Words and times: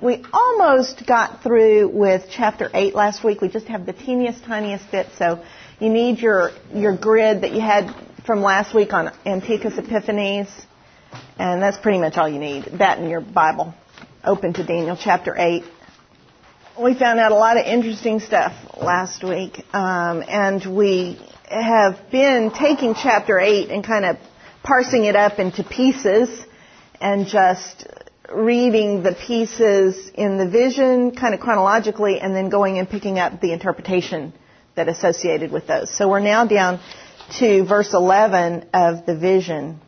we 0.00 0.24
almost 0.32 1.06
got 1.06 1.42
through 1.42 1.88
with 1.88 2.26
chapter 2.30 2.70
8 2.72 2.94
last 2.94 3.24
week. 3.24 3.40
We 3.40 3.48
just 3.48 3.66
have 3.66 3.84
the 3.84 3.92
teeniest, 3.92 4.44
tiniest 4.44 4.90
bit, 4.92 5.08
so 5.16 5.44
you 5.80 5.88
need 5.88 6.20
your, 6.20 6.50
your 6.72 6.96
grid 6.96 7.42
that 7.42 7.52
you 7.52 7.60
had 7.60 7.92
from 8.24 8.40
last 8.42 8.74
week 8.74 8.92
on 8.92 9.10
Antiochus 9.26 9.76
Epiphanes, 9.76 10.48
and 11.38 11.60
that's 11.60 11.78
pretty 11.78 11.98
much 11.98 12.16
all 12.16 12.28
you 12.28 12.38
need. 12.38 12.64
That 12.78 12.98
in 12.98 13.10
your 13.10 13.20
Bible. 13.20 13.74
Open 14.24 14.52
to 14.52 14.64
Daniel 14.64 14.96
chapter 14.96 15.34
8. 15.36 15.64
We 16.80 16.94
found 16.94 17.18
out 17.18 17.32
a 17.32 17.36
lot 17.36 17.56
of 17.56 17.66
interesting 17.66 18.20
stuff 18.20 18.52
last 18.80 19.24
week, 19.24 19.64
um, 19.74 20.22
and 20.28 20.64
we 20.76 21.18
have 21.50 22.10
been 22.12 22.52
taking 22.52 22.94
chapter 22.94 23.40
8 23.40 23.70
and 23.70 23.84
kind 23.84 24.04
of 24.04 24.16
parsing 24.62 25.04
it 25.04 25.16
up 25.16 25.40
into 25.40 25.64
pieces 25.64 26.28
and 27.00 27.26
just 27.26 27.86
reading 28.32 29.02
the 29.02 29.14
pieces 29.14 30.10
in 30.14 30.36
the 30.36 30.48
vision 30.48 31.14
kind 31.14 31.34
of 31.34 31.40
chronologically 31.40 32.20
and 32.20 32.34
then 32.34 32.48
going 32.50 32.78
and 32.78 32.88
picking 32.88 33.18
up 33.18 33.40
the 33.40 33.52
interpretation 33.52 34.32
that 34.74 34.88
associated 34.88 35.50
with 35.50 35.66
those. 35.66 35.90
So 35.96 36.08
we're 36.08 36.20
now 36.20 36.46
down 36.46 36.80
to 37.38 37.64
verse 37.64 37.92
11 37.94 38.68
of 38.72 39.06
the 39.06 39.16
vision. 39.16 39.80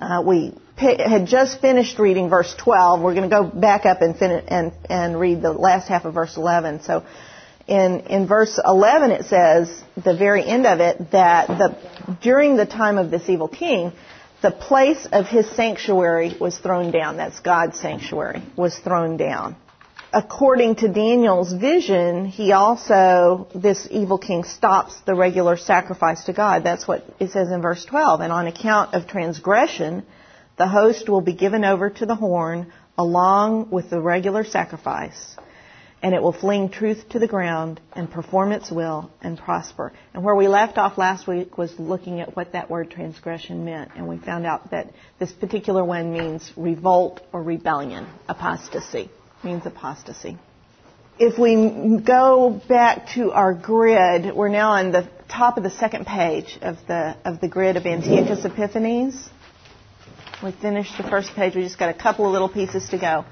Uh, 0.00 0.22
we 0.24 0.54
had 0.76 1.26
just 1.26 1.60
finished 1.60 1.98
reading 1.98 2.28
verse 2.28 2.54
12. 2.56 3.00
We're 3.00 3.14
going 3.14 3.28
to 3.28 3.36
go 3.36 3.44
back 3.44 3.84
up 3.84 4.00
and, 4.00 4.16
fin- 4.16 4.44
and, 4.46 4.72
and 4.88 5.18
read 5.18 5.42
the 5.42 5.52
last 5.52 5.88
half 5.88 6.04
of 6.04 6.14
verse 6.14 6.36
11. 6.36 6.82
So 6.82 7.04
in, 7.66 8.00
in 8.00 8.28
verse 8.28 8.60
11 8.64 9.10
it 9.10 9.24
says, 9.24 9.82
the 9.96 10.16
very 10.16 10.44
end 10.44 10.66
of 10.66 10.80
it, 10.80 11.10
that 11.10 11.48
the, 11.48 12.16
during 12.22 12.56
the 12.56 12.66
time 12.66 12.96
of 12.96 13.10
this 13.10 13.28
evil 13.28 13.48
king, 13.48 13.92
the 14.40 14.50
place 14.50 15.06
of 15.10 15.26
his 15.26 15.50
sanctuary 15.50 16.36
was 16.40 16.56
thrown 16.58 16.90
down. 16.90 17.16
That's 17.16 17.40
God's 17.40 17.78
sanctuary, 17.78 18.42
was 18.56 18.78
thrown 18.78 19.16
down. 19.16 19.56
According 20.12 20.76
to 20.76 20.88
Daniel's 20.88 21.52
vision, 21.52 22.24
he 22.24 22.52
also, 22.52 23.48
this 23.54 23.86
evil 23.90 24.16
king 24.16 24.44
stops 24.44 24.98
the 25.04 25.14
regular 25.14 25.56
sacrifice 25.56 26.24
to 26.24 26.32
God. 26.32 26.64
That's 26.64 26.88
what 26.88 27.04
it 27.20 27.30
says 27.30 27.50
in 27.50 27.60
verse 27.60 27.84
12. 27.84 28.20
And 28.20 28.32
on 28.32 28.46
account 28.46 28.94
of 28.94 29.06
transgression, 29.06 30.06
the 30.56 30.68
host 30.68 31.08
will 31.08 31.20
be 31.20 31.34
given 31.34 31.64
over 31.64 31.90
to 31.90 32.06
the 32.06 32.14
horn 32.14 32.72
along 32.96 33.70
with 33.70 33.90
the 33.90 34.00
regular 34.00 34.44
sacrifice 34.44 35.36
and 36.02 36.14
it 36.14 36.22
will 36.22 36.32
fling 36.32 36.68
truth 36.68 37.08
to 37.10 37.18
the 37.18 37.26
ground 37.26 37.80
and 37.92 38.10
perform 38.10 38.52
its 38.52 38.70
will 38.70 39.10
and 39.20 39.36
prosper. 39.36 39.92
And 40.14 40.22
where 40.22 40.34
we 40.34 40.48
left 40.48 40.78
off 40.78 40.96
last 40.96 41.26
week 41.26 41.58
was 41.58 41.76
looking 41.78 42.20
at 42.20 42.36
what 42.36 42.52
that 42.52 42.70
word 42.70 42.90
transgression 42.90 43.64
meant, 43.64 43.92
and 43.96 44.08
we 44.08 44.18
found 44.18 44.46
out 44.46 44.70
that 44.70 44.92
this 45.18 45.32
particular 45.32 45.84
one 45.84 46.12
means 46.12 46.52
revolt 46.56 47.20
or 47.32 47.42
rebellion, 47.42 48.06
apostasy, 48.28 49.10
means 49.42 49.66
apostasy. 49.66 50.38
If 51.18 51.36
we 51.36 52.00
go 52.00 52.62
back 52.68 53.08
to 53.14 53.32
our 53.32 53.52
grid, 53.52 54.36
we're 54.36 54.48
now 54.48 54.70
on 54.70 54.92
the 54.92 55.08
top 55.28 55.56
of 55.56 55.64
the 55.64 55.70
second 55.70 56.06
page 56.06 56.58
of 56.62 56.76
the 56.86 57.16
of 57.24 57.40
the 57.40 57.48
grid 57.48 57.76
of 57.76 57.84
Antiochus 57.86 58.44
Epiphanes. 58.44 59.28
We 60.44 60.52
finished 60.52 60.96
the 60.96 61.02
first 61.02 61.34
page. 61.34 61.56
We 61.56 61.62
just 61.62 61.76
got 61.78 61.88
a 61.88 61.98
couple 61.98 62.24
of 62.24 62.30
little 62.30 62.48
pieces 62.48 62.88
to 62.90 62.98
go. 62.98 63.24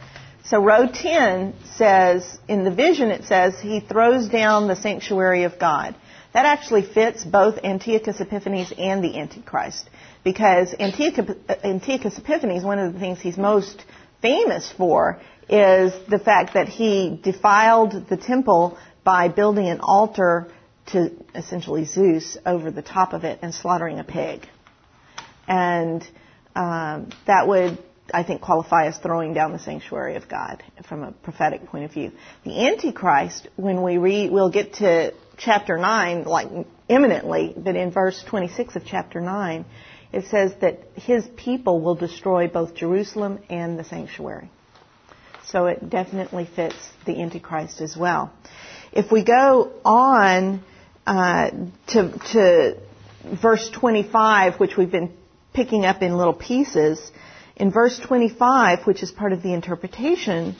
So 0.48 0.62
row 0.62 0.86
10 0.86 1.54
says, 1.74 2.38
in 2.46 2.62
the 2.62 2.70
vision 2.70 3.10
it 3.10 3.24
says, 3.24 3.58
he 3.58 3.80
throws 3.80 4.28
down 4.28 4.68
the 4.68 4.76
sanctuary 4.76 5.42
of 5.42 5.58
God. 5.58 5.96
That 6.34 6.46
actually 6.46 6.82
fits 6.82 7.24
both 7.24 7.58
Antiochus 7.64 8.20
Epiphanes 8.20 8.72
and 8.78 9.02
the 9.02 9.18
Antichrist. 9.18 9.88
Because 10.22 10.72
Antiochus 10.78 12.18
Epiphanes, 12.18 12.62
one 12.62 12.78
of 12.78 12.92
the 12.92 12.98
things 13.00 13.20
he's 13.20 13.36
most 13.36 13.84
famous 14.22 14.70
for 14.70 15.20
is 15.48 15.92
the 16.08 16.18
fact 16.18 16.54
that 16.54 16.68
he 16.68 17.18
defiled 17.22 18.08
the 18.08 18.16
temple 18.16 18.78
by 19.02 19.28
building 19.28 19.68
an 19.68 19.80
altar 19.80 20.48
to 20.86 21.10
essentially 21.34 21.84
Zeus 21.84 22.36
over 22.46 22.70
the 22.70 22.82
top 22.82 23.12
of 23.12 23.24
it 23.24 23.40
and 23.42 23.52
slaughtering 23.52 23.98
a 23.98 24.04
pig. 24.04 24.46
And 25.48 26.02
um, 26.54 27.10
that 27.26 27.48
would 27.48 27.78
I 28.12 28.22
think, 28.22 28.40
qualify 28.40 28.86
as 28.86 28.98
throwing 28.98 29.34
down 29.34 29.52
the 29.52 29.58
sanctuary 29.58 30.16
of 30.16 30.28
God 30.28 30.62
from 30.88 31.02
a 31.02 31.12
prophetic 31.12 31.66
point 31.66 31.84
of 31.84 31.92
view. 31.92 32.12
The 32.44 32.68
Antichrist, 32.68 33.48
when 33.56 33.82
we 33.82 33.98
read, 33.98 34.30
we'll 34.30 34.50
get 34.50 34.74
to 34.74 35.12
chapter 35.36 35.76
9, 35.76 36.24
like 36.24 36.48
imminently, 36.88 37.54
but 37.56 37.76
in 37.76 37.90
verse 37.90 38.22
26 38.28 38.76
of 38.76 38.84
chapter 38.84 39.20
9, 39.20 39.64
it 40.12 40.26
says 40.26 40.54
that 40.60 40.80
his 40.94 41.26
people 41.36 41.80
will 41.80 41.94
destroy 41.94 42.48
both 42.48 42.74
Jerusalem 42.74 43.40
and 43.50 43.78
the 43.78 43.84
sanctuary. 43.84 44.50
So 45.46 45.66
it 45.66 45.88
definitely 45.90 46.46
fits 46.46 46.76
the 47.04 47.20
Antichrist 47.20 47.80
as 47.80 47.96
well. 47.96 48.32
If 48.92 49.12
we 49.12 49.24
go 49.24 49.72
on 49.84 50.64
uh, 51.06 51.50
to, 51.88 52.18
to 52.32 52.78
verse 53.40 53.68
25, 53.70 54.58
which 54.58 54.76
we've 54.76 54.90
been 54.90 55.12
picking 55.52 55.84
up 55.84 56.02
in 56.02 56.16
little 56.16 56.34
pieces, 56.34 57.00
in 57.56 57.70
verse 57.72 57.98
25, 57.98 58.86
which 58.86 59.02
is 59.02 59.10
part 59.10 59.32
of 59.32 59.42
the 59.42 59.54
interpretation, 59.54 60.54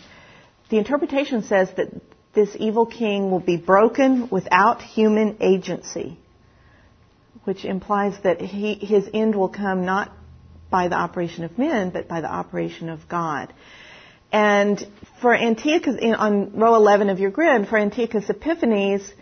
the 0.70 0.78
interpretation 0.78 1.42
says 1.42 1.68
that 1.76 1.88
this 2.34 2.56
evil 2.58 2.86
king 2.86 3.30
will 3.30 3.40
be 3.40 3.56
broken 3.56 4.28
without 4.30 4.82
human 4.82 5.36
agency, 5.40 6.18
which 7.44 7.64
implies 7.64 8.14
that 8.22 8.40
he, 8.40 8.74
his 8.74 9.08
end 9.12 9.34
will 9.34 9.48
come 9.48 9.84
not 9.84 10.10
by 10.70 10.88
the 10.88 10.96
operation 10.96 11.44
of 11.44 11.58
men, 11.58 11.90
but 11.90 12.08
by 12.08 12.20
the 12.20 12.30
operation 12.30 12.88
of 12.88 13.08
God. 13.08 13.52
And 14.32 14.84
for 15.20 15.34
Antiochus, 15.34 15.96
on 16.18 16.58
row 16.58 16.74
11 16.74 17.10
of 17.10 17.20
your 17.20 17.30
grid, 17.30 17.68
for 17.68 17.78
Antiochus 17.78 18.28
Epiphanes, 18.28 19.12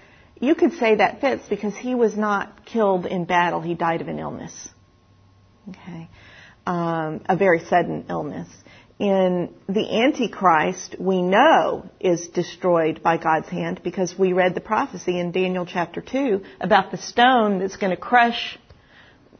you 0.41 0.55
could 0.55 0.73
say 0.75 0.97
that 0.97 1.21
fits 1.21 1.47
because 1.49 1.77
he 1.77 1.95
was 1.95 2.17
not 2.17 2.65
killed 2.65 3.05
in 3.05 3.25
battle, 3.25 3.61
he 3.61 3.75
died 3.75 4.01
of 4.01 4.09
an 4.09 4.19
illness. 4.19 4.69
Okay 5.69 6.09
um, 6.67 7.23
a 7.29 7.37
very 7.37 7.65
sudden 7.65 8.07
illness. 8.09 8.49
In 8.99 9.53
the 9.69 10.03
Antichrist, 10.03 10.97
we 11.01 11.21
know 11.21 11.91
is 11.99 12.29
destroyed 12.29 13.03
by 13.03 13.17
God's 13.17 13.49
hand 13.49 13.81
because 13.83 14.17
we 14.17 14.33
read 14.33 14.55
the 14.55 14.61
prophecy 14.61 15.19
in 15.19 15.33
Daniel 15.33 15.67
chapter 15.67 16.01
2 16.01 16.43
about 16.61 16.93
the 16.93 16.99
stone 16.99 17.59
that's 17.59 17.77
going 17.77 17.91
to 17.91 17.97
crush, 17.97 18.57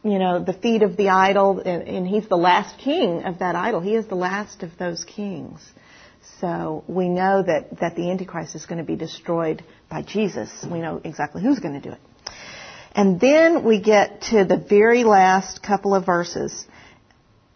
you 0.03 0.19
know, 0.19 0.43
the 0.43 0.53
feet 0.53 0.83
of 0.83 0.97
the 0.97 1.07
idol, 1.07 1.59
and, 1.59 1.87
and 1.87 2.07
he's 2.07 2.27
the 2.27 2.37
last 2.37 2.77
king 2.79 3.23
of 3.23 3.39
that 3.39 3.55
idol. 3.55 3.79
He 3.79 3.95
is 3.95 4.07
the 4.07 4.15
last 4.15 4.61
of 4.61 4.77
those 4.77 5.05
kings. 5.05 5.61
So 6.41 6.83
we 6.87 7.07
know 7.07 7.41
that, 7.41 7.79
that 7.79 7.95
the 7.95 8.11
Antichrist 8.11 8.55
is 8.55 8.65
going 8.65 8.79
to 8.79 8.83
be 8.83 8.97
destroyed 8.97 9.63
by 9.89 10.01
Jesus. 10.01 10.51
We 10.69 10.81
know 10.81 10.99
exactly 11.01 11.41
who's 11.41 11.59
going 11.59 11.75
to 11.75 11.89
do 11.89 11.93
it. 11.93 12.01
And 12.93 13.19
then 13.19 13.63
we 13.63 13.81
get 13.81 14.21
to 14.31 14.43
the 14.43 14.57
very 14.57 15.03
last 15.03 15.63
couple 15.63 15.95
of 15.95 16.05
verses 16.05 16.65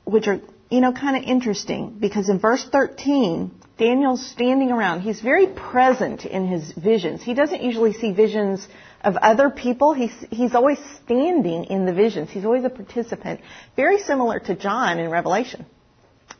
which 0.09 0.27
are, 0.27 0.39
you 0.69 0.81
know, 0.81 0.91
kind 0.91 1.15
of 1.17 1.23
interesting 1.23 1.97
because 1.99 2.29
in 2.29 2.39
verse 2.39 2.65
13, 2.71 3.51
Daniel's 3.77 4.25
standing 4.27 4.71
around. 4.71 5.01
He's 5.01 5.21
very 5.21 5.47
present 5.47 6.25
in 6.25 6.47
his 6.47 6.71
visions. 6.73 7.23
He 7.23 7.33
doesn't 7.33 7.63
usually 7.63 7.93
see 7.93 8.11
visions 8.11 8.67
of 9.01 9.15
other 9.15 9.49
people. 9.49 9.93
He's, 9.93 10.13
he's 10.29 10.53
always 10.53 10.79
standing 11.05 11.65
in 11.65 11.85
the 11.85 11.93
visions. 11.93 12.29
He's 12.29 12.43
always 12.43 12.65
a 12.65 12.69
participant. 12.69 13.39
Very 13.75 13.99
similar 13.99 14.39
to 14.39 14.55
John 14.55 14.99
in 14.99 15.09
Revelation. 15.09 15.65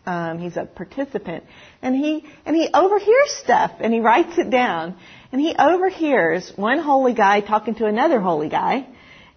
Um, 0.05 0.39
he's 0.39 0.57
a 0.57 0.65
participant. 0.65 1.45
And 1.81 1.95
he, 1.95 2.25
and 2.45 2.55
he 2.55 2.67
overhears 2.73 3.31
stuff 3.41 3.71
and 3.79 3.93
he 3.93 3.99
writes 3.99 4.37
it 4.37 4.49
down. 4.49 4.97
And 5.31 5.39
he 5.39 5.55
overhears 5.57 6.51
one 6.55 6.79
holy 6.79 7.13
guy 7.13 7.41
talking 7.41 7.75
to 7.75 7.85
another 7.85 8.19
holy 8.19 8.49
guy. 8.49 8.87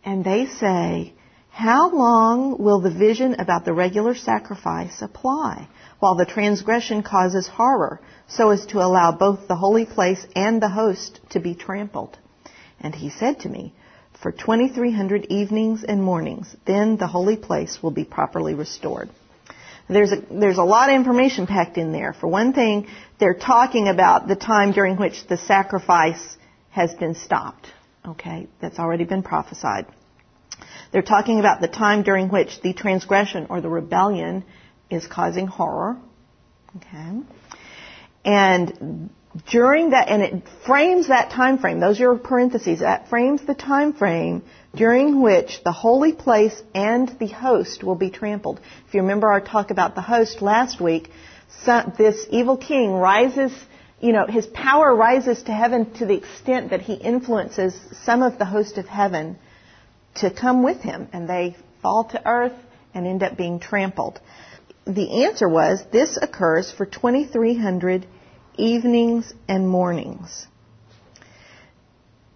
And 0.04 0.25
they 0.25 0.47
say, 0.47 1.12
how 1.52 1.90
long 1.90 2.56
will 2.56 2.80
the 2.80 2.90
vision 2.90 3.36
about 3.38 3.66
the 3.66 3.74
regular 3.74 4.14
sacrifice 4.14 5.02
apply 5.02 5.68
while 6.00 6.14
the 6.14 6.24
transgression 6.24 7.02
causes 7.02 7.46
horror 7.46 8.00
so 8.26 8.50
as 8.50 8.64
to 8.66 8.78
allow 8.78 9.12
both 9.12 9.47
the 9.48 9.54
holy 9.54 9.84
place 9.84 10.27
and 10.34 10.62
the 10.62 10.71
host 10.71 11.21
to 11.30 11.41
be 11.41 11.54
trampled? 11.54 12.16
And 12.80 12.94
he 12.94 13.10
said 13.10 13.41
to 13.41 13.50
me, 13.50 13.74
for 14.22 14.32
2300 14.32 15.27
evenings 15.27 15.84
and 15.84 16.03
mornings, 16.03 16.56
then 16.65 16.97
the 16.97 17.06
holy 17.06 17.36
place 17.36 17.82
will 17.82 17.91
be 17.91 18.04
properly 18.04 18.54
restored. 18.54 19.10
There's 19.91 20.10
a, 20.10 20.22
there's 20.30 20.59
a 20.59 20.65
lot 20.65 20.88
of 20.88 20.94
information 20.94 21.47
packed 21.47 21.77
in 21.77 21.92
there. 21.92 22.15
For 22.15 22.28
one 22.28 22.54
thing, 22.54 22.86
they're 23.21 23.34
talking 23.34 23.88
about 23.88 24.27
the 24.27 24.36
time 24.36 24.72
during 24.72 24.97
which 24.97 25.27
the 25.27 25.36
sacrifice 25.36 26.36
has 26.71 26.94
been 26.94 27.15
stopped. 27.15 27.66
Okay, 28.06 28.48
that's 28.60 28.78
already 28.78 29.04
been 29.04 29.22
prophesied. 29.22 29.86
They're 30.92 31.03
talking 31.03 31.41
about 31.41 31.60
the 31.60 31.68
time 31.68 32.03
during 32.03 32.28
which 32.28 32.60
the 32.60 32.74
transgression 32.74 33.47
or 33.48 33.60
the 33.60 33.68
rebellion 33.71 34.44
is 34.91 35.06
causing 35.06 35.47
horror. 35.47 35.97
Okay. 36.77 37.21
And 38.24 39.10
during 39.50 39.91
that, 39.91 40.09
and 40.09 40.22
it 40.22 40.42
frames 40.66 41.09
that 41.09 41.30
time 41.30 41.59
frame, 41.59 41.80
those 41.80 41.98
are 41.98 42.03
your 42.03 42.18
parentheses, 42.18 42.80
that 42.80 43.09
frames 43.09 43.41
the 43.47 43.54
time 43.54 43.94
frame 43.94 44.42
during 44.74 45.22
which 45.22 45.65
the 45.65 45.72
holy 45.72 46.12
place 46.12 46.62
and 46.74 47.09
the 47.18 47.27
host 47.27 47.83
will 47.83 47.94
be 47.94 48.10
trampled. 48.10 48.60
If 48.86 48.94
you 48.94 49.00
remember 49.00 49.33
our 49.33 49.41
talk 49.41 49.71
about 49.71 49.94
the 49.94 50.03
host 50.03 50.42
last 50.42 50.80
week, 50.80 51.10
this 51.97 52.27
evil 52.30 52.59
king 52.59 52.92
rises, 52.92 53.53
you 54.00 54.12
know, 54.12 54.27
his 54.27 54.47
power 54.47 54.94
rises 54.94 55.42
to 55.44 55.53
heaven 55.53 55.91
to 55.94 56.06
the 56.06 56.15
extent 56.15 56.71
that 56.71 56.83
he 56.83 56.94
influences 56.94 57.74
some 58.04 58.22
of 58.22 58.39
the 58.39 58.44
host 58.44 58.77
of 58.77 58.86
heaven 58.86 59.39
to 60.16 60.30
come 60.30 60.62
with 60.62 60.78
him, 60.78 61.09
and 61.12 61.28
they 61.28 61.56
fall 61.80 62.04
to 62.04 62.28
earth 62.28 62.54
and 62.94 63.06
end 63.06 63.22
up 63.22 63.36
being 63.36 63.59
trampled. 63.60 64.20
The 64.86 65.24
answer 65.24 65.48
was 65.48 65.82
this 65.92 66.18
occurs 66.20 66.70
for 66.70 66.86
2,300 66.86 68.06
evenings 68.56 69.32
and 69.48 69.68
mornings. 69.68 70.47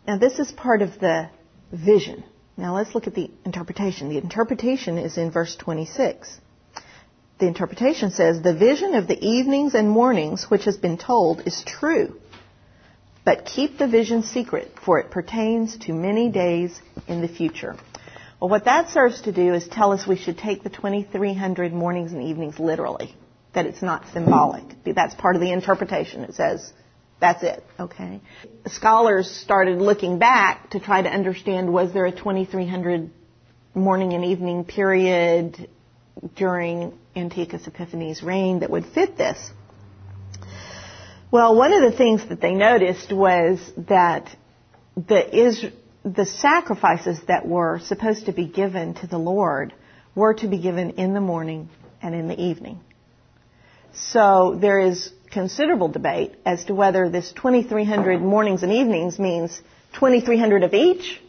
Now, 0.07 0.19
this 0.19 0.39
is 0.39 0.53
part 0.53 0.83
of 0.83 0.99
the 1.01 1.29
vision. 1.73 2.25
Now, 2.57 2.77
let's 2.77 2.95
look 2.95 3.07
at 3.07 3.15
the 3.15 3.31
interpretation. 3.45 4.09
The 4.09 4.19
interpretation 4.19 4.99
is 4.99 5.19
in 5.19 5.31
verse 5.31 5.57
26. 5.57 6.41
The 7.39 7.47
interpretation 7.47 8.13
says, 8.13 8.41
The 8.41 8.55
vision 8.55 8.95
of 8.95 9.09
the 9.09 9.19
evenings 9.23 9.75
and 9.75 9.91
mornings 9.91 10.45
which 10.45 10.65
has 10.65 10.77
been 10.77 10.97
told 10.97 11.43
is 11.47 11.63
true, 11.67 12.19
but 13.27 13.45
keep 13.45 13.77
the 13.77 13.89
vision 13.89 14.23
secret, 14.23 14.73
for 14.85 15.01
it 15.01 15.11
pertains 15.11 15.77
to 15.79 15.93
many 15.93 16.31
days 16.31 16.81
in 17.09 17.21
the 17.21 17.29
future. 17.29 17.75
Well, 18.41 18.49
what 18.49 18.67
that 18.67 18.91
serves 18.91 19.23
to 19.23 19.33
do 19.33 19.53
is 19.53 19.67
tell 19.67 19.91
us 19.93 20.07
we 20.07 20.17
should 20.17 20.39
take 20.39 20.63
the 20.63 20.71
2300 20.71 21.73
mornings 21.73 22.13
and 22.13 22.23
evenings 22.23 22.61
literally, 22.61 23.17
that 23.53 23.67
it's 23.67 23.83
not 23.83 24.05
symbolic. 24.13 24.63
That's 24.85 25.15
part 25.17 25.35
of 25.35 25.43
the 25.43 25.51
interpretation. 25.51 26.23
It 26.23 26.37
says, 26.37 26.73
that's 27.19 27.43
it, 27.43 27.65
okay? 27.81 28.21
Scholars 28.69 29.29
started 29.29 29.79
looking 29.81 30.21
back 30.21 30.71
to 30.71 30.79
try 30.79 31.03
to 31.03 31.09
understand 31.09 31.73
was 31.73 31.93
there 31.93 32.07
a 32.07 32.13
2300 32.13 33.11
morning 33.75 34.13
and 34.13 34.25
evening 34.25 34.65
period 34.65 35.69
during 36.37 36.97
Antiochus 37.17 37.67
Epiphanes' 37.67 38.23
reign 38.23 38.61
that 38.61 38.71
would 38.71 38.87
fit 38.87 39.17
this? 39.17 39.51
Well, 41.31 41.57
one 41.57 41.73
of 41.73 41.91
the 41.91 41.97
things 41.97 42.29
that 42.29 42.41
they 42.41 42.55
noticed 42.55 43.13
was 43.13 43.59
that 43.89 44.29
the, 44.97 45.37
is, 45.37 45.65
the 46.05 46.25
sacrifices 46.25 47.19
that 47.27 47.47
were 47.47 47.81
supposed 47.81 48.27
to 48.27 48.33
be 48.33 48.47
given 48.47 48.95
to 48.95 49.09
the 49.09 49.19
Lord 49.19 49.75
were 50.15 50.35
to 50.35 50.47
be 50.47 50.59
given 50.59 50.91
in 50.91 51.15
the 51.15 51.21
morning 51.21 51.69
and 52.01 52.15
in 52.15 52.29
the 52.29 52.41
evening. 52.41 52.79
So 53.93 54.57
there 54.61 54.79
is 54.79 55.11
considerable 55.33 55.89
debate 55.89 56.37
as 56.47 56.65
to 56.67 56.75
whether 56.75 57.11
this 57.11 57.33
2300 57.33 58.21
mornings 58.21 58.63
and 58.63 58.73
evenings 58.73 59.19
means 59.19 59.61
2300 59.95 60.63
of 60.63 60.75
each 60.75 61.21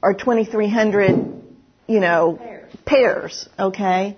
or 0.00 0.14
2300, 0.14 1.42
you 1.86 2.00
know, 2.00 2.38
pairs. 2.40 2.76
pairs, 2.86 3.48
okay? 3.58 4.16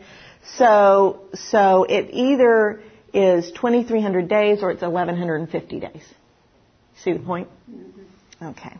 So, 0.56 1.22
so 1.34 1.84
it 1.84 2.10
either 2.12 2.82
is 3.12 3.50
2300 3.52 4.28
days 4.28 4.62
or 4.62 4.70
it's 4.70 4.82
1150 4.82 5.80
days. 5.80 6.02
See 7.02 7.12
the 7.12 7.18
point? 7.20 7.48
Mm-hmm. 7.70 8.46
Okay. 8.46 8.76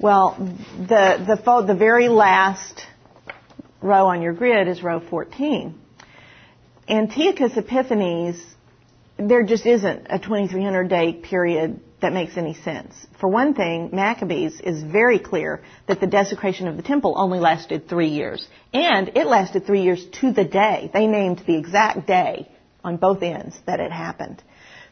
Well, 0.00 0.36
the, 0.78 1.38
the, 1.44 1.64
the 1.66 1.74
very 1.74 2.08
last 2.08 2.86
row 3.80 4.06
on 4.06 4.22
your 4.22 4.32
grid 4.32 4.68
is 4.68 4.82
row 4.82 5.00
14. 5.00 5.80
Antiochus 6.88 7.56
Epiphanes 7.56 8.42
there 9.16 9.44
just 9.44 9.64
isn't 9.64 10.06
a 10.10 10.18
2300 10.18 10.88
day 10.88 11.12
period 11.12 11.80
that 12.00 12.12
makes 12.12 12.36
any 12.36 12.54
sense. 12.54 12.94
For 13.20 13.28
one 13.28 13.54
thing, 13.54 13.90
Maccabees 13.92 14.60
is 14.60 14.82
very 14.82 15.18
clear 15.18 15.62
that 15.86 16.00
the 16.00 16.06
desecration 16.06 16.68
of 16.68 16.76
the 16.76 16.82
temple 16.82 17.14
only 17.16 17.38
lasted 17.38 17.88
three 17.88 18.08
years. 18.08 18.46
And 18.74 19.10
it 19.16 19.26
lasted 19.26 19.64
three 19.66 19.82
years 19.82 20.04
to 20.20 20.32
the 20.32 20.44
day. 20.44 20.90
They 20.92 21.06
named 21.06 21.42
the 21.46 21.56
exact 21.56 22.06
day 22.06 22.50
on 22.84 22.96
both 22.98 23.22
ends 23.22 23.56
that 23.66 23.80
it 23.80 23.90
happened. 23.90 24.42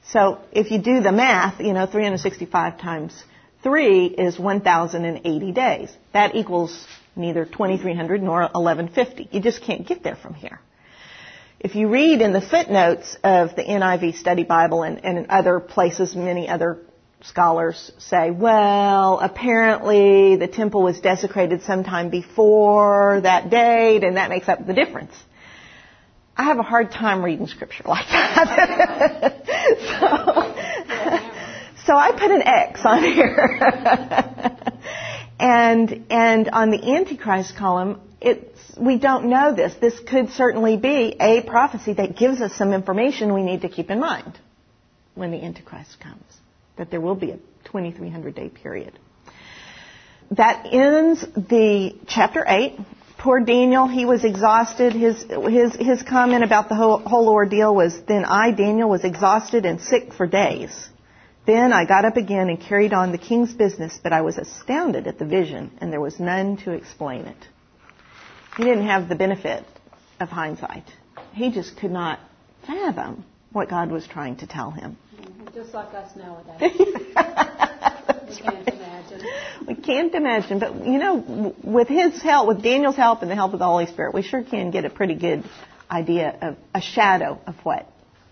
So 0.09 0.39
if 0.51 0.71
you 0.71 0.79
do 0.79 1.01
the 1.01 1.13
math, 1.13 1.61
you 1.61 1.73
know, 1.73 1.87
365 1.87 2.81
times 2.81 3.23
3 3.63 4.07
is 4.07 4.39
1,080 4.39 5.53
days. 5.53 5.97
That 6.13 6.35
equals 6.35 6.87
neither 7.15 7.45
2,300 7.45 8.23
nor 8.23 8.41
1150. 8.41 9.29
You 9.31 9.41
just 9.41 9.63
can't 9.63 9.87
get 9.87 10.03
there 10.03 10.17
from 10.17 10.35
here. 10.35 10.61
If 11.61 11.77
you 11.77 11.89
read 11.89 12.23
in 12.23 12.33
the 12.33 12.41
footnotes 12.41 13.17
of 13.23 13.55
the 13.55 13.63
NIV 13.63 14.17
Study 14.17 14.43
Bible 14.43 14.83
and, 14.83 15.05
and 15.05 15.19
in 15.19 15.27
other 15.31 15.61
places, 15.61 16.17
many 16.17 16.49
other 16.49 16.79
scholars 17.23 17.93
say, 17.99 18.33
well, 18.33 19.21
apparently 19.21 20.35
the 20.35 20.49
temple 20.49 20.83
was 20.83 21.01
desecrated 21.01 21.63
sometime 21.63 22.11
before 22.11 23.21
that 23.21 23.49
date, 23.49 24.03
and 24.03 24.17
that 24.17 24.29
makes 24.29 24.49
up 24.49 24.67
the 24.67 24.75
difference. 24.75 25.13
I 26.37 26.45
have 26.45 26.59
a 26.59 26.63
hard 26.63 26.91
time 26.91 27.23
reading 27.23 27.47
scripture 27.47 27.85
like 27.87 28.07
that. 28.09 29.45
so, 30.01 31.87
so 31.87 31.97
I 31.97 32.13
put 32.13 32.31
an 32.31 32.43
X 32.43 32.81
on 32.85 33.03
here. 33.03 33.59
and, 35.39 36.07
and 36.11 36.49
on 36.49 36.71
the 36.71 36.97
Antichrist 36.97 37.57
column, 37.57 38.01
it 38.21 38.53
we 38.79 38.99
don't 38.99 39.27
know 39.27 39.55
this. 39.55 39.75
This 39.81 39.99
could 40.01 40.31
certainly 40.31 40.77
be 40.77 41.17
a 41.21 41.43
prophecy 41.43 41.95
that 41.95 42.17
gives 42.17 42.41
us 42.41 42.55
some 42.57 42.73
information 42.73 43.35
we 43.35 43.43
need 43.43 43.63
to 43.63 43.69
keep 43.69 43.91
in 43.91 44.01
mind 44.01 44.39
when 45.15 45.31
the 45.31 45.43
Antichrist 45.43 46.01
comes, 46.01 46.25
that 46.77 46.91
there 46.91 47.01
will 47.01 47.15
be 47.15 47.31
a 47.31 47.37
2300 47.65 48.35
day 48.35 48.49
period. 48.49 48.99
That 50.31 50.67
ends 50.73 51.21
the 51.21 51.95
chapter 52.07 52.45
8. 52.47 52.79
Poor 53.23 53.39
Daniel, 53.39 53.87
he 53.87 54.05
was 54.05 54.25
exhausted. 54.25 54.93
His, 54.95 55.23
his, 55.23 55.77
his 55.77 56.03
comment 56.03 56.43
about 56.43 56.69
the 56.69 56.75
whole, 56.75 56.99
whole 56.99 57.29
ordeal 57.29 57.73
was, 57.73 57.97
then 58.09 58.25
I, 58.25 58.51
Daniel, 58.51 58.91
was 58.91 59.05
exhausted 59.05 59.65
and 59.65 59.81
sick 59.81 60.13
for 60.13 60.27
days. 60.27 60.89
Then 61.47 61.73
I 61.73 61.85
got 61.85 62.05
up 62.05 62.17
again 62.17 62.49
and 62.49 62.61
carried 62.61 62.93
on 62.93 63.13
the 63.13 63.19
king's 63.19 63.55
business, 63.55 63.97
but 64.03 64.13
I 64.13 64.23
was 64.23 64.39
astounded 64.39 65.07
at 65.07 65.21
the 65.21 65.25
vision, 65.25 65.71
and 65.81 65.93
there 65.93 66.01
was 66.01 66.19
none 66.19 66.57
to 66.65 66.73
explain 66.73 67.27
it. 67.27 67.47
He 68.57 68.65
didn't 68.65 68.87
have 68.87 69.09
the 69.09 69.15
benefit 69.15 69.65
of 70.19 70.29
hindsight. 70.29 70.91
He 71.33 71.53
just 71.53 71.77
could 71.77 71.93
not 71.93 72.19
fathom 72.67 73.25
what 73.53 73.71
God 73.71 73.93
was 73.93 74.05
trying 74.05 74.35
to 74.39 74.49
tell 74.49 74.73
him. 74.73 74.97
Just 75.55 75.73
like 75.75 75.95
us 75.95 76.11
nowadays. 76.17 76.73
imagine. 79.11 79.29
We 79.67 79.75
can't 79.77 80.15
imagine, 80.15 80.59
but 80.59 80.87
you 80.87 80.99
know, 80.99 81.55
with 81.63 81.89
his 81.89 82.21
help, 82.21 82.49
with 82.49 82.63
Daniel's 82.63 82.97
help 82.97 83.23
and 83.23 83.31
the 83.31 83.35
help 83.35 83.53
of 83.53 83.59
the 83.59 83.65
Holy 83.65 83.87
Spirit, 83.87 84.15
we 84.15 84.23
sure 84.23 84.43
can 84.43 84.71
get 84.71 84.85
a 84.85 84.91
pretty 84.91 85.15
good 85.15 85.45
idea 85.91 86.37
of 86.41 86.57
a 86.75 86.81
shadow 86.81 87.39
of 87.47 87.55
what 87.63 87.87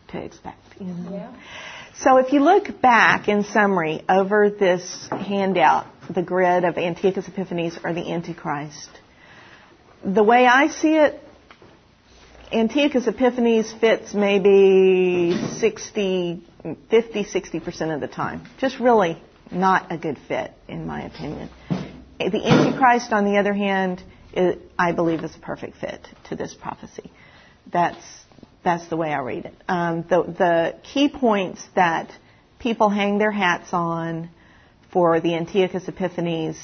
to 0.09 0.19
expect. 0.19 0.59
You 0.81 0.87
know? 0.87 1.13
Yeah. 1.13 1.37
So 1.99 2.17
if 2.17 2.33
you 2.33 2.41
look 2.41 2.81
back 2.81 3.29
in 3.29 3.45
summary 3.45 4.03
over 4.09 4.49
this 4.49 5.09
handout, 5.11 5.87
the 6.09 6.23
grid 6.23 6.65
of 6.65 6.79
Antiochus 6.79 7.29
Epiphanes 7.29 7.79
or 7.85 7.93
the 7.93 8.13
Antichrist, 8.13 8.89
the 10.03 10.23
way 10.23 10.47
I 10.47 10.69
see 10.69 10.97
it, 10.97 11.21
Antiochus 12.53 13.07
Epiphanes 13.07 13.73
fits 13.73 14.15
maybe 14.15 15.37
60, 15.59 16.43
50, 16.91 17.25
60% 17.25 17.95
of 17.95 18.01
the 18.01 18.09
time. 18.09 18.47
Just 18.59 18.81
really 18.81 19.23
not 19.51 19.91
a 19.91 19.99
good 19.99 20.19
fit, 20.29 20.53
in 20.69 20.87
my 20.87 21.03
opinion. 21.03 21.49
The 22.19 22.45
Antichrist, 22.45 23.13
on 23.13 23.25
the 23.25 23.39
other 23.39 23.55
hand, 23.55 24.03
I 24.79 24.93
believe 24.93 25.25
is 25.25 25.35
a 25.35 25.39
perfect 25.39 25.77
fit 25.79 26.07
to 26.29 26.37
this 26.37 26.55
prophecy. 26.55 27.11
That's, 27.73 28.05
that's 28.65 28.87
the 28.89 28.97
way 28.97 29.13
I 29.13 29.21
read 29.21 29.47
it. 29.47 29.55
Um, 29.69 30.05
the, 30.09 30.23
the 30.23 30.75
key 30.83 31.09
points 31.09 31.63
that 31.75 32.13
people 32.59 32.89
hang 32.91 33.19
their 33.19 33.31
hats 33.31 33.73
on 33.73 34.31
for 34.93 35.21
the 35.21 35.35
Antiochus 35.35 35.89
Epiphanes 35.89 36.57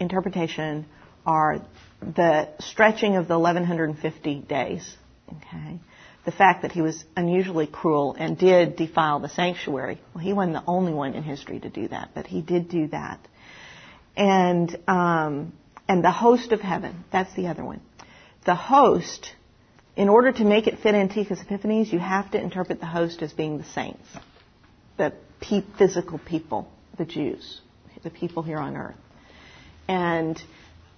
interpretation 0.00 0.86
are 1.26 1.60
the 2.00 2.48
stretching 2.60 3.16
of 3.16 3.28
the 3.28 3.38
1150 3.38 4.40
days, 4.40 4.96
okay, 5.28 5.78
the 6.24 6.32
fact 6.32 6.62
that 6.62 6.72
he 6.72 6.80
was 6.80 7.04
unusually 7.16 7.66
cruel 7.66 8.16
and 8.18 8.38
did 8.38 8.76
defile 8.76 9.20
the 9.20 9.28
sanctuary. 9.28 10.00
Well, 10.14 10.24
he 10.24 10.32
wasn't 10.32 10.54
the 10.54 10.64
only 10.66 10.92
one 10.92 11.14
in 11.14 11.22
history 11.22 11.60
to 11.60 11.68
do 11.68 11.88
that, 11.88 12.10
but 12.14 12.26
he 12.26 12.40
did 12.40 12.68
do 12.68 12.88
that. 12.88 13.20
And 14.16 14.76
um, 14.88 15.52
and 15.88 16.02
the 16.02 16.10
host 16.10 16.52
of 16.52 16.60
heaven, 16.60 17.04
that's 17.12 17.34
the 17.34 17.48
other 17.48 17.64
one. 17.64 17.80
The 18.46 18.54
host, 18.54 19.34
in 19.96 20.08
order 20.08 20.32
to 20.32 20.44
make 20.44 20.66
it 20.66 20.78
fit 20.78 20.94
Antiochus 20.94 21.40
Epiphanes, 21.42 21.92
you 21.92 21.98
have 21.98 22.30
to 22.30 22.40
interpret 22.40 22.80
the 22.80 22.86
host 22.86 23.22
as 23.22 23.32
being 23.32 23.58
the 23.58 23.64
saints, 23.64 24.06
the 24.96 25.12
pe- 25.40 25.64
physical 25.78 26.18
people, 26.18 26.70
the 26.96 27.04
Jews, 27.04 27.60
the 28.02 28.10
people 28.10 28.42
here 28.42 28.58
on 28.58 28.76
earth. 28.76 28.96
And 29.88 30.40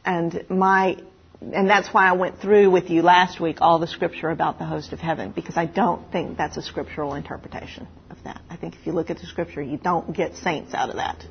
and 0.04 0.44
my 0.48 0.98
and 1.40 1.68
that's 1.68 1.88
why 1.88 2.08
I 2.08 2.12
went 2.12 2.40
through 2.40 2.70
with 2.70 2.90
you 2.90 3.02
last 3.02 3.40
week 3.40 3.58
all 3.60 3.78
the 3.78 3.86
scripture 3.86 4.30
about 4.30 4.58
the 4.58 4.64
host 4.64 4.92
of 4.92 5.00
heaven 5.00 5.32
because 5.32 5.56
I 5.56 5.66
don't 5.66 6.10
think 6.10 6.38
that's 6.38 6.56
a 6.56 6.62
scriptural 6.62 7.14
interpretation 7.14 7.86
of 8.10 8.16
that. 8.24 8.40
I 8.48 8.56
think 8.56 8.74
if 8.74 8.86
you 8.86 8.92
look 8.92 9.10
at 9.10 9.18
the 9.18 9.26
scripture, 9.26 9.62
you 9.62 9.76
don't 9.76 10.14
get 10.16 10.36
saints 10.36 10.72
out 10.72 10.88
of 10.88 10.96
that. 10.96 11.24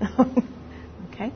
okay? 1.12 1.32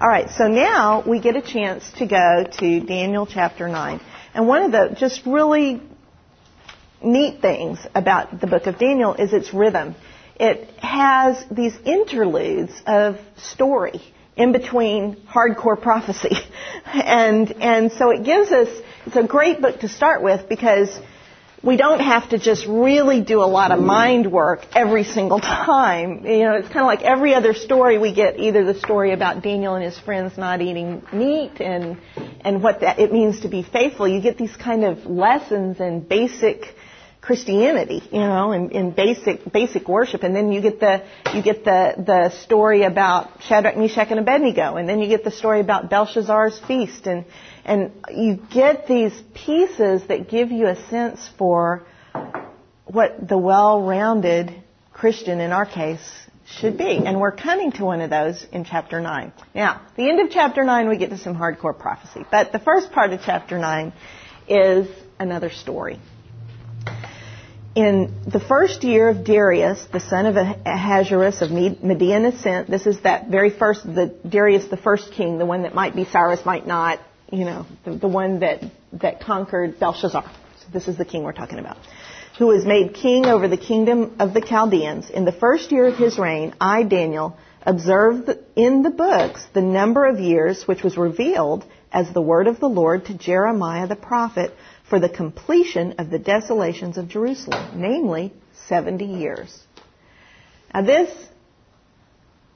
All 0.00 0.08
right, 0.08 0.30
so 0.30 0.46
now 0.46 1.02
we 1.06 1.20
get 1.20 1.36
a 1.36 1.42
chance 1.42 1.90
to 1.98 2.06
go 2.06 2.46
to 2.58 2.80
Daniel 2.80 3.26
chapter 3.26 3.68
9. 3.68 4.00
And 4.32 4.46
one 4.46 4.62
of 4.62 4.72
the 4.72 4.96
just 4.96 5.26
really 5.26 5.82
neat 7.02 7.40
things 7.40 7.78
about 7.94 8.40
the 8.40 8.46
book 8.46 8.66
of 8.66 8.78
Daniel 8.78 9.14
is 9.14 9.32
its 9.32 9.52
rhythm. 9.52 9.96
It 10.36 10.70
has 10.78 11.44
these 11.50 11.76
interludes 11.84 12.72
of 12.86 13.18
story 13.36 14.00
in 14.36 14.52
between 14.52 15.16
hardcore 15.28 15.80
prophecy. 15.80 16.36
And, 16.92 17.52
and 17.62 17.92
so 17.92 18.10
it 18.10 18.24
gives 18.24 18.50
us, 18.50 18.68
it's 19.06 19.14
a 19.14 19.22
great 19.22 19.60
book 19.60 19.80
to 19.80 19.88
start 19.88 20.24
with 20.24 20.48
because 20.48 20.98
we 21.62 21.76
don't 21.76 22.00
have 22.00 22.30
to 22.30 22.38
just 22.38 22.66
really 22.66 23.20
do 23.20 23.42
a 23.42 23.46
lot 23.46 23.70
of 23.70 23.78
mind 23.78 24.32
work 24.32 24.66
every 24.74 25.04
single 25.04 25.38
time. 25.40 26.24
You 26.24 26.44
know, 26.44 26.54
it's 26.54 26.68
kind 26.68 26.80
of 26.80 26.86
like 26.86 27.02
every 27.02 27.34
other 27.34 27.54
story 27.54 27.98
we 27.98 28.14
get 28.14 28.40
either 28.40 28.64
the 28.64 28.78
story 28.78 29.12
about 29.12 29.42
Daniel 29.42 29.74
and 29.74 29.84
his 29.84 29.98
friends 29.98 30.38
not 30.38 30.62
eating 30.62 31.02
meat 31.12 31.60
and, 31.60 31.98
and 32.40 32.62
what 32.62 32.80
that, 32.80 32.98
it 32.98 33.12
means 33.12 33.40
to 33.40 33.48
be 33.48 33.62
faithful. 33.62 34.08
You 34.08 34.20
get 34.20 34.38
these 34.38 34.56
kind 34.56 34.84
of 34.84 35.06
lessons 35.06 35.80
and 35.80 36.08
basic 36.08 36.74
Christianity, 37.20 38.02
you 38.10 38.20
know, 38.20 38.52
in, 38.52 38.70
in 38.70 38.90
basic 38.92 39.52
basic 39.52 39.86
worship, 39.88 40.22
and 40.22 40.34
then 40.34 40.52
you 40.52 40.62
get 40.62 40.80
the 40.80 41.02
you 41.34 41.42
get 41.42 41.64
the 41.64 41.94
the 41.98 42.30
story 42.44 42.82
about 42.84 43.42
Shadrach, 43.42 43.76
Meshach, 43.76 44.08
and 44.10 44.20
Abednego, 44.20 44.76
and 44.76 44.88
then 44.88 45.00
you 45.00 45.08
get 45.08 45.22
the 45.22 45.30
story 45.30 45.60
about 45.60 45.90
Belshazzar's 45.90 46.58
feast, 46.60 47.06
and 47.06 47.26
and 47.64 47.92
you 48.10 48.38
get 48.50 48.86
these 48.86 49.12
pieces 49.34 50.02
that 50.08 50.30
give 50.30 50.50
you 50.50 50.66
a 50.66 50.76
sense 50.88 51.28
for 51.36 51.84
what 52.86 53.28
the 53.28 53.36
well-rounded 53.36 54.54
Christian, 54.92 55.40
in 55.40 55.52
our 55.52 55.66
case, 55.66 56.00
should 56.46 56.78
be. 56.78 57.02
And 57.04 57.20
we're 57.20 57.32
coming 57.32 57.70
to 57.72 57.84
one 57.84 58.00
of 58.00 58.10
those 58.10 58.44
in 58.50 58.64
chapter 58.64 58.98
9. 58.98 59.32
Now, 59.54 59.82
the 59.96 60.08
end 60.08 60.20
of 60.20 60.30
chapter 60.30 60.64
9, 60.64 60.88
we 60.88 60.96
get 60.96 61.10
to 61.10 61.18
some 61.18 61.36
hardcore 61.36 61.78
prophecy. 61.78 62.24
But 62.30 62.50
the 62.50 62.58
first 62.58 62.90
part 62.90 63.12
of 63.12 63.20
chapter 63.24 63.58
9 63.58 63.92
is 64.48 64.88
another 65.20 65.50
story 65.50 66.00
in 67.74 68.22
the 68.26 68.40
first 68.40 68.82
year 68.82 69.08
of 69.08 69.24
Darius, 69.24 69.86
the 69.92 70.00
son 70.00 70.26
of 70.26 70.36
Ahasuerus 70.36 71.40
of 71.40 71.50
Median 71.50 72.24
ascent, 72.24 72.68
this 72.68 72.86
is 72.86 73.00
that 73.02 73.28
very 73.28 73.50
first, 73.50 73.84
the 73.84 74.14
Darius, 74.28 74.66
the 74.66 74.76
first 74.76 75.12
king, 75.12 75.38
the 75.38 75.46
one 75.46 75.62
that 75.62 75.74
might 75.74 75.94
be 75.94 76.04
Cyrus, 76.04 76.44
might 76.44 76.66
not, 76.66 77.00
you 77.30 77.44
know, 77.44 77.66
the, 77.84 77.94
the 77.94 78.08
one 78.08 78.40
that, 78.40 78.64
that 78.94 79.20
conquered 79.20 79.78
Belshazzar. 79.78 80.24
So 80.24 80.66
this 80.72 80.88
is 80.88 80.96
the 80.96 81.04
king 81.04 81.22
we're 81.22 81.32
talking 81.32 81.60
about. 81.60 81.76
Who 82.38 82.48
was 82.48 82.64
made 82.64 82.94
king 82.94 83.26
over 83.26 83.46
the 83.46 83.56
kingdom 83.56 84.16
of 84.18 84.34
the 84.34 84.40
Chaldeans. 84.40 85.10
In 85.10 85.24
the 85.24 85.32
first 85.32 85.70
year 85.70 85.86
of 85.86 85.96
his 85.96 86.18
reign, 86.18 86.54
I, 86.60 86.82
Daniel, 86.82 87.36
observed 87.62 88.30
in 88.56 88.82
the 88.82 88.90
books 88.90 89.44
the 89.52 89.60
number 89.60 90.06
of 90.06 90.18
years 90.18 90.66
which 90.66 90.82
was 90.82 90.96
revealed 90.96 91.64
as 91.92 92.12
the 92.12 92.22
word 92.22 92.46
of 92.46 92.58
the 92.58 92.68
Lord 92.68 93.06
to 93.06 93.14
Jeremiah 93.14 93.86
the 93.86 93.96
prophet 93.96 94.54
for 94.90 94.98
the 94.98 95.08
completion 95.08 95.94
of 95.98 96.10
the 96.10 96.18
desolations 96.18 96.98
of 96.98 97.08
Jerusalem, 97.08 97.80
namely 97.80 98.34
70 98.66 99.04
years. 99.04 99.56
Now 100.74 100.82
this 100.82 101.10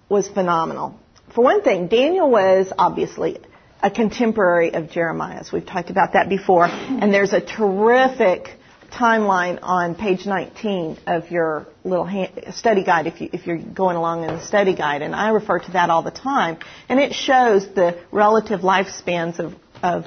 was 0.09 0.29
phenomenal. 0.29 0.99
For 1.35 1.43
one 1.43 1.63
thing, 1.63 1.87
Daniel 1.87 2.29
was 2.29 2.73
obviously 2.77 3.39
a 3.83 3.91
contemporary 3.91 4.75
of 4.75 4.91
Jeremiah's. 4.91 5.53
We've 5.53 5.65
talked 5.65 5.91
about 5.91 6.15
that 6.15 6.29
before. 6.29 6.67
And 6.67 7.15
there's 7.15 7.33
a 7.33 7.41
terrific 7.41 8.49
timeline 8.91 9.59
on 9.63 9.95
page 9.95 10.27
19 10.27 10.99
of 11.07 11.31
your 11.31 11.67
little 11.85 12.09
study 12.53 12.85
guide 12.85 13.07
if, 13.07 13.21
you, 13.21 13.29
if 13.33 13.47
you're 13.47 13.59
going 13.59 13.97
along 13.97 14.23
in 14.25 14.29
the 14.29 14.43
study 14.43 14.75
guide. 14.75 15.03
And 15.03 15.15
I 15.15 15.31
refer 15.31 15.59
to 15.59 15.73
that 15.73 15.91
all 15.91 16.03
the 16.03 16.11
time. 16.11 16.59
And 16.89 16.99
it 17.01 17.15
shows 17.15 17.67
the 17.75 18.01
relative 18.11 18.61
lifespans 18.61 19.39
of, 19.39 19.55
of 19.83 20.07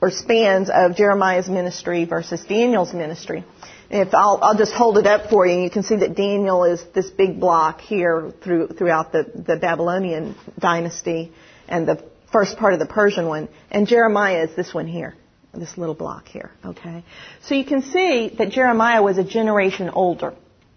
or 0.00 0.10
spans 0.10 0.70
of 0.70 0.96
Jeremiah's 0.96 1.48
ministry 1.48 2.04
versus 2.04 2.44
Daniel's 2.44 2.92
ministry. 2.92 3.44
If 3.90 4.14
I'll, 4.14 4.38
I'll 4.42 4.56
just 4.56 4.72
hold 4.72 4.98
it 4.98 5.06
up 5.06 5.30
for 5.30 5.46
you, 5.46 5.54
and 5.54 5.62
you 5.62 5.70
can 5.70 5.82
see 5.82 5.96
that 5.96 6.14
Daniel 6.16 6.64
is 6.64 6.82
this 6.94 7.10
big 7.10 7.38
block 7.38 7.80
here 7.80 8.32
through, 8.42 8.68
throughout 8.68 9.12
the, 9.12 9.24
the 9.34 9.56
Babylonian 9.56 10.34
dynasty 10.58 11.32
and 11.68 11.86
the 11.86 12.04
first 12.32 12.56
part 12.56 12.72
of 12.72 12.80
the 12.80 12.86
Persian 12.86 13.28
one, 13.28 13.48
and 13.70 13.86
Jeremiah 13.86 14.44
is 14.44 14.56
this 14.56 14.74
one 14.74 14.88
here, 14.88 15.14
this 15.52 15.78
little 15.78 15.94
block 15.94 16.26
here. 16.26 16.50
Okay, 16.64 17.04
so 17.42 17.54
you 17.54 17.64
can 17.64 17.82
see 17.82 18.34
that 18.38 18.50
Jeremiah 18.50 19.02
was 19.02 19.18
a 19.18 19.24
generation 19.24 19.90
older 19.90 20.34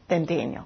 than 0.09 0.25
Daniel. 0.25 0.65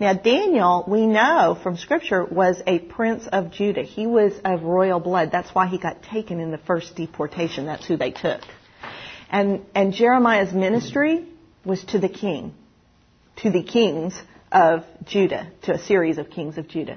Now, 0.00 0.12
Daniel, 0.12 0.84
we 0.86 1.06
know 1.06 1.58
from 1.60 1.76
Scripture, 1.76 2.24
was 2.24 2.62
a 2.68 2.78
prince 2.78 3.26
of 3.26 3.50
Judah. 3.50 3.82
He 3.82 4.06
was 4.06 4.32
of 4.44 4.62
royal 4.62 5.00
blood. 5.00 5.32
That's 5.32 5.52
why 5.52 5.66
he 5.66 5.76
got 5.76 6.04
taken 6.04 6.38
in 6.38 6.52
the 6.52 6.58
first 6.58 6.94
deportation. 6.94 7.66
That's 7.66 7.84
who 7.84 7.96
they 7.96 8.12
took. 8.12 8.40
And, 9.28 9.66
and 9.74 9.92
Jeremiah's 9.92 10.52
ministry 10.52 11.26
was 11.64 11.82
to 11.86 11.98
the 11.98 12.08
king, 12.08 12.54
to 13.38 13.50
the 13.50 13.64
kings 13.64 14.14
of 14.52 14.84
Judah, 15.04 15.50
to 15.62 15.74
a 15.74 15.78
series 15.78 16.18
of 16.18 16.30
kings 16.30 16.58
of 16.58 16.68
Judah. 16.68 16.96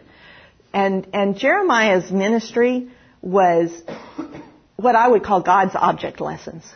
And, 0.72 1.08
and 1.12 1.36
Jeremiah's 1.36 2.12
ministry 2.12 2.89
was 3.22 3.72
what 4.75 4.96
I 4.96 5.08
would 5.08 5.24
call 5.24 5.41
God's 5.41 5.74
object 5.75 6.22
lessons. 6.22 6.72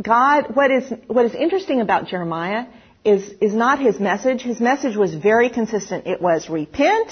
God, 0.00 0.54
what 0.54 0.70
is, 0.70 0.92
what 1.08 1.24
is 1.26 1.34
interesting 1.34 1.80
about 1.80 2.06
Jeremiah 2.06 2.66
is, 3.04 3.34
is 3.40 3.54
not 3.54 3.78
his 3.78 4.00
message. 4.00 4.42
His 4.42 4.60
message 4.60 4.96
was 4.96 5.14
very 5.14 5.50
consistent. 5.50 6.06
It 6.06 6.20
was 6.20 6.48
repent, 6.48 7.10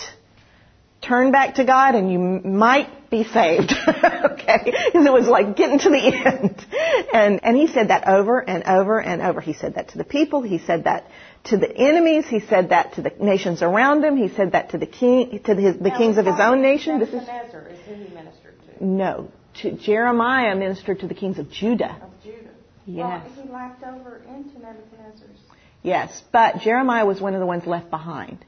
turn 1.02 1.32
back 1.32 1.56
to 1.56 1.64
God, 1.64 1.94
and 1.94 2.11
you 2.11 2.18
might 2.18 3.11
be 3.11 3.25
saved. 3.25 3.72
okay? 3.88 4.64
Because 4.64 5.06
it 5.06 5.12
was 5.12 5.28
like 5.28 5.54
getting 5.54 5.78
to 5.80 5.90
the 5.90 6.22
end. 6.26 6.66
And, 7.12 7.40
and 7.42 7.56
he 7.56 7.66
said 7.66 7.88
that 7.88 8.08
over 8.08 8.38
and 8.38 8.64
over 8.64 8.99
and 8.99 9.20
over. 9.20 9.42
He 9.42 9.52
said 9.52 9.75
that 9.75 9.88
to 9.88 9.99
the 9.99 10.04
people. 10.04 10.40
He 10.40 10.58
said 10.58 10.84
that 10.84 11.08
to 11.44 11.58
the 11.58 11.70
enemies. 11.70 12.26
He 12.26 12.40
said 12.40 12.70
that 12.70 12.94
to 12.94 13.02
the 13.02 13.12
nations 13.20 13.61
around 13.61 14.02
him. 14.02 14.16
He 14.16 14.28
said 14.28 14.52
that 14.52 14.70
to 14.70 14.78
the 14.78 14.87
king, 14.87 15.40
to 15.44 15.54
the, 15.54 15.76
the 15.78 15.90
kings 15.90 16.16
of 16.16 16.25
his 16.25 16.38
own 16.38 16.62
nation. 16.62 16.99
This 16.99 17.11
is, 17.11 17.22
is 17.22 17.78
who 17.87 17.94
he 17.94 18.14
ministered 18.14 18.54
to. 18.78 18.87
No. 18.87 19.28
To 19.62 19.72
Jeremiah 19.72 20.56
ministered 20.56 21.00
to 21.00 21.06
the 21.06 21.14
kings 21.14 21.38
of 21.38 21.50
Judah. 21.50 22.00
Of 22.02 22.22
Judah. 22.25 22.49
Yes. 22.87 23.28
Well, 23.37 23.44
he 23.44 23.52
lapped 23.52 23.84
over 23.84 24.22
into 24.26 24.58
Nebuchadnezzar's 24.58 25.38
Yes, 25.83 26.23
but 26.33 26.61
Jeremiah 26.61 27.07
was 27.07 27.21
one 27.21 27.35
of 27.35 27.41
the 27.41 27.47
ones 27.47 27.67
left 27.67 27.91
behind. 27.91 28.45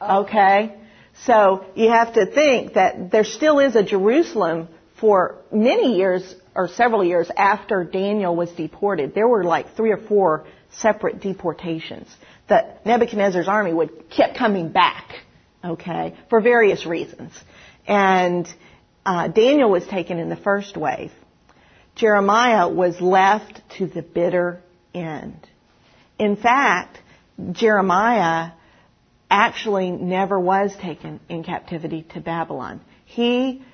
Okay? 0.00 0.76
So 1.24 1.64
you 1.74 1.90
have 1.90 2.14
to 2.14 2.26
think 2.26 2.74
that 2.74 3.10
there 3.10 3.24
still 3.24 3.58
is 3.60 3.76
a 3.76 3.82
Jerusalem 3.82 4.68
for 5.00 5.36
many 5.52 5.96
years 5.96 6.34
or 6.54 6.68
several 6.68 7.04
years 7.04 7.30
after 7.36 7.84
Daniel 7.84 8.34
was 8.34 8.50
deported. 8.52 9.14
There 9.14 9.28
were 9.28 9.44
like 9.44 9.76
three 9.76 9.92
or 9.92 9.96
four 9.96 10.46
separate 10.70 11.20
deportations. 11.20 12.08
That 12.48 12.84
Nebuchadnezzar's 12.84 13.48
army 13.48 13.72
would 13.72 14.10
keep 14.10 14.34
coming 14.34 14.68
back, 14.68 15.14
okay, 15.64 16.14
for 16.28 16.40
various 16.40 16.84
reasons. 16.84 17.32
And 17.86 18.46
uh, 19.06 19.28
Daniel 19.28 19.70
was 19.70 19.86
taken 19.86 20.18
in 20.18 20.28
the 20.28 20.36
first 20.36 20.76
wave. 20.76 21.12
Jeremiah 21.94 22.68
was 22.68 23.00
left 23.00 23.62
to 23.78 23.86
the 23.86 24.02
bitter 24.02 24.60
end. 24.92 25.48
In 26.18 26.36
fact, 26.36 26.98
Jeremiah 27.52 28.52
actually 29.30 29.90
never 29.90 30.38
was 30.38 30.74
taken 30.76 31.20
in 31.28 31.42
captivity 31.42 32.06
to 32.14 32.20
Babylon. 32.20 32.80
He 33.04 33.64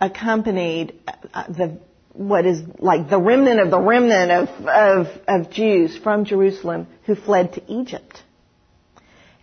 accompanied 0.00 0.94
uh, 1.34 1.44
the 1.48 1.80
what 2.12 2.44
is 2.44 2.62
like 2.78 3.08
the 3.08 3.18
remnant 3.18 3.60
of 3.60 3.70
the 3.70 3.80
remnant 3.80 4.30
of, 4.30 4.66
of, 4.66 5.06
of 5.28 5.50
Jews 5.50 5.96
from 5.96 6.24
Jerusalem 6.24 6.86
who 7.04 7.14
fled 7.14 7.54
to 7.54 7.72
Egypt. 7.72 8.22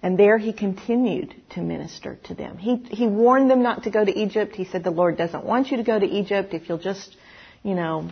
And 0.04 0.18
there 0.18 0.38
he 0.38 0.54
continued 0.54 1.34
to 1.52 1.62
minister 1.62 2.20
to 2.26 2.36
them. 2.36 2.58
He, 2.58 2.76
he 2.76 3.08
warned 3.08 3.50
them 3.50 3.64
not 3.64 3.84
to 3.84 3.90
go 3.90 4.04
to 4.04 4.12
Egypt. 4.12 4.56
He 4.56 4.66
said, 4.66 4.84
the 4.84 4.92
Lord 4.92 5.18
doesn't 5.18 5.44
want 5.44 5.72
you 5.72 5.78
to 5.78 5.84
go 5.84 5.98
to 5.98 6.06
Egypt 6.06 6.54
if 6.54 6.70
you'll 6.70 6.78
just, 6.78 7.16
you 7.64 7.74
know, 7.74 8.10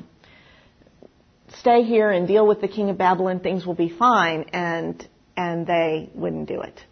stay 1.60 1.84
here 1.84 2.10
and 2.10 2.28
deal 2.28 2.46
with 2.46 2.62
the 2.62 2.68
king 2.68 2.90
of 2.90 2.98
Babylon, 2.98 3.40
things 3.40 3.66
will 3.66 3.76
be 3.76 3.90
fine. 3.90 4.46
And, 4.54 5.08
and 5.38 5.66
they 5.66 6.10
wouldn't 6.14 6.48
do 6.48 6.62
it. 6.62 6.84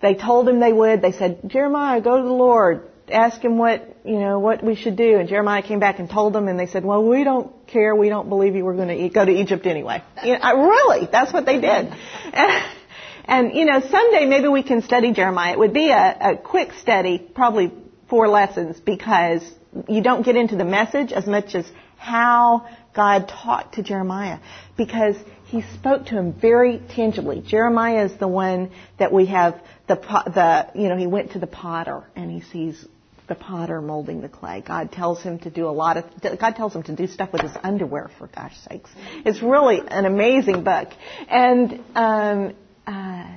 They 0.00 0.14
told 0.14 0.48
him 0.48 0.60
they 0.60 0.72
would. 0.72 1.02
They 1.02 1.12
said, 1.12 1.40
Jeremiah, 1.46 2.00
go 2.00 2.16
to 2.16 2.22
the 2.22 2.32
Lord. 2.32 2.88
Ask 3.12 3.42
him 3.42 3.58
what, 3.58 3.96
you 4.04 4.18
know, 4.18 4.38
what 4.38 4.62
we 4.64 4.76
should 4.76 4.96
do. 4.96 5.18
And 5.18 5.28
Jeremiah 5.28 5.62
came 5.62 5.80
back 5.80 5.98
and 5.98 6.08
told 6.08 6.32
them 6.32 6.48
and 6.48 6.58
they 6.58 6.66
said, 6.66 6.84
well, 6.84 7.04
we 7.04 7.24
don't 7.24 7.66
care. 7.66 7.94
We 7.94 8.08
don't 8.08 8.28
believe 8.28 8.54
you. 8.54 8.64
We're 8.64 8.76
going 8.76 8.96
to 8.96 9.08
go 9.08 9.24
to 9.24 9.32
Egypt 9.32 9.66
anyway. 9.66 10.02
You 10.24 10.34
know, 10.34 10.40
I, 10.40 10.52
really, 10.52 11.08
that's 11.10 11.32
what 11.32 11.44
they 11.44 11.60
did. 11.60 11.92
And, 12.32 12.64
and, 13.24 13.54
you 13.54 13.64
know, 13.64 13.80
someday 13.80 14.26
maybe 14.26 14.48
we 14.48 14.62
can 14.62 14.82
study 14.82 15.12
Jeremiah. 15.12 15.52
It 15.52 15.58
would 15.58 15.74
be 15.74 15.90
a, 15.90 16.16
a 16.20 16.36
quick 16.36 16.72
study, 16.74 17.18
probably 17.18 17.72
four 18.08 18.28
lessons 18.28 18.78
because 18.80 19.42
you 19.88 20.02
don't 20.02 20.22
get 20.24 20.36
into 20.36 20.56
the 20.56 20.64
message 20.64 21.12
as 21.12 21.26
much 21.26 21.54
as 21.54 21.70
how 21.96 22.66
God 22.94 23.28
talked 23.28 23.74
to 23.74 23.82
Jeremiah 23.82 24.38
because 24.76 25.16
he 25.46 25.62
spoke 25.74 26.06
to 26.06 26.16
him 26.16 26.32
very 26.32 26.80
tangibly. 26.94 27.40
Jeremiah 27.40 28.04
is 28.04 28.16
the 28.18 28.28
one 28.28 28.70
that 28.98 29.12
we 29.12 29.26
have 29.26 29.60
the 29.88 29.96
the 29.96 30.70
you 30.80 30.88
know 30.88 30.96
he 30.96 31.06
went 31.06 31.32
to 31.32 31.38
the 31.38 31.46
potter 31.46 32.04
and 32.16 32.30
he 32.30 32.40
sees 32.40 32.84
the 33.30 33.34
potter 33.36 33.80
molding 33.80 34.20
the 34.20 34.28
clay. 34.28 34.60
God 34.60 34.90
tells 34.92 35.22
him 35.22 35.38
to 35.38 35.50
do 35.50 35.68
a 35.68 35.70
lot 35.70 35.96
of, 35.96 36.04
God 36.38 36.56
tells 36.56 36.74
him 36.74 36.82
to 36.82 36.96
do 36.96 37.06
stuff 37.06 37.32
with 37.32 37.42
his 37.42 37.52
underwear, 37.62 38.10
for 38.18 38.26
gosh 38.26 38.56
sakes. 38.68 38.90
It's 39.24 39.40
really 39.40 39.80
an 39.86 40.04
amazing 40.04 40.64
book. 40.64 40.88
And, 41.28 41.80
um, 41.94 42.54
uh, 42.88 43.36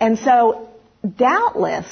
and 0.00 0.18
so, 0.18 0.70
doubtless, 1.16 1.86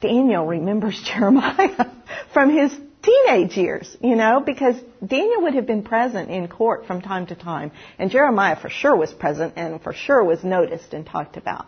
Daniel 0.00 0.46
remembers 0.46 0.98
Jeremiah 1.04 1.90
from 2.32 2.50
his 2.50 2.72
teenage 3.08 3.56
years, 3.56 3.96
you 4.02 4.16
know, 4.16 4.42
because 4.44 4.76
Daniel 5.04 5.42
would 5.42 5.54
have 5.54 5.66
been 5.66 5.82
present 5.82 6.30
in 6.30 6.48
court 6.48 6.86
from 6.86 7.00
time 7.00 7.26
to 7.26 7.34
time, 7.34 7.70
and 7.98 8.10
Jeremiah 8.10 8.56
for 8.60 8.68
sure 8.68 8.94
was 8.96 9.12
present 9.12 9.54
and 9.56 9.80
for 9.80 9.92
sure 9.92 10.22
was 10.24 10.44
noticed 10.44 10.92
and 10.94 11.06
talked 11.06 11.36
about. 11.36 11.66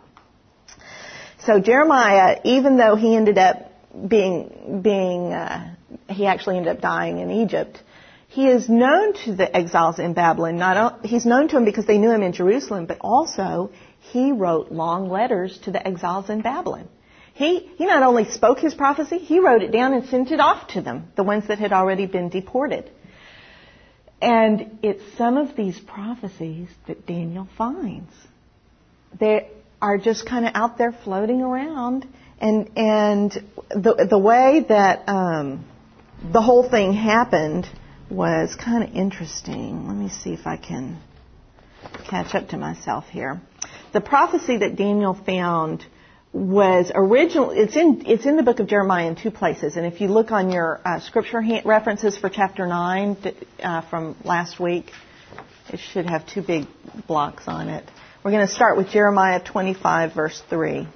So 1.46 1.60
Jeremiah, 1.60 2.40
even 2.44 2.76
though 2.76 2.96
he 2.96 3.16
ended 3.16 3.38
up 3.38 3.56
being 4.08 4.80
being 4.82 5.32
uh, 5.32 5.74
he 6.08 6.26
actually 6.26 6.58
ended 6.58 6.76
up 6.76 6.82
dying 6.82 7.18
in 7.18 7.30
Egypt, 7.30 7.82
he 8.28 8.46
is 8.46 8.68
known 8.68 9.14
to 9.24 9.34
the 9.34 9.56
exiles 9.56 9.98
in 9.98 10.12
Babylon. 10.12 10.56
Not 10.56 11.06
he's 11.06 11.26
known 11.26 11.48
to 11.48 11.54
them 11.54 11.64
because 11.64 11.86
they 11.86 11.98
knew 11.98 12.10
him 12.10 12.22
in 12.22 12.32
Jerusalem, 12.32 12.86
but 12.86 12.98
also 13.00 13.70
he 14.12 14.32
wrote 14.32 14.70
long 14.70 15.08
letters 15.08 15.58
to 15.64 15.70
the 15.70 15.86
exiles 15.86 16.28
in 16.30 16.42
Babylon. 16.42 16.88
He, 17.40 17.70
he 17.78 17.86
not 17.86 18.02
only 18.02 18.30
spoke 18.30 18.58
his 18.58 18.74
prophecy, 18.74 19.16
he 19.16 19.38
wrote 19.38 19.62
it 19.62 19.72
down 19.72 19.94
and 19.94 20.06
sent 20.10 20.30
it 20.30 20.40
off 20.40 20.68
to 20.74 20.82
them, 20.82 21.10
the 21.16 21.22
ones 21.22 21.48
that 21.48 21.58
had 21.58 21.72
already 21.72 22.04
been 22.04 22.28
deported. 22.28 22.90
And 24.20 24.78
it's 24.82 25.02
some 25.16 25.38
of 25.38 25.56
these 25.56 25.80
prophecies 25.80 26.68
that 26.86 27.06
Daniel 27.06 27.48
finds. 27.56 28.12
They 29.18 29.48
are 29.80 29.96
just 29.96 30.26
kind 30.26 30.44
of 30.44 30.52
out 30.54 30.76
there 30.76 30.92
floating 30.92 31.40
around. 31.40 32.06
And, 32.42 32.72
and 32.76 33.32
the, 33.70 34.06
the 34.10 34.18
way 34.18 34.66
that 34.68 35.08
um, 35.08 35.64
the 36.22 36.42
whole 36.42 36.68
thing 36.68 36.92
happened 36.92 37.66
was 38.10 38.54
kind 38.54 38.84
of 38.84 38.94
interesting. 38.94 39.88
Let 39.88 39.96
me 39.96 40.10
see 40.10 40.34
if 40.34 40.46
I 40.46 40.58
can 40.58 41.00
catch 42.06 42.34
up 42.34 42.48
to 42.48 42.58
myself 42.58 43.06
here. 43.08 43.40
The 43.94 44.02
prophecy 44.02 44.58
that 44.58 44.76
Daniel 44.76 45.14
found 45.14 45.86
was 46.32 46.92
original. 46.94 47.50
It's 47.50 47.74
in 47.74 48.04
it's 48.06 48.24
in 48.24 48.36
the 48.36 48.42
book 48.42 48.60
of 48.60 48.68
Jeremiah 48.68 49.08
in 49.08 49.16
two 49.16 49.30
places, 49.30 49.76
and 49.76 49.84
if 49.84 50.00
you 50.00 50.08
look 50.08 50.30
on 50.30 50.50
your 50.50 50.80
uh, 50.84 51.00
scripture 51.00 51.42
references 51.64 52.16
for 52.16 52.28
chapter 52.28 52.66
nine 52.66 53.16
uh, 53.60 53.82
from 53.82 54.16
last 54.24 54.60
week, 54.60 54.92
it 55.72 55.80
should 55.92 56.06
have 56.06 56.26
two 56.26 56.42
big 56.42 56.66
blocks 57.08 57.44
on 57.48 57.68
it. 57.68 57.84
We're 58.22 58.30
going 58.30 58.46
to 58.46 58.52
start 58.52 58.76
with 58.76 58.90
Jeremiah 58.90 59.42
25 59.42 60.14
verse 60.14 60.40
three, 60.48 60.86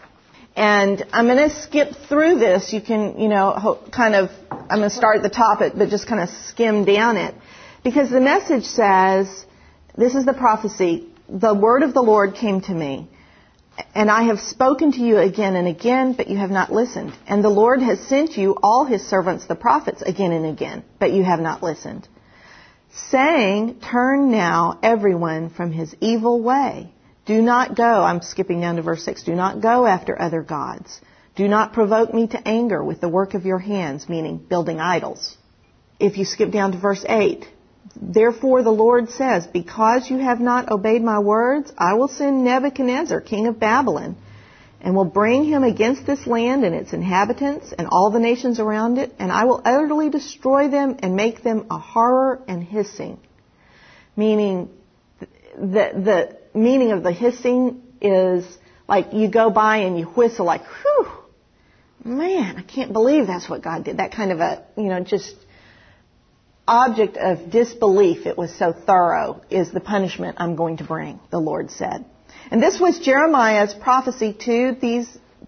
and 0.54 1.04
I'm 1.12 1.26
going 1.26 1.48
to 1.48 1.62
skip 1.62 1.88
through 2.08 2.38
this. 2.38 2.72
You 2.72 2.80
can 2.80 3.18
you 3.18 3.28
know 3.28 3.80
kind 3.92 4.14
of 4.14 4.30
I'm 4.50 4.78
going 4.78 4.90
to 4.90 4.96
start 4.96 5.16
at 5.16 5.24
the 5.24 5.30
top, 5.30 5.58
but 5.58 5.88
just 5.88 6.06
kind 6.06 6.22
of 6.22 6.28
skim 6.46 6.84
down 6.84 7.16
it, 7.16 7.34
because 7.82 8.08
the 8.08 8.20
message 8.20 8.66
says, 8.66 9.44
"This 9.96 10.14
is 10.14 10.24
the 10.26 10.34
prophecy. 10.34 11.08
The 11.28 11.54
word 11.54 11.82
of 11.82 11.92
the 11.92 12.02
Lord 12.02 12.36
came 12.36 12.60
to 12.60 12.72
me." 12.72 13.08
And 13.94 14.10
I 14.10 14.24
have 14.24 14.40
spoken 14.40 14.92
to 14.92 15.00
you 15.00 15.18
again 15.18 15.56
and 15.56 15.68
again, 15.68 16.14
but 16.14 16.28
you 16.28 16.36
have 16.36 16.50
not 16.50 16.72
listened. 16.72 17.12
And 17.26 17.42
the 17.42 17.48
Lord 17.48 17.80
has 17.82 18.00
sent 18.00 18.36
you 18.36 18.56
all 18.62 18.84
his 18.84 19.06
servants, 19.06 19.46
the 19.46 19.54
prophets, 19.54 20.02
again 20.02 20.32
and 20.32 20.46
again, 20.46 20.84
but 20.98 21.12
you 21.12 21.24
have 21.24 21.40
not 21.40 21.62
listened. 21.62 22.08
Saying, 23.10 23.80
turn 23.80 24.30
now 24.30 24.78
everyone 24.82 25.50
from 25.50 25.72
his 25.72 25.94
evil 26.00 26.40
way. 26.40 26.92
Do 27.26 27.40
not 27.40 27.76
go, 27.76 28.02
I'm 28.02 28.20
skipping 28.20 28.60
down 28.60 28.76
to 28.76 28.82
verse 28.82 29.04
6, 29.04 29.24
do 29.24 29.34
not 29.34 29.60
go 29.60 29.86
after 29.86 30.20
other 30.20 30.42
gods. 30.42 31.00
Do 31.36 31.48
not 31.48 31.72
provoke 31.72 32.14
me 32.14 32.28
to 32.28 32.48
anger 32.48 32.84
with 32.84 33.00
the 33.00 33.08
work 33.08 33.34
of 33.34 33.46
your 33.46 33.58
hands, 33.58 34.08
meaning 34.08 34.38
building 34.38 34.78
idols. 34.78 35.36
If 35.98 36.18
you 36.18 36.24
skip 36.24 36.50
down 36.52 36.72
to 36.72 36.78
verse 36.78 37.04
8, 37.08 37.48
Therefore 37.96 38.62
the 38.62 38.70
Lord 38.70 39.10
says, 39.10 39.46
Because 39.46 40.10
you 40.10 40.18
have 40.18 40.40
not 40.40 40.70
obeyed 40.70 41.02
my 41.02 41.18
words, 41.18 41.72
I 41.76 41.94
will 41.94 42.08
send 42.08 42.44
Nebuchadnezzar, 42.44 43.20
king 43.20 43.46
of 43.46 43.60
Babylon, 43.60 44.16
and 44.80 44.94
will 44.94 45.04
bring 45.04 45.44
him 45.44 45.64
against 45.64 46.06
this 46.06 46.26
land 46.26 46.64
and 46.64 46.74
its 46.74 46.92
inhabitants 46.92 47.72
and 47.72 47.88
all 47.90 48.10
the 48.10 48.18
nations 48.18 48.60
around 48.60 48.98
it, 48.98 49.14
and 49.18 49.32
I 49.32 49.44
will 49.44 49.62
utterly 49.64 50.10
destroy 50.10 50.68
them 50.68 50.96
and 51.00 51.16
make 51.16 51.42
them 51.42 51.66
a 51.70 51.78
horror 51.78 52.42
and 52.46 52.62
hissing. 52.62 53.18
Meaning, 54.16 54.68
the, 55.56 56.36
the 56.54 56.58
meaning 56.58 56.92
of 56.92 57.02
the 57.02 57.12
hissing 57.12 57.82
is 58.00 58.44
like 58.88 59.12
you 59.12 59.28
go 59.28 59.50
by 59.50 59.78
and 59.78 59.98
you 59.98 60.04
whistle 60.04 60.44
like, 60.44 60.62
whew, 60.62 61.08
man, 62.04 62.56
I 62.56 62.62
can't 62.62 62.92
believe 62.92 63.26
that's 63.26 63.48
what 63.48 63.62
God 63.62 63.84
did. 63.84 63.96
That 63.96 64.12
kind 64.12 64.32
of 64.32 64.40
a, 64.40 64.64
you 64.76 64.84
know, 64.84 65.00
just 65.00 65.34
object 66.66 67.16
of 67.16 67.50
disbelief, 67.50 68.26
it 68.26 68.38
was 68.38 68.54
so 68.54 68.72
thorough, 68.72 69.42
is 69.50 69.70
the 69.70 69.80
punishment 69.80 70.36
I'm 70.38 70.56
going 70.56 70.78
to 70.78 70.84
bring, 70.84 71.20
the 71.30 71.38
Lord 71.38 71.70
said. 71.70 72.04
And 72.50 72.62
this 72.62 72.80
was 72.80 72.98
Jeremiah's 72.98 73.74
prophecy 73.74 74.32
to 74.44 74.76
these 74.80 75.06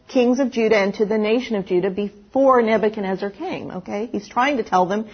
kings 0.08 0.38
of 0.40 0.50
Judah 0.50 0.76
and 0.76 0.94
to 0.94 1.06
the 1.06 1.18
nation 1.18 1.56
of 1.56 1.66
Judah 1.66 1.90
before 1.90 2.62
Nebuchadnezzar 2.62 3.30
came, 3.30 3.70
okay? 3.70 4.08
He's 4.10 4.28
trying 4.28 4.58
to 4.58 4.62
tell 4.62 4.86
them, 4.86 5.08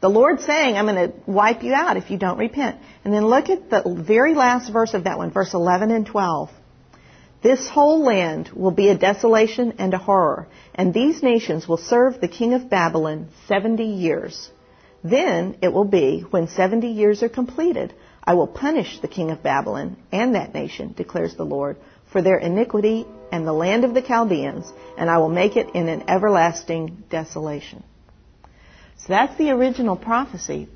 the 0.00 0.08
Lord's 0.08 0.44
saying, 0.44 0.76
I'm 0.76 0.86
going 0.86 1.10
to 1.10 1.14
wipe 1.26 1.62
you 1.62 1.74
out 1.74 1.96
if 1.96 2.10
you 2.10 2.18
don't 2.18 2.38
repent. 2.38 2.80
And 3.04 3.12
then 3.12 3.26
look 3.26 3.48
at 3.48 3.68
the 3.68 3.82
very 4.06 4.34
last 4.34 4.72
verse 4.72 4.94
of 4.94 5.04
that 5.04 5.18
one, 5.18 5.32
verse 5.32 5.54
11 5.54 5.90
and 5.90 6.06
12. 6.06 6.50
This 7.42 7.68
whole 7.68 8.02
land 8.02 8.50
will 8.54 8.70
be 8.70 8.88
a 8.88 8.98
desolation 8.98 9.74
and 9.78 9.94
a 9.94 9.98
horror, 9.98 10.48
and 10.74 10.92
these 10.92 11.22
nations 11.22 11.68
will 11.68 11.76
serve 11.76 12.20
the 12.20 12.28
king 12.28 12.54
of 12.54 12.68
Babylon 12.68 13.28
70 13.46 13.84
years. 13.84 14.50
Then 15.02 15.56
it 15.62 15.72
will 15.72 15.84
be, 15.84 16.20
when 16.30 16.48
70 16.48 16.88
years 16.88 17.22
are 17.22 17.28
completed, 17.28 17.94
I 18.24 18.34
will 18.34 18.46
punish 18.46 18.98
the 18.98 19.08
king 19.08 19.30
of 19.30 19.42
Babylon 19.42 19.96
and 20.12 20.34
that 20.34 20.54
nation, 20.54 20.94
declares 20.96 21.34
the 21.34 21.44
Lord, 21.44 21.76
for 22.12 22.20
their 22.20 22.38
iniquity 22.38 23.06
and 23.30 23.46
the 23.46 23.52
land 23.52 23.84
of 23.84 23.94
the 23.94 24.02
Chaldeans, 24.02 24.72
and 24.96 25.08
I 25.08 25.18
will 25.18 25.28
make 25.28 25.56
it 25.56 25.74
in 25.74 25.88
an 25.88 26.04
everlasting 26.08 27.04
desolation. 27.10 27.84
So 28.98 29.06
that's 29.08 29.36
the 29.38 29.50
original 29.50 29.96
prophecy 29.96 30.68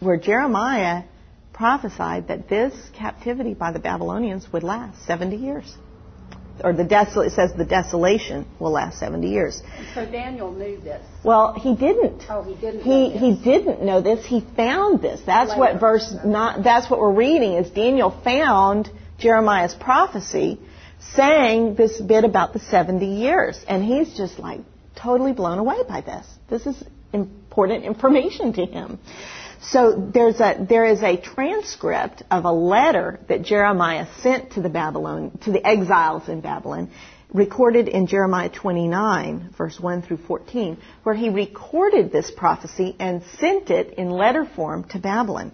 where 0.00 0.16
Jeremiah 0.16 1.04
prophesied 1.52 2.28
that 2.28 2.48
this 2.48 2.74
captivity 2.94 3.54
by 3.54 3.70
the 3.70 3.78
Babylonians 3.78 4.52
would 4.52 4.64
last 4.64 5.06
70 5.06 5.36
years 5.36 5.76
or 6.62 6.72
the 6.72 6.84
desol- 6.84 7.26
it 7.26 7.32
says 7.32 7.52
the 7.56 7.64
desolation 7.64 8.46
will 8.58 8.72
last 8.72 8.98
70 8.98 9.28
years. 9.28 9.62
So 9.94 10.04
Daniel 10.04 10.52
knew 10.52 10.78
this. 10.80 11.04
Well, 11.24 11.54
he 11.54 11.74
didn't. 11.74 12.24
Oh, 12.28 12.42
he 12.42 12.54
didn't. 12.54 12.82
He 12.82 13.10
he 13.10 13.36
didn't 13.36 13.82
know 13.82 14.00
this. 14.00 14.24
He 14.24 14.44
found 14.56 15.00
this. 15.00 15.20
That's 15.24 15.50
Later. 15.50 15.60
what 15.60 15.80
verse 15.80 16.14
not. 16.24 16.62
That's 16.62 16.90
what 16.90 17.00
we're 17.00 17.12
reading. 17.12 17.54
Is 17.54 17.70
Daniel 17.70 18.10
found 18.22 18.90
Jeremiah's 19.18 19.74
prophecy 19.74 20.58
saying 21.14 21.74
this 21.74 22.00
bit 22.00 22.24
about 22.24 22.52
the 22.52 22.60
70 22.60 23.06
years, 23.06 23.60
and 23.68 23.84
he's 23.84 24.16
just 24.16 24.38
like 24.38 24.60
totally 24.94 25.32
blown 25.32 25.58
away 25.58 25.78
by 25.88 26.00
this. 26.00 26.26
This 26.48 26.66
is 26.66 26.82
important 27.12 27.84
information 27.84 28.52
to 28.54 28.64
him. 28.64 28.98
So 29.62 30.10
there's 30.12 30.40
a, 30.40 30.66
there 30.68 30.84
is 30.84 31.02
a 31.02 31.16
transcript 31.16 32.24
of 32.30 32.44
a 32.44 32.52
letter 32.52 33.20
that 33.28 33.42
Jeremiah 33.42 34.06
sent 34.20 34.52
to 34.52 34.60
the 34.60 34.68
Babylon, 34.68 35.38
to 35.44 35.52
the 35.52 35.64
exiles 35.64 36.28
in 36.28 36.40
Babylon, 36.40 36.90
recorded 37.32 37.86
in 37.86 38.08
Jeremiah 38.08 38.48
29, 38.48 39.54
verse 39.56 39.78
1 39.78 40.02
through 40.02 40.18
14, 40.18 40.78
where 41.04 41.14
he 41.14 41.28
recorded 41.28 42.10
this 42.10 42.30
prophecy 42.30 42.96
and 42.98 43.22
sent 43.38 43.70
it 43.70 43.94
in 43.94 44.10
letter 44.10 44.44
form 44.44 44.84
to 44.90 44.98
Babylon. 44.98 45.52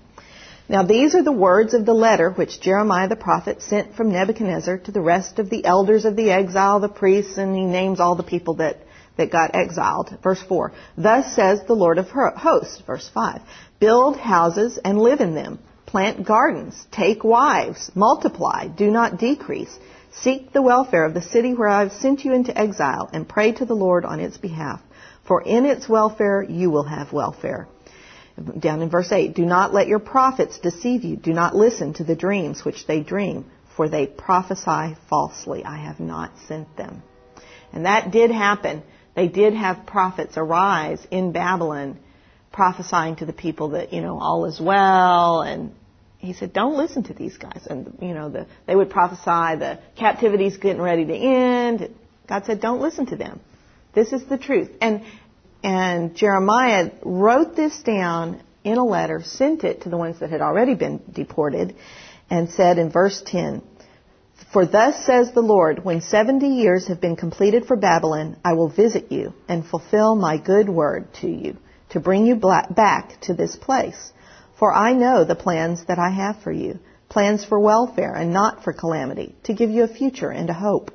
Now 0.70 0.82
these 0.82 1.14
are 1.14 1.22
the 1.22 1.30
words 1.30 1.74
of 1.74 1.84
the 1.84 1.94
letter 1.94 2.30
which 2.30 2.60
Jeremiah 2.60 3.08
the 3.08 3.16
prophet 3.16 3.60
sent 3.62 3.94
from 3.94 4.10
Nebuchadnezzar 4.10 4.78
to 4.78 4.92
the 4.92 5.00
rest 5.00 5.38
of 5.38 5.50
the 5.50 5.64
elders 5.64 6.06
of 6.06 6.16
the 6.16 6.30
exile, 6.30 6.80
the 6.80 6.88
priests, 6.88 7.36
and 7.36 7.54
he 7.54 7.64
names 7.64 8.00
all 8.00 8.16
the 8.16 8.22
people 8.22 8.54
that 8.54 8.78
that 9.18 9.30
got 9.32 9.54
exiled. 9.54 10.16
Verse 10.22 10.42
4. 10.48 10.72
Thus 10.96 11.34
says 11.34 11.60
the 11.66 11.74
Lord 11.74 11.98
of 11.98 12.08
hosts. 12.08 12.80
Verse 12.86 13.10
5. 13.12 13.42
Build 13.80 14.16
houses 14.16 14.78
and 14.84 14.98
live 14.98 15.20
in 15.20 15.34
them. 15.34 15.58
Plant 15.86 16.26
gardens. 16.26 16.86
Take 16.90 17.24
wives. 17.24 17.90
Multiply. 17.94 18.68
Do 18.68 18.90
not 18.90 19.18
decrease. 19.18 19.78
Seek 20.12 20.52
the 20.52 20.62
welfare 20.62 21.04
of 21.04 21.14
the 21.14 21.22
city 21.22 21.54
where 21.54 21.68
I 21.68 21.80
have 21.80 21.92
sent 21.92 22.24
you 22.24 22.32
into 22.32 22.56
exile 22.56 23.08
and 23.12 23.28
pray 23.28 23.52
to 23.52 23.64
the 23.64 23.76
Lord 23.76 24.04
on 24.04 24.20
its 24.20 24.36
behalf. 24.36 24.80
For 25.26 25.42
in 25.42 25.64
its 25.64 25.88
welfare 25.88 26.42
you 26.42 26.70
will 26.70 26.84
have 26.84 27.12
welfare. 27.12 27.68
Down 28.58 28.82
in 28.82 28.90
verse 28.90 29.12
8, 29.12 29.34
do 29.34 29.44
not 29.44 29.74
let 29.74 29.88
your 29.88 29.98
prophets 29.98 30.58
deceive 30.58 31.04
you. 31.04 31.16
Do 31.16 31.32
not 31.32 31.56
listen 31.56 31.94
to 31.94 32.04
the 32.04 32.14
dreams 32.14 32.64
which 32.64 32.86
they 32.86 33.00
dream, 33.00 33.44
for 33.76 33.88
they 33.88 34.06
prophesy 34.06 34.96
falsely. 35.08 35.64
I 35.64 35.76
have 35.76 36.00
not 36.00 36.32
sent 36.46 36.76
them. 36.76 37.02
And 37.72 37.84
that 37.86 38.10
did 38.10 38.30
happen 38.30 38.82
they 39.18 39.26
did 39.26 39.52
have 39.52 39.84
prophets 39.84 40.34
arise 40.36 41.04
in 41.10 41.32
Babylon 41.32 41.98
prophesying 42.58 43.14
to 43.14 43.24
the 43.24 43.32
people 43.32 43.68
that, 43.70 43.92
you 43.92 44.00
know, 44.00 44.18
all 44.18 44.44
is 44.46 44.58
well 44.60 45.42
and 45.42 45.72
he 46.18 46.32
said, 46.32 46.52
don't 46.52 46.76
listen 46.76 47.04
to 47.04 47.14
these 47.14 47.36
guys. 47.38 47.68
And, 47.70 47.96
you 48.02 48.14
know, 48.14 48.28
the, 48.28 48.48
they 48.66 48.74
would 48.74 48.90
prophesy 48.90 49.56
the 49.60 49.78
captivity's 49.96 50.56
getting 50.56 50.82
ready 50.82 51.04
to 51.06 51.14
end. 51.14 51.94
God 52.28 52.46
said, 52.46 52.60
don't 52.60 52.80
listen 52.80 53.06
to 53.06 53.16
them. 53.16 53.38
This 53.94 54.12
is 54.12 54.24
the 54.24 54.36
truth. 54.36 54.70
And 54.80 55.04
and 55.62 56.16
Jeremiah 56.16 56.90
wrote 57.04 57.54
this 57.54 57.80
down 57.82 58.42
in 58.64 58.76
a 58.76 58.84
letter, 58.84 59.22
sent 59.24 59.62
it 59.62 59.82
to 59.82 59.88
the 59.88 59.96
ones 59.96 60.18
that 60.18 60.30
had 60.30 60.40
already 60.40 60.74
been 60.74 61.00
deported, 61.12 61.76
and 62.28 62.50
said 62.50 62.78
in 62.78 62.90
verse 62.90 63.22
10, 63.24 63.62
For 64.52 64.66
thus 64.66 65.04
says 65.04 65.32
the 65.32 65.40
Lord, 65.40 65.84
when 65.84 66.00
70 66.00 66.46
years 66.46 66.88
have 66.88 67.00
been 67.00 67.16
completed 67.16 67.66
for 67.66 67.76
Babylon, 67.76 68.36
I 68.44 68.54
will 68.54 68.68
visit 68.68 69.10
you 69.10 69.32
and 69.48 69.64
fulfill 69.64 70.14
my 70.16 70.36
good 70.36 70.68
word 70.68 71.08
to 71.20 71.28
you, 71.28 71.56
to 71.90 72.00
bring 72.00 72.26
you 72.26 72.36
back 72.36 73.20
to 73.22 73.34
this 73.34 73.56
place. 73.56 74.12
For 74.58 74.72
I 74.72 74.92
know 74.92 75.24
the 75.24 75.34
plans 75.34 75.84
that 75.86 75.98
I 75.98 76.10
have 76.10 76.42
for 76.42 76.52
you, 76.52 76.80
plans 77.08 77.44
for 77.44 77.58
welfare 77.60 78.14
and 78.14 78.32
not 78.32 78.64
for 78.64 78.72
calamity, 78.72 79.34
to 79.44 79.54
give 79.54 79.70
you 79.70 79.84
a 79.84 79.88
future 79.88 80.30
and 80.30 80.50
a 80.50 80.54
hope. 80.54 80.90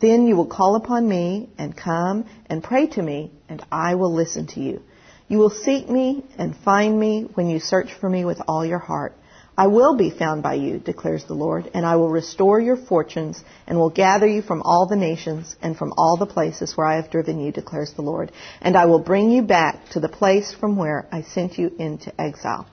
Then 0.00 0.26
you 0.26 0.36
will 0.36 0.46
call 0.46 0.76
upon 0.76 1.08
me 1.08 1.50
and 1.58 1.76
come 1.76 2.26
and 2.46 2.62
pray 2.62 2.86
to 2.88 3.02
me, 3.02 3.32
and 3.48 3.64
I 3.70 3.94
will 3.94 4.12
listen 4.12 4.46
to 4.48 4.60
you. 4.60 4.82
You 5.28 5.38
will 5.38 5.50
seek 5.50 5.88
me 5.88 6.24
and 6.38 6.56
find 6.56 6.98
me 6.98 7.22
when 7.34 7.48
you 7.48 7.60
search 7.60 7.92
for 7.94 8.08
me 8.08 8.24
with 8.24 8.40
all 8.48 8.66
your 8.66 8.78
heart. 8.78 9.16
I 9.62 9.68
will 9.68 9.94
be 9.94 10.10
found 10.10 10.42
by 10.42 10.54
you, 10.54 10.80
declares 10.80 11.22
the 11.22 11.34
Lord, 11.34 11.70
and 11.72 11.86
I 11.86 11.94
will 11.94 12.08
restore 12.08 12.58
your 12.58 12.76
fortunes 12.76 13.40
and 13.64 13.78
will 13.78 13.90
gather 13.90 14.26
you 14.26 14.42
from 14.42 14.60
all 14.62 14.88
the 14.88 14.96
nations 14.96 15.54
and 15.62 15.76
from 15.76 15.94
all 15.96 16.16
the 16.16 16.26
places 16.26 16.76
where 16.76 16.84
I 16.84 16.96
have 16.96 17.12
driven 17.12 17.38
you, 17.38 17.52
declares 17.52 17.92
the 17.92 18.02
Lord, 18.02 18.32
and 18.60 18.76
I 18.76 18.86
will 18.86 18.98
bring 18.98 19.30
you 19.30 19.42
back 19.42 19.90
to 19.90 20.00
the 20.00 20.08
place 20.08 20.52
from 20.52 20.74
where 20.76 21.06
I 21.12 21.22
sent 21.22 21.58
you 21.58 21.70
into 21.78 22.12
exile. 22.20 22.66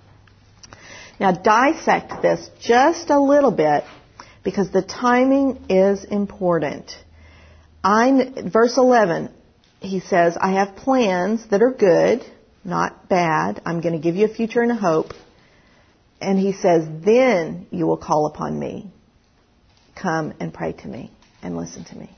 Now 1.20 1.32
dissect 1.32 2.24
this 2.24 2.50
just 2.60 3.12
a 3.12 3.20
little 3.20 3.52
bit 3.52 3.84
because 4.44 4.72
the 4.72 4.82
timing 4.82 5.66
is 5.70 6.04
important. 6.06 6.90
I, 7.84 8.50
verse 8.52 8.78
11, 8.78 9.30
he 9.80 10.00
says, 10.00 10.36
I 10.42 10.54
have 10.54 10.76
plans 10.76 11.48
that 11.50 11.62
are 11.62 11.72
good, 11.72 12.26
not 12.64 13.08
bad. 13.10 13.62
I'm 13.64 13.80
going 13.80 13.94
to 13.94 14.02
give 14.02 14.16
you 14.16 14.26
a 14.26 14.34
future 14.34 14.64
and 14.64 14.72
a 14.72 14.76
hope. 14.90 15.14
And 16.22 16.38
he 16.38 16.54
says, 16.54 16.86
then 17.06 17.68
you 17.72 17.88
will 17.88 17.98
call 17.98 18.26
upon 18.26 18.58
me. 18.58 18.92
Come 19.96 20.34
and 20.40 20.54
pray 20.54 20.74
to 20.74 20.88
me 20.88 21.12
and 21.42 21.56
listen 21.56 21.86
to 21.86 21.98
me. 21.98 22.10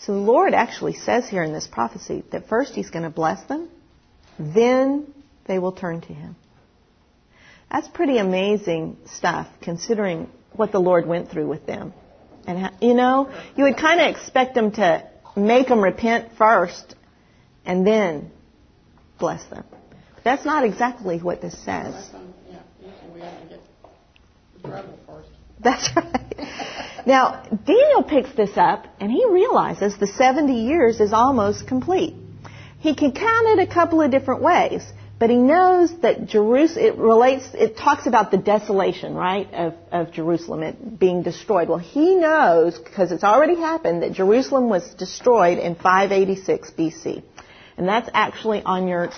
So 0.00 0.14
the 0.14 0.20
Lord 0.20 0.54
actually 0.54 0.94
says 0.94 1.28
here 1.28 1.42
in 1.42 1.52
this 1.52 1.66
prophecy 1.66 2.24
that 2.32 2.48
first 2.48 2.74
he's 2.74 2.90
going 2.90 3.02
to 3.02 3.10
bless 3.10 3.42
them, 3.44 3.68
then 4.38 5.12
they 5.46 5.58
will 5.58 5.72
turn 5.72 6.00
to 6.02 6.12
him. 6.12 6.36
That's 7.70 7.88
pretty 7.88 8.18
amazing 8.18 8.96
stuff 9.06 9.46
considering 9.60 10.28
what 10.52 10.72
the 10.72 10.80
Lord 10.80 11.06
went 11.06 11.30
through 11.30 11.48
with 11.48 11.66
them. 11.66 11.92
And, 12.46 12.72
you 12.80 12.94
know, 12.94 13.30
you 13.56 13.64
would 13.64 13.76
kind 13.76 14.00
of 14.00 14.08
expect 14.08 14.54
them 14.54 14.72
to 14.72 15.08
make 15.36 15.68
them 15.68 15.80
repent 15.80 16.36
first 16.36 16.94
and 17.64 17.86
then 17.86 18.30
bless 19.18 19.44
them. 19.44 19.64
But 20.14 20.24
that's 20.24 20.44
not 20.44 20.64
exactly 20.64 21.18
what 21.18 21.40
this 21.42 21.56
says. 21.62 22.10
That's 25.58 25.90
right. 25.96 27.06
Now, 27.06 27.42
Daniel 27.66 28.02
picks 28.02 28.32
this 28.34 28.56
up 28.56 28.86
and 29.00 29.10
he 29.10 29.26
realizes 29.28 29.96
the 29.98 30.06
70 30.06 30.52
years 30.52 31.00
is 31.00 31.12
almost 31.12 31.66
complete. 31.66 32.14
He 32.78 32.94
can 32.94 33.12
count 33.12 33.58
it 33.58 33.58
a 33.58 33.72
couple 33.72 34.00
of 34.00 34.10
different 34.10 34.42
ways. 34.42 34.82
But 35.20 35.28
he 35.28 35.36
knows 35.36 35.92
that 36.00 36.24
Jerusalem, 36.24 36.82
it 36.86 36.96
relates, 36.96 37.46
it 37.52 37.76
talks 37.76 38.06
about 38.06 38.30
the 38.30 38.38
desolation, 38.38 39.14
right, 39.14 39.52
of, 39.52 39.74
of 39.92 40.12
Jerusalem, 40.12 40.62
it 40.62 40.98
being 40.98 41.22
destroyed. 41.22 41.68
Well, 41.68 41.76
he 41.76 42.16
knows, 42.16 42.78
because 42.78 43.12
it's 43.12 43.22
already 43.22 43.56
happened, 43.56 44.02
that 44.02 44.14
Jerusalem 44.14 44.70
was 44.70 44.82
destroyed 44.94 45.58
in 45.58 45.74
586 45.74 46.70
BC. 46.70 47.22
And 47.76 47.86
that's 47.86 48.08
actually 48.14 48.62
on 48.62 48.88
your 48.88 49.10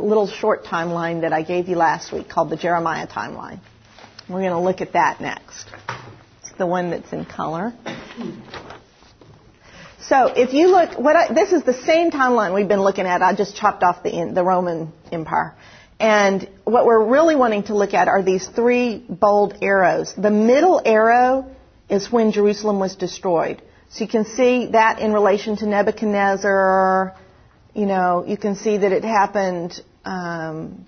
little 0.00 0.26
short 0.26 0.64
timeline 0.64 1.20
that 1.20 1.34
I 1.34 1.42
gave 1.42 1.68
you 1.68 1.76
last 1.76 2.12
week 2.14 2.30
called 2.30 2.48
the 2.48 2.56
Jeremiah 2.56 3.06
timeline. 3.06 3.60
We're 4.28 4.40
going 4.40 4.52
to 4.52 4.60
look 4.60 4.80
at 4.80 4.94
that 4.94 5.20
next. 5.20 5.68
It's 6.40 6.52
the 6.58 6.66
one 6.66 6.90
that's 6.90 7.12
in 7.12 7.24
color. 7.24 7.72
So 10.00 10.26
if 10.26 10.52
you 10.52 10.68
look, 10.68 10.98
what 10.98 11.14
I, 11.14 11.32
this 11.32 11.52
is 11.52 11.62
the 11.62 11.74
same 11.74 12.10
timeline 12.10 12.52
we've 12.52 12.66
been 12.66 12.82
looking 12.82 13.06
at. 13.06 13.22
I 13.22 13.34
just 13.34 13.56
chopped 13.56 13.82
off 13.82 14.02
the 14.02 14.32
the 14.34 14.42
Roman 14.44 14.92
Empire, 15.10 15.54
and 15.98 16.48
what 16.64 16.86
we're 16.86 17.04
really 17.04 17.34
wanting 17.34 17.64
to 17.64 17.74
look 17.74 17.94
at 17.94 18.06
are 18.06 18.22
these 18.22 18.46
three 18.46 18.98
bold 19.08 19.58
arrows. 19.62 20.12
The 20.16 20.30
middle 20.30 20.80
arrow 20.84 21.46
is 21.88 22.10
when 22.10 22.32
Jerusalem 22.32 22.78
was 22.78 22.94
destroyed. 22.96 23.62
So 23.90 24.04
you 24.04 24.08
can 24.08 24.24
see 24.24 24.66
that 24.72 24.98
in 24.98 25.12
relation 25.12 25.56
to 25.58 25.66
Nebuchadnezzar. 25.66 27.16
You 27.74 27.86
know, 27.86 28.24
you 28.26 28.36
can 28.36 28.56
see 28.56 28.76
that 28.78 28.92
it 28.92 29.04
happened 29.04 29.80
um, 30.04 30.86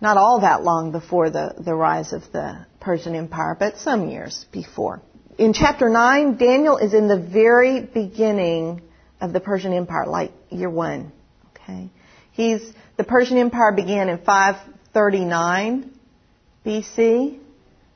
not 0.00 0.16
all 0.16 0.40
that 0.40 0.62
long 0.62 0.92
before 0.92 1.30
the, 1.30 1.54
the 1.58 1.74
rise 1.74 2.12
of 2.12 2.22
the 2.32 2.66
Persian 2.80 3.14
Empire, 3.14 3.56
but 3.58 3.78
some 3.78 4.08
years 4.08 4.46
before 4.52 5.02
in 5.38 5.52
chapter 5.52 5.88
9, 5.88 6.36
Daniel 6.36 6.78
is 6.78 6.94
in 6.94 7.08
the 7.08 7.18
very 7.18 7.82
beginning 7.82 8.80
of 9.20 9.32
the 9.32 9.40
Persian 9.40 9.72
Empire, 9.72 10.06
like 10.06 10.32
year 10.50 10.70
one. 10.70 11.12
Okay? 11.50 11.90
He's, 12.32 12.62
the 12.96 13.04
Persian 13.04 13.36
Empire 13.38 13.72
began 13.72 14.08
in 14.08 14.18
539 14.18 15.90
BC. 16.64 17.38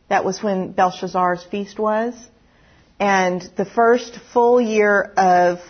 That 0.08 0.24
was 0.24 0.42
when 0.42 0.72
Belshazzar's 0.72 1.44
feast 1.44 1.78
was. 1.78 2.14
And 2.98 3.40
the 3.56 3.64
first 3.64 4.18
full 4.34 4.60
year 4.60 5.00
of 5.16 5.60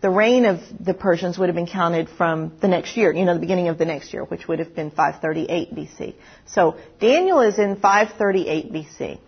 the 0.00 0.10
reign 0.10 0.44
of 0.44 0.60
the 0.78 0.94
Persians 0.94 1.38
would 1.38 1.48
have 1.48 1.56
been 1.56 1.66
counted 1.66 2.08
from 2.08 2.52
the 2.60 2.68
next 2.68 2.96
year, 2.96 3.12
you 3.12 3.24
know, 3.24 3.34
the 3.34 3.40
beginning 3.40 3.68
of 3.68 3.78
the 3.78 3.84
next 3.84 4.12
year, 4.12 4.24
which 4.24 4.46
would 4.46 4.58
have 4.58 4.74
been 4.74 4.90
538 4.90 5.74
BC. 5.74 6.14
So 6.46 6.76
Daniel 7.00 7.40
is 7.40 7.58
in 7.58 7.76
538 7.76 8.72
BC. 8.72 9.18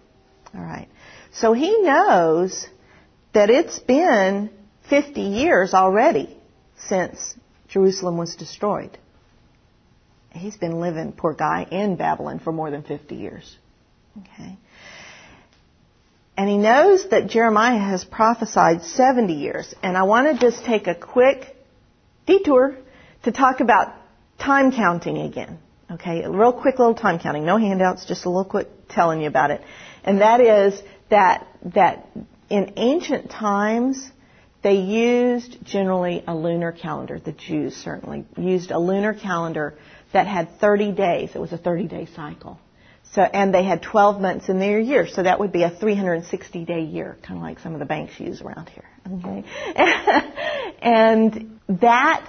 All 0.55 0.61
right. 0.61 0.89
So 1.33 1.53
he 1.53 1.83
knows 1.83 2.67
that 3.33 3.51
it's 3.51 3.79
been 3.79 4.51
50 4.89 5.21
years 5.21 5.75
already 5.75 6.37
since 6.77 7.35
Jerusalem 7.69 8.17
was 8.17 8.35
destroyed. 8.37 8.97
He's 10.31 10.57
been 10.57 10.81
living, 10.81 11.13
poor 11.13 11.35
guy, 11.35 11.67
in 11.71 11.97
Babylon 11.97 12.39
for 12.39 12.53
more 12.53 12.71
than 12.71 12.83
50 12.83 13.15
years. 13.15 13.57
Okay. 14.19 14.57
And 16.39 16.49
he 16.49 16.57
knows 16.57 17.09
that 17.09 17.27
Jeremiah 17.27 17.79
has 17.79 18.05
prophesied 18.05 18.85
70 18.85 19.35
years. 19.35 19.75
And 19.83 19.97
I 19.97 20.05
want 20.05 20.29
to 20.29 20.41
just 20.41 20.65
take 20.65 20.87
a 20.87 20.95
quick 20.95 21.57
detour 22.27 22.77
to 23.25 23.33
talk 23.33 23.59
about 23.59 23.93
time 24.39 24.71
counting 24.71 25.19
again. 25.19 25.59
Okay, 25.91 26.23
a 26.23 26.31
real 26.31 26.53
quick 26.53 26.79
little 26.79 26.95
time 26.95 27.19
counting. 27.19 27.45
No 27.45 27.57
handouts, 27.57 28.05
just 28.05 28.25
a 28.25 28.29
little 28.29 28.45
quick 28.45 28.69
telling 28.89 29.21
you 29.21 29.27
about 29.27 29.51
it. 29.51 29.63
And 30.05 30.21
that 30.21 30.41
is 30.41 30.81
that, 31.11 31.49
that 31.75 32.07
in 32.49 32.75
ancient 32.77 33.33
times, 33.33 34.09
they 34.63 34.77
used 34.77 35.65
generally 35.65 36.23
a 36.25 36.37
lunar 36.37 36.71
calendar. 36.71 37.19
The 37.19 37.33
Jews 37.33 37.75
certainly 37.75 38.27
used 38.37 38.71
a 38.71 38.79
lunar 38.79 39.13
calendar 39.13 39.77
that 40.13 40.29
had 40.29 40.61
30 40.61 40.93
days. 40.93 41.31
It 41.35 41.41
was 41.41 41.53
a 41.53 41.59
30 41.59 41.89
day 41.89 42.07
cycle. 42.15 42.61
So, 43.15 43.23
and 43.23 43.55
they 43.55 43.65
had 43.65 43.83
12 43.83 44.21
months 44.21 44.49
in 44.49 44.59
their 44.59 44.79
year. 44.79 45.07
So 45.07 45.23
that 45.23 45.41
would 45.41 45.53
be 45.53 45.63
a 45.63 45.71
360 45.71 46.65
day 46.65 46.83
year, 46.83 47.17
kind 47.23 47.39
of 47.39 47.43
like 47.43 47.59
some 47.61 47.73
of 47.73 47.79
the 47.79 47.87
banks 47.87 48.19
use 48.21 48.43
around 48.43 48.69
here. 48.69 48.85
Okay. 49.11 49.45
and 50.83 51.59
that 51.69 52.29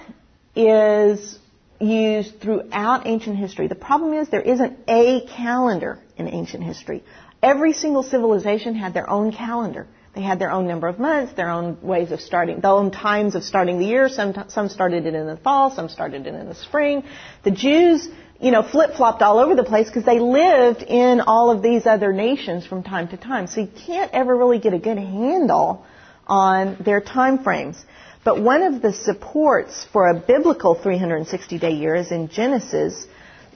is 0.55 1.37
used 1.79 2.39
throughout 2.39 3.07
ancient 3.07 3.37
history. 3.37 3.67
The 3.67 3.75
problem 3.75 4.13
is 4.13 4.29
there 4.29 4.41
isn't 4.41 4.79
a 4.87 5.25
calendar 5.27 5.99
in 6.17 6.27
ancient 6.27 6.63
history. 6.63 7.03
Every 7.41 7.73
single 7.73 8.03
civilization 8.03 8.75
had 8.75 8.93
their 8.93 9.09
own 9.09 9.31
calendar. 9.31 9.87
They 10.15 10.21
had 10.21 10.39
their 10.39 10.51
own 10.51 10.67
number 10.67 10.87
of 10.87 10.99
months, 10.99 11.33
their 11.33 11.49
own 11.49 11.77
ways 11.81 12.11
of 12.11 12.19
starting, 12.19 12.59
their 12.59 12.71
own 12.71 12.91
times 12.91 13.35
of 13.35 13.43
starting 13.43 13.79
the 13.79 13.85
year. 13.85 14.09
Some, 14.09 14.33
some 14.47 14.67
started 14.67 15.05
it 15.05 15.13
in 15.13 15.27
the 15.27 15.37
fall, 15.37 15.71
some 15.71 15.87
started 15.87 16.25
it 16.25 16.33
in 16.33 16.49
the 16.49 16.55
spring. 16.55 17.03
The 17.43 17.51
Jews, 17.51 18.09
you 18.41 18.51
know, 18.51 18.63
flip-flopped 18.63 19.21
all 19.21 19.39
over 19.39 19.55
the 19.55 19.63
place 19.63 19.87
because 19.87 20.05
they 20.05 20.19
lived 20.19 20.81
in 20.81 21.21
all 21.21 21.51
of 21.51 21.61
these 21.61 21.85
other 21.85 22.13
nations 22.13 22.65
from 22.65 22.83
time 22.83 23.09
to 23.09 23.17
time. 23.17 23.47
So 23.47 23.61
you 23.61 23.69
can't 23.85 24.11
ever 24.13 24.35
really 24.35 24.59
get 24.59 24.73
a 24.73 24.79
good 24.79 24.97
handle 24.97 25.85
on 26.25 26.77
their 26.83 27.01
time 27.01 27.43
frames. 27.43 27.83
But 28.23 28.41
one 28.41 28.63
of 28.63 28.81
the 28.81 28.93
supports 28.93 29.85
for 29.91 30.09
a 30.09 30.13
biblical 30.13 30.75
360 30.75 31.59
day 31.59 31.71
year 31.71 31.95
is 31.95 32.11
in 32.11 32.29
Genesis 32.29 33.07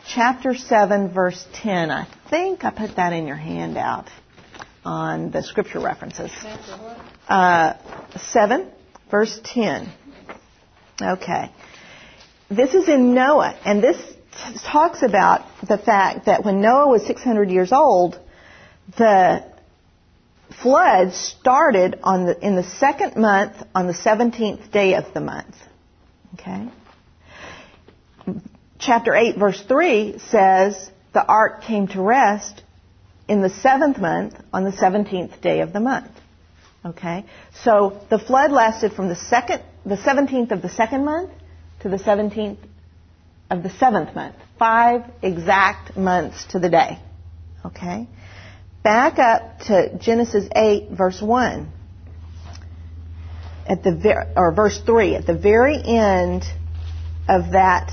chapter 0.07 0.53
7, 0.53 1.13
verse 1.13 1.45
10. 1.53 1.91
I 1.91 2.07
think 2.29 2.65
I 2.65 2.71
put 2.71 2.95
that 2.97 3.13
in 3.13 3.25
your 3.25 3.37
handout 3.37 4.09
on 4.83 5.31
the 5.31 5.43
scripture 5.43 5.79
references. 5.79 6.31
Uh, 7.27 7.73
7, 8.17 8.69
verse 9.09 9.39
10. 9.43 9.89
Okay. 11.01 11.51
This 12.49 12.73
is 12.73 12.89
in 12.89 13.13
Noah, 13.13 13.57
and 13.65 13.81
this 13.81 13.97
talks 14.63 15.01
about 15.03 15.41
the 15.67 15.77
fact 15.77 16.25
that 16.25 16.43
when 16.43 16.61
Noah 16.61 16.87
was 16.87 17.05
600 17.05 17.49
years 17.49 17.71
old, 17.71 18.19
the 18.97 19.43
flood 20.61 21.13
started 21.13 21.99
on 22.03 22.25
the, 22.25 22.45
in 22.45 22.55
the 22.55 22.63
second 22.63 23.15
month 23.15 23.55
on 23.73 23.87
the 23.87 23.93
17th 23.93 24.71
day 24.71 24.95
of 24.95 25.13
the 25.13 25.21
month. 25.21 25.55
Okay? 26.35 26.69
chapter 28.83 29.15
8 29.15 29.37
verse 29.37 29.61
3 29.61 30.19
says 30.19 30.91
the 31.13 31.25
ark 31.25 31.63
came 31.63 31.87
to 31.87 32.01
rest 32.01 32.61
in 33.27 33.41
the 33.41 33.49
seventh 33.49 33.97
month 33.97 34.35
on 34.51 34.63
the 34.63 34.71
17th 34.71 35.39
day 35.41 35.61
of 35.61 35.71
the 35.71 35.79
month. 35.79 36.11
Okay? 36.85 37.25
So 37.63 38.01
the 38.09 38.19
flood 38.19 38.51
lasted 38.51 38.91
from 38.93 39.07
the 39.07 39.15
second, 39.15 39.63
the 39.85 39.95
17th 39.95 40.51
of 40.51 40.61
the 40.61 40.69
second 40.69 41.05
month 41.05 41.31
to 41.81 41.89
the 41.89 41.97
17th 41.97 42.57
of 43.53 43.63
the 43.63 43.69
seventh 43.69 44.15
month. 44.15 44.35
Five 44.57 45.03
exact 45.21 45.95
months 45.95 46.43
to 46.51 46.59
the 46.59 46.69
day. 46.69 46.99
Okay? 47.65 48.07
Back 48.83 49.19
up 49.19 49.59
to 49.67 49.97
Genesis 49.99 50.49
8 50.55 50.89
verse 50.91 51.21
1. 51.21 51.71
At 53.69 53.83
the 53.83 53.95
ver- 53.95 54.33
or 54.35 54.53
verse 54.53 54.81
3, 54.85 55.15
at 55.15 55.25
the 55.25 55.37
very 55.37 55.77
end 55.77 56.43
of 57.29 57.51
that 57.51 57.91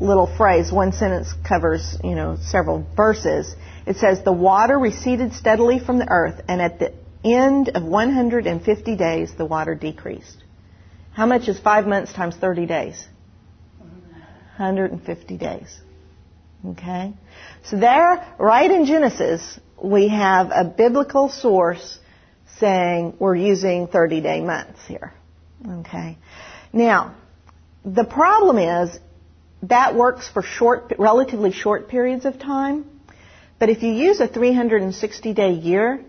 little 0.00 0.26
phrase, 0.26 0.72
one 0.72 0.92
sentence 0.92 1.34
covers, 1.46 1.98
you 2.02 2.14
know, 2.14 2.38
several 2.40 2.86
verses. 2.96 3.54
It 3.86 3.96
says, 3.96 4.22
The 4.22 4.32
water 4.32 4.78
receded 4.78 5.34
steadily 5.34 5.78
from 5.78 5.98
the 5.98 6.08
earth, 6.08 6.40
and 6.48 6.62
at 6.62 6.78
the 6.78 6.94
end 7.24 7.70
of 7.70 7.82
150 7.82 8.96
days, 8.96 9.32
the 9.36 9.44
water 9.44 9.74
decreased. 9.74 10.44
How 11.12 11.26
much 11.26 11.48
is 11.48 11.58
five 11.58 11.86
months 11.86 12.12
times 12.12 12.36
30 12.36 12.66
days? 12.66 13.06
150 14.56 15.36
days. 15.36 15.80
Okay? 16.64 17.12
So 17.64 17.76
there, 17.76 18.26
right 18.38 18.70
in 18.70 18.86
Genesis, 18.86 19.60
we 19.82 20.08
have 20.08 20.50
a 20.50 20.64
biblical 20.64 21.28
source 21.28 21.98
saying 22.58 23.16
we're 23.18 23.36
using 23.36 23.86
30 23.86 24.20
day 24.20 24.40
months 24.40 24.80
here. 24.86 25.12
Okay? 25.68 26.18
Now, 26.72 27.14
the 27.84 28.04
problem 28.04 28.58
is 28.58 28.98
that 29.62 29.94
works 29.94 30.28
for 30.28 30.42
short, 30.42 30.92
relatively 30.98 31.52
short 31.52 31.88
periods 31.88 32.24
of 32.24 32.38
time. 32.38 32.84
But 33.58 33.68
if 33.68 33.82
you 33.82 33.92
use 33.92 34.20
a 34.20 34.28
360 34.28 35.34
day 35.34 35.52
year, 35.52 36.04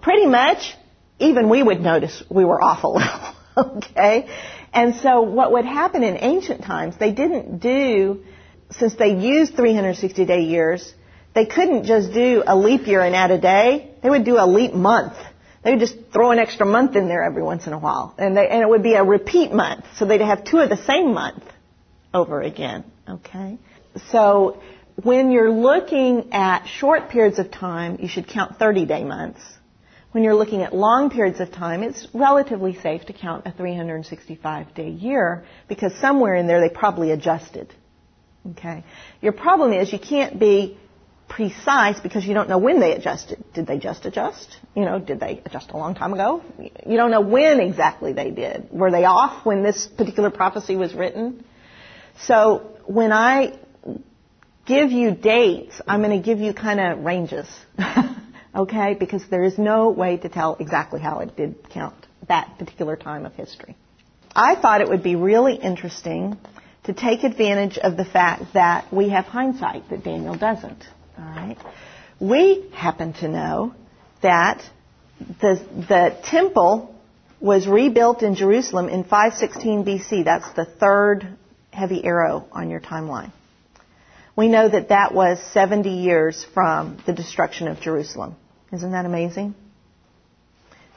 pretty 0.00 0.26
much 0.26 0.74
even 1.18 1.48
we 1.48 1.62
would 1.62 1.80
notice 1.80 2.22
we 2.28 2.44
were 2.44 2.62
off 2.62 2.84
a 2.84 2.88
little. 2.88 3.34
okay? 3.78 4.28
And 4.72 4.94
so 4.96 5.22
what 5.22 5.52
would 5.52 5.64
happen 5.64 6.02
in 6.02 6.16
ancient 6.16 6.62
times, 6.62 6.96
they 6.98 7.12
didn't 7.12 7.58
do, 7.58 8.24
since 8.70 8.94
they 8.94 9.16
used 9.16 9.54
360 9.54 10.24
day 10.24 10.42
years, 10.42 10.94
they 11.34 11.46
couldn't 11.46 11.84
just 11.84 12.12
do 12.12 12.42
a 12.46 12.56
leap 12.56 12.86
year 12.86 13.02
and 13.02 13.14
add 13.14 13.30
a 13.30 13.40
day. 13.40 13.90
They 14.02 14.10
would 14.10 14.24
do 14.24 14.36
a 14.38 14.46
leap 14.46 14.72
month. 14.72 15.14
They 15.62 15.72
would 15.72 15.80
just 15.80 15.96
throw 16.12 16.30
an 16.30 16.38
extra 16.38 16.66
month 16.66 16.96
in 16.96 17.06
there 17.06 17.22
every 17.22 17.42
once 17.42 17.66
in 17.66 17.72
a 17.72 17.78
while. 17.78 18.14
And, 18.18 18.36
they, 18.36 18.48
and 18.48 18.62
it 18.62 18.68
would 18.68 18.82
be 18.82 18.94
a 18.94 19.04
repeat 19.04 19.52
month. 19.52 19.84
So 19.96 20.04
they'd 20.04 20.20
have 20.20 20.44
two 20.44 20.58
of 20.58 20.68
the 20.68 20.76
same 20.76 21.14
month 21.14 21.44
over 22.12 22.40
again. 22.40 22.84
Okay? 23.08 23.58
So 24.10 24.60
when 25.02 25.30
you're 25.30 25.50
looking 25.50 26.32
at 26.32 26.66
short 26.66 27.10
periods 27.10 27.38
of 27.38 27.50
time, 27.50 27.98
you 28.00 28.08
should 28.08 28.28
count 28.28 28.58
30 28.58 28.86
day 28.86 29.04
months. 29.04 29.40
When 30.12 30.24
you're 30.24 30.34
looking 30.34 30.62
at 30.62 30.74
long 30.74 31.08
periods 31.08 31.40
of 31.40 31.50
time, 31.50 31.82
it's 31.82 32.06
relatively 32.12 32.78
safe 32.78 33.06
to 33.06 33.14
count 33.14 33.46
a 33.46 33.52
365 33.52 34.74
day 34.74 34.90
year 34.90 35.44
because 35.68 35.94
somewhere 36.00 36.34
in 36.34 36.46
there 36.46 36.60
they 36.60 36.68
probably 36.68 37.10
adjusted. 37.10 37.72
Okay? 38.50 38.84
Your 39.22 39.32
problem 39.32 39.72
is 39.72 39.90
you 39.92 39.98
can't 39.98 40.38
be 40.38 40.78
precise 41.28 41.98
because 41.98 42.26
you 42.26 42.34
don't 42.34 42.50
know 42.50 42.58
when 42.58 42.78
they 42.78 42.92
adjusted. 42.92 43.42
Did 43.54 43.66
they 43.66 43.78
just 43.78 44.04
adjust? 44.04 44.54
You 44.76 44.84
know, 44.84 44.98
did 44.98 45.18
they 45.18 45.40
adjust 45.46 45.70
a 45.70 45.78
long 45.78 45.94
time 45.94 46.12
ago? 46.12 46.42
You 46.58 46.96
don't 46.98 47.10
know 47.10 47.22
when 47.22 47.58
exactly 47.60 48.12
they 48.12 48.30
did. 48.30 48.68
Were 48.70 48.90
they 48.90 49.04
off 49.04 49.46
when 49.46 49.62
this 49.62 49.86
particular 49.86 50.30
prophecy 50.30 50.76
was 50.76 50.92
written? 50.92 51.42
So 52.24 52.76
when 52.84 53.12
I 53.12 53.58
give 54.66 54.92
you 54.92 55.12
dates, 55.12 55.80
I'm 55.88 56.02
going 56.02 56.20
to 56.20 56.24
give 56.24 56.38
you 56.38 56.52
kind 56.52 56.80
of 56.80 56.98
ranges. 56.98 57.48
okay? 58.54 58.94
Because 58.94 59.22
there 59.30 59.44
is 59.44 59.58
no 59.58 59.90
way 59.90 60.16
to 60.18 60.28
tell 60.28 60.56
exactly 60.60 61.00
how 61.00 61.20
it 61.20 61.36
did 61.36 61.68
count 61.70 61.94
that 62.28 62.58
particular 62.58 62.96
time 62.96 63.26
of 63.26 63.34
history. 63.34 63.76
I 64.34 64.54
thought 64.54 64.80
it 64.80 64.88
would 64.88 65.02
be 65.02 65.16
really 65.16 65.54
interesting 65.54 66.38
to 66.84 66.92
take 66.92 67.22
advantage 67.22 67.78
of 67.78 67.96
the 67.96 68.04
fact 68.04 68.54
that 68.54 68.92
we 68.92 69.10
have 69.10 69.24
hindsight 69.24 69.88
that 69.90 70.04
Daniel 70.04 70.36
doesn't. 70.36 70.84
All 71.18 71.24
right? 71.24 71.58
We 72.20 72.70
happen 72.72 73.12
to 73.14 73.28
know 73.28 73.74
that 74.22 74.62
the, 75.40 75.60
the 75.88 76.16
temple 76.24 76.94
was 77.40 77.66
rebuilt 77.66 78.22
in 78.22 78.34
Jerusalem 78.34 78.88
in 78.88 79.04
516 79.04 79.84
BC. 79.84 80.24
That's 80.24 80.50
the 80.54 80.64
third 80.64 81.36
heavy 81.72 82.04
arrow 82.04 82.46
on 82.52 82.70
your 82.70 82.80
timeline. 82.80 83.32
We 84.36 84.48
know 84.48 84.68
that 84.68 84.88
that 84.88 85.12
was 85.12 85.38
70 85.52 85.90
years 85.90 86.46
from 86.54 87.02
the 87.04 87.12
destruction 87.12 87.68
of 87.68 87.80
Jerusalem. 87.80 88.36
Isn't 88.72 88.92
that 88.92 89.04
amazing? 89.04 89.54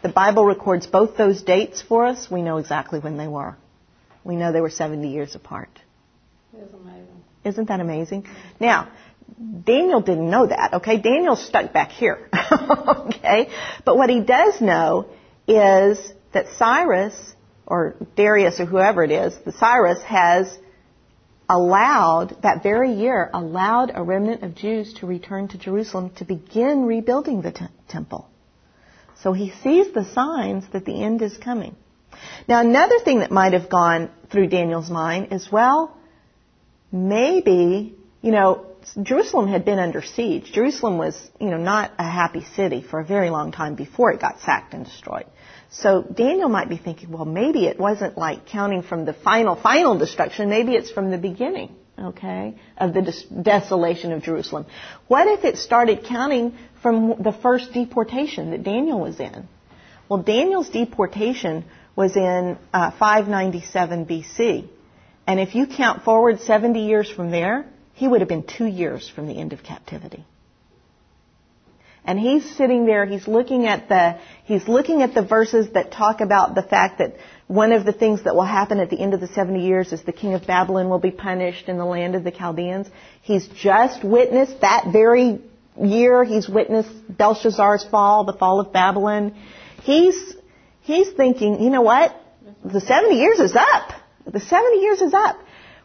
The 0.01 0.09
Bible 0.09 0.45
records 0.45 0.87
both 0.87 1.17
those 1.17 1.41
dates 1.41 1.81
for 1.81 2.05
us. 2.05 2.29
We 2.29 2.41
know 2.41 2.57
exactly 2.57 2.99
when 2.99 3.17
they 3.17 3.27
were. 3.27 3.55
We 4.23 4.35
know 4.35 4.51
they 4.51 4.61
were 4.61 4.69
70 4.69 5.09
years 5.09 5.35
apart. 5.35 5.69
It 6.53 6.61
is 6.61 6.73
amazing. 6.73 7.23
Isn't 7.43 7.67
that 7.67 7.79
amazing? 7.79 8.27
Now, 8.59 8.89
Daniel 9.63 10.01
didn't 10.01 10.29
know 10.29 10.47
that, 10.47 10.75
okay? 10.75 10.99
Daniel's 10.99 11.45
stuck 11.45 11.73
back 11.73 11.91
here, 11.91 12.29
okay? 12.51 13.49
But 13.83 13.97
what 13.97 14.09
he 14.09 14.21
does 14.21 14.61
know 14.61 15.07
is 15.47 15.99
that 16.33 16.47
Cyrus, 16.57 17.15
or 17.67 17.95
Darius, 18.15 18.59
or 18.59 18.65
whoever 18.65 19.03
it 19.03 19.11
is, 19.11 19.35
the 19.45 19.51
Cyrus 19.51 20.01
has 20.03 20.55
allowed, 21.49 22.41
that 22.43 22.63
very 22.63 22.93
year, 22.93 23.29
allowed 23.33 23.91
a 23.93 24.03
remnant 24.03 24.43
of 24.43 24.55
Jews 24.55 24.93
to 24.95 25.05
return 25.05 25.47
to 25.49 25.57
Jerusalem 25.57 26.11
to 26.17 26.25
begin 26.25 26.85
rebuilding 26.85 27.41
the 27.41 27.51
t- 27.51 27.65
temple. 27.87 28.27
So 29.21 29.33
he 29.33 29.51
sees 29.63 29.93
the 29.93 30.05
signs 30.05 30.65
that 30.73 30.85
the 30.85 31.03
end 31.03 31.21
is 31.21 31.37
coming. 31.37 31.75
Now 32.47 32.61
another 32.61 32.99
thing 32.99 33.19
that 33.19 33.31
might 33.31 33.53
have 33.53 33.69
gone 33.69 34.09
through 34.31 34.47
Daniel's 34.47 34.89
mind 34.89 35.31
is, 35.31 35.51
well, 35.51 35.95
maybe, 36.91 37.95
you 38.21 38.31
know, 38.31 38.65
Jerusalem 39.01 39.47
had 39.47 39.65
been 39.65 39.79
under 39.79 40.01
siege. 40.01 40.51
Jerusalem 40.51 40.97
was, 40.97 41.15
you 41.39 41.49
know, 41.49 41.57
not 41.57 41.91
a 41.97 42.03
happy 42.03 42.45
city 42.55 42.83
for 42.83 42.99
a 42.99 43.05
very 43.05 43.29
long 43.29 43.51
time 43.51 43.75
before 43.75 44.11
it 44.11 44.21
got 44.21 44.39
sacked 44.41 44.73
and 44.73 44.85
destroyed. 44.85 45.25
So 45.79 46.03
Daniel 46.03 46.47
might 46.47 46.69
be 46.69 46.77
thinking, 46.77 47.11
well, 47.11 47.25
maybe 47.25 47.65
it 47.65 47.77
wasn't 47.77 48.17
like 48.17 48.45
counting 48.45 48.81
from 48.81 49.03
the 49.03 49.13
final, 49.13 49.55
final 49.55 49.97
destruction. 49.97 50.49
Maybe 50.49 50.73
it's 50.73 50.89
from 50.89 51.11
the 51.11 51.17
beginning, 51.17 51.75
okay, 51.99 52.55
of 52.77 52.93
the 52.93 53.01
des- 53.01 53.41
desolation 53.41 54.13
of 54.13 54.23
Jerusalem. 54.23 54.67
What 55.07 55.27
if 55.27 55.43
it 55.43 55.57
started 55.57 56.05
counting 56.05 56.57
from 56.81 57.21
the 57.21 57.33
first 57.33 57.73
deportation 57.73 58.51
that 58.51 58.63
Daniel 58.63 59.01
was 59.01 59.19
in? 59.19 59.49
Well, 60.07 60.21
Daniel's 60.23 60.69
deportation 60.69 61.65
was 61.93 62.15
in 62.15 62.57
uh, 62.73 62.91
597 62.91 64.05
BC. 64.05 64.69
And 65.27 65.39
if 65.41 65.55
you 65.55 65.67
count 65.67 66.03
forward 66.03 66.39
70 66.39 66.85
years 66.85 67.09
from 67.09 67.31
there, 67.31 67.65
he 67.93 68.07
would 68.07 68.21
have 68.21 68.29
been 68.29 68.43
two 68.43 68.65
years 68.65 69.09
from 69.09 69.27
the 69.27 69.37
end 69.37 69.51
of 69.51 69.61
captivity. 69.63 70.25
And 72.05 72.19
he's 72.19 72.55
sitting 72.55 72.85
there, 72.85 73.05
he's 73.05 73.27
looking 73.27 73.65
at 73.65 73.89
the, 73.89 74.19
he's 74.43 74.67
looking 74.67 75.01
at 75.01 75.15
the 75.15 75.23
verses 75.23 75.73
that 75.73 75.91
talk 75.91 76.21
about 76.21 76.53
the 76.53 76.61
fact 76.61 76.99
that 76.99 77.15
one 77.47 77.71
of 77.71 77.83
the 77.83 77.93
things 77.93 78.23
that 78.25 78.35
will 78.35 78.43
happen 78.43 78.79
at 78.79 78.91
the 78.91 78.99
end 78.99 79.15
of 79.15 79.21
the 79.21 79.27
70 79.27 79.65
years 79.65 79.91
is 79.91 80.03
the 80.03 80.13
king 80.13 80.35
of 80.35 80.45
Babylon 80.45 80.87
will 80.87 80.99
be 80.99 81.09
punished 81.09 81.67
in 81.67 81.77
the 81.77 81.85
land 81.85 82.13
of 82.13 82.23
the 82.23 82.31
Chaldeans. 82.31 82.87
He's 83.23 83.47
just 83.47 84.03
witnessed 84.03 84.61
that 84.61 84.85
very 84.93 85.41
year, 85.81 86.23
he's 86.23 86.47
witnessed 86.47 86.89
Belshazzar's 87.09 87.85
fall, 87.89 88.23
the 88.23 88.33
fall 88.33 88.59
of 88.59 88.71
Babylon. 88.71 89.35
He's, 89.81 90.35
he's 90.81 91.09
thinking, 91.11 91.61
you 91.61 91.71
know 91.71 91.81
what? 91.81 92.15
The 92.63 92.81
70 92.81 93.15
years 93.15 93.39
is 93.39 93.55
up. 93.55 93.93
The 94.25 94.39
70 94.39 94.77
years 94.77 95.01
is 95.01 95.13
up. 95.13 95.37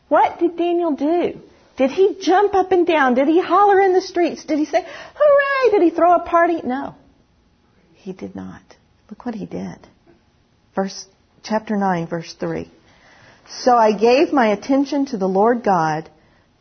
What 0.09 0.39
did 0.39 0.57
Daniel 0.57 0.93
do? 0.93 1.41
Did 1.81 1.93
he 1.93 2.19
jump 2.21 2.55
up 2.55 2.73
and 2.73 2.87
down? 2.87 3.15
Did 3.15 3.27
he 3.27 3.41
holler 3.41 3.81
in 3.81 3.95
the 3.95 4.03
streets? 4.03 4.45
Did 4.45 4.59
he 4.59 4.67
say, 4.67 4.85
hooray? 4.85 5.71
Did 5.71 5.83
he 5.83 5.89
throw 5.89 6.15
a 6.15 6.21
party? 6.21 6.61
No. 6.63 6.95
He 7.95 8.13
did 8.13 8.37
not. 8.37 8.61
Look 9.09 9.25
what 9.25 9.35
he 9.35 9.47
did. 9.47 9.79
Verse, 10.75 11.07
chapter 11.43 11.79
9, 11.79 12.07
verse 12.07 12.35
3. 12.39 12.71
So 13.49 13.75
I 13.75 13.97
gave 13.97 14.31
my 14.31 14.49
attention 14.49 15.07
to 15.07 15.17
the 15.17 15.27
Lord 15.27 15.65
God 15.65 16.11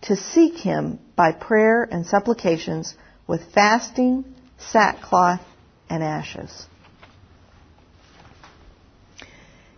to 0.03 0.15
seek 0.15 0.53
him 0.55 0.99
by 1.17 1.33
prayer 1.33 1.83
and 1.83 2.05
supplications 2.05 2.95
with 3.27 3.41
fasting, 3.53 4.23
sackcloth, 4.57 5.41
and 5.89 6.01
ashes. 6.01 6.65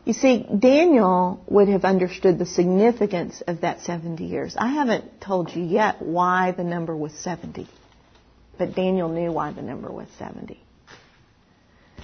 You 0.03 0.13
see, 0.13 0.47
Daniel 0.57 1.43
would 1.47 1.67
have 1.67 1.85
understood 1.85 2.39
the 2.39 2.45
significance 2.45 3.41
of 3.45 3.61
that 3.61 3.81
70 3.81 4.23
years. 4.23 4.55
I 4.57 4.69
haven't 4.69 5.21
told 5.21 5.55
you 5.55 5.63
yet 5.63 6.01
why 6.01 6.51
the 6.51 6.63
number 6.63 6.97
was 6.97 7.13
70, 7.13 7.67
but 8.57 8.75
Daniel 8.75 9.09
knew 9.09 9.31
why 9.31 9.51
the 9.51 9.61
number 9.61 9.91
was 9.91 10.07
70. 10.17 10.59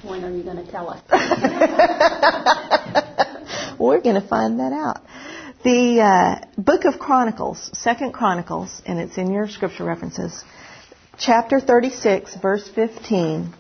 When 0.04 0.24
are 0.24 0.30
you 0.30 0.44
going 0.44 0.64
to 0.64 0.72
tell 0.72 0.90
us? 0.90 1.02
We're 3.80 4.02
going 4.02 4.22
to 4.22 4.28
find 4.28 4.60
that 4.60 4.74
out. 4.74 5.02
The 5.64 6.02
uh, 6.02 6.62
book 6.62 6.86
of 6.86 7.00
Chronicles, 7.00 7.72
Second 7.74 8.14
Chronicles, 8.14 8.80
and 8.86 9.00
it's 9.00 9.18
in 9.18 9.32
your 9.32 9.48
scripture 9.48 9.86
references, 9.86 10.44
chapter 11.18 11.60
36, 11.60 12.36
verse 12.36 12.70
15, 12.70 13.52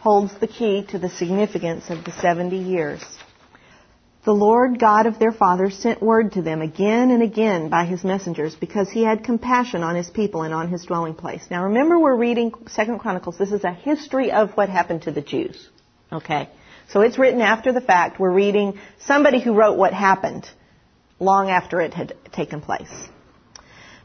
holds 0.00 0.32
the 0.40 0.46
key 0.46 0.86
to 0.86 0.98
the 0.98 1.10
significance 1.10 1.90
of 1.90 2.06
the 2.06 2.12
70 2.12 2.56
years. 2.56 3.04
The 4.28 4.34
Lord 4.34 4.78
God 4.78 5.06
of 5.06 5.18
their 5.18 5.32
fathers 5.32 5.74
sent 5.78 6.02
word 6.02 6.32
to 6.32 6.42
them 6.42 6.60
again 6.60 7.10
and 7.12 7.22
again 7.22 7.70
by 7.70 7.86
his 7.86 8.04
messengers 8.04 8.54
because 8.54 8.90
he 8.90 9.02
had 9.02 9.24
compassion 9.24 9.82
on 9.82 9.96
his 9.96 10.10
people 10.10 10.42
and 10.42 10.52
on 10.52 10.68
his 10.68 10.84
dwelling 10.84 11.14
place. 11.14 11.46
Now 11.50 11.64
remember 11.64 11.98
we're 11.98 12.14
reading 12.14 12.52
Second 12.66 12.98
Chronicles. 12.98 13.38
This 13.38 13.52
is 13.52 13.64
a 13.64 13.72
history 13.72 14.30
of 14.30 14.50
what 14.50 14.68
happened 14.68 15.04
to 15.04 15.12
the 15.12 15.22
Jews. 15.22 15.70
Okay? 16.12 16.50
So 16.90 17.00
it's 17.00 17.18
written 17.18 17.40
after 17.40 17.72
the 17.72 17.80
fact. 17.80 18.20
We're 18.20 18.30
reading 18.30 18.78
somebody 18.98 19.40
who 19.40 19.54
wrote 19.54 19.78
what 19.78 19.94
happened 19.94 20.46
long 21.18 21.48
after 21.48 21.80
it 21.80 21.94
had 21.94 22.12
taken 22.30 22.60
place. 22.60 23.08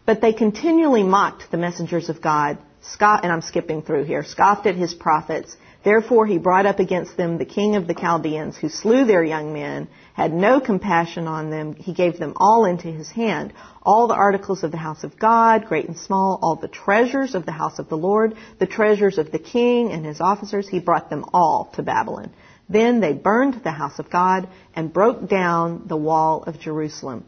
But 0.06 0.22
they 0.22 0.32
continually 0.32 1.04
mocked 1.04 1.52
the 1.52 1.58
messengers 1.58 2.08
of 2.08 2.22
God, 2.22 2.60
scoffed, 2.80 3.26
and 3.26 3.34
I'm 3.34 3.42
skipping 3.42 3.82
through 3.82 4.06
here, 4.06 4.24
scoffed 4.24 4.68
at 4.68 4.76
his 4.76 4.94
prophets. 4.94 5.58
Therefore 5.84 6.26
he 6.26 6.38
brought 6.38 6.66
up 6.66 6.80
against 6.80 7.18
them 7.18 7.38
the 7.38 7.46
king 7.46 7.76
of 7.76 7.88
the 7.88 7.94
Chaldeans, 7.94 8.56
who 8.56 8.70
slew 8.70 9.04
their 9.04 9.24
young 9.24 9.52
men, 9.52 9.90
had 10.14 10.34
no 10.34 10.62
compassion 10.62 11.28
on 11.28 11.50
them. 11.50 11.76
He 11.76 11.94
gave 11.94 12.18
them 12.18 12.34
all 12.38 12.64
into 12.64 12.88
his 12.88 13.10
hand. 13.10 13.52
All 13.86 14.08
the 14.08 14.16
articles 14.16 14.64
of 14.64 14.72
the 14.72 14.78
house 14.78 15.04
of 15.04 15.20
God, 15.20 15.66
great 15.66 15.86
and 15.86 15.98
small, 15.98 16.40
all 16.42 16.56
the 16.56 16.70
treasures 16.70 17.36
of 17.36 17.46
the 17.46 17.52
house 17.52 17.80
of 17.80 17.90
the 17.90 17.98
Lord, 17.98 18.36
the 18.60 18.66
treasures 18.66 19.18
of 19.18 19.32
the 19.32 19.40
king 19.40 19.92
and 19.92 20.06
his 20.06 20.22
officers, 20.22 20.70
he 20.70 20.80
brought 20.80 21.10
them 21.10 21.26
all 21.34 21.70
to 21.74 21.84
Babylon. 21.84 22.32
Then 22.70 23.02
they 23.02 23.12
burned 23.12 23.62
the 23.64 23.72
house 23.72 24.00
of 24.00 24.10
God 24.10 24.48
and 24.74 24.94
broke 24.94 25.28
down 25.28 25.84
the 25.88 25.98
wall 25.98 26.44
of 26.48 26.62
Jerusalem. 26.62 27.26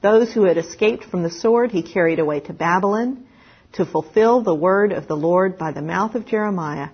Those 0.00 0.32
who 0.32 0.44
had 0.44 0.56
escaped 0.56 1.04
from 1.04 1.22
the 1.22 1.30
sword 1.30 1.72
he 1.72 1.82
carried 1.82 2.20
away 2.20 2.40
to 2.40 2.54
Babylon 2.54 3.26
to 3.72 3.84
fulfill 3.84 4.40
the 4.40 4.54
word 4.54 4.92
of 4.92 5.08
the 5.08 5.16
Lord 5.16 5.58
by 5.58 5.72
the 5.72 5.82
mouth 5.82 6.14
of 6.14 6.24
Jeremiah 6.24 6.88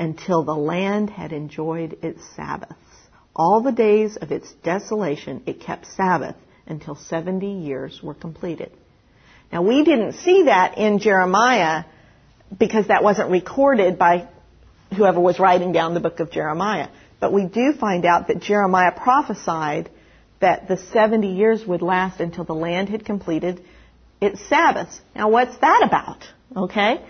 until 0.00 0.42
the 0.42 0.56
land 0.56 1.10
had 1.10 1.30
enjoyed 1.32 1.98
its 2.02 2.20
Sabbaths. 2.34 2.74
All 3.36 3.60
the 3.60 3.70
days 3.70 4.16
of 4.16 4.32
its 4.32 4.50
desolation 4.64 5.42
it 5.46 5.60
kept 5.60 5.86
Sabbath 5.86 6.36
until 6.66 6.96
70 6.96 7.46
years 7.46 8.00
were 8.02 8.14
completed. 8.14 8.72
Now 9.52 9.62
we 9.62 9.84
didn't 9.84 10.14
see 10.14 10.44
that 10.44 10.78
in 10.78 11.00
Jeremiah 11.00 11.84
because 12.58 12.88
that 12.88 13.04
wasn't 13.04 13.30
recorded 13.30 13.98
by 13.98 14.28
whoever 14.96 15.20
was 15.20 15.38
writing 15.38 15.72
down 15.72 15.94
the 15.94 16.00
book 16.00 16.18
of 16.18 16.32
Jeremiah. 16.32 16.88
But 17.20 17.32
we 17.32 17.44
do 17.44 17.74
find 17.74 18.06
out 18.06 18.28
that 18.28 18.40
Jeremiah 18.40 18.92
prophesied 18.92 19.90
that 20.40 20.66
the 20.66 20.78
70 20.78 21.28
years 21.28 21.64
would 21.66 21.82
last 21.82 22.20
until 22.20 22.44
the 22.44 22.54
land 22.54 22.88
had 22.88 23.04
completed 23.04 23.62
its 24.20 24.40
Sabbaths. 24.48 24.98
Now 25.14 25.28
what's 25.28 25.56
that 25.58 25.82
about? 25.86 26.24
Okay? 26.56 27.04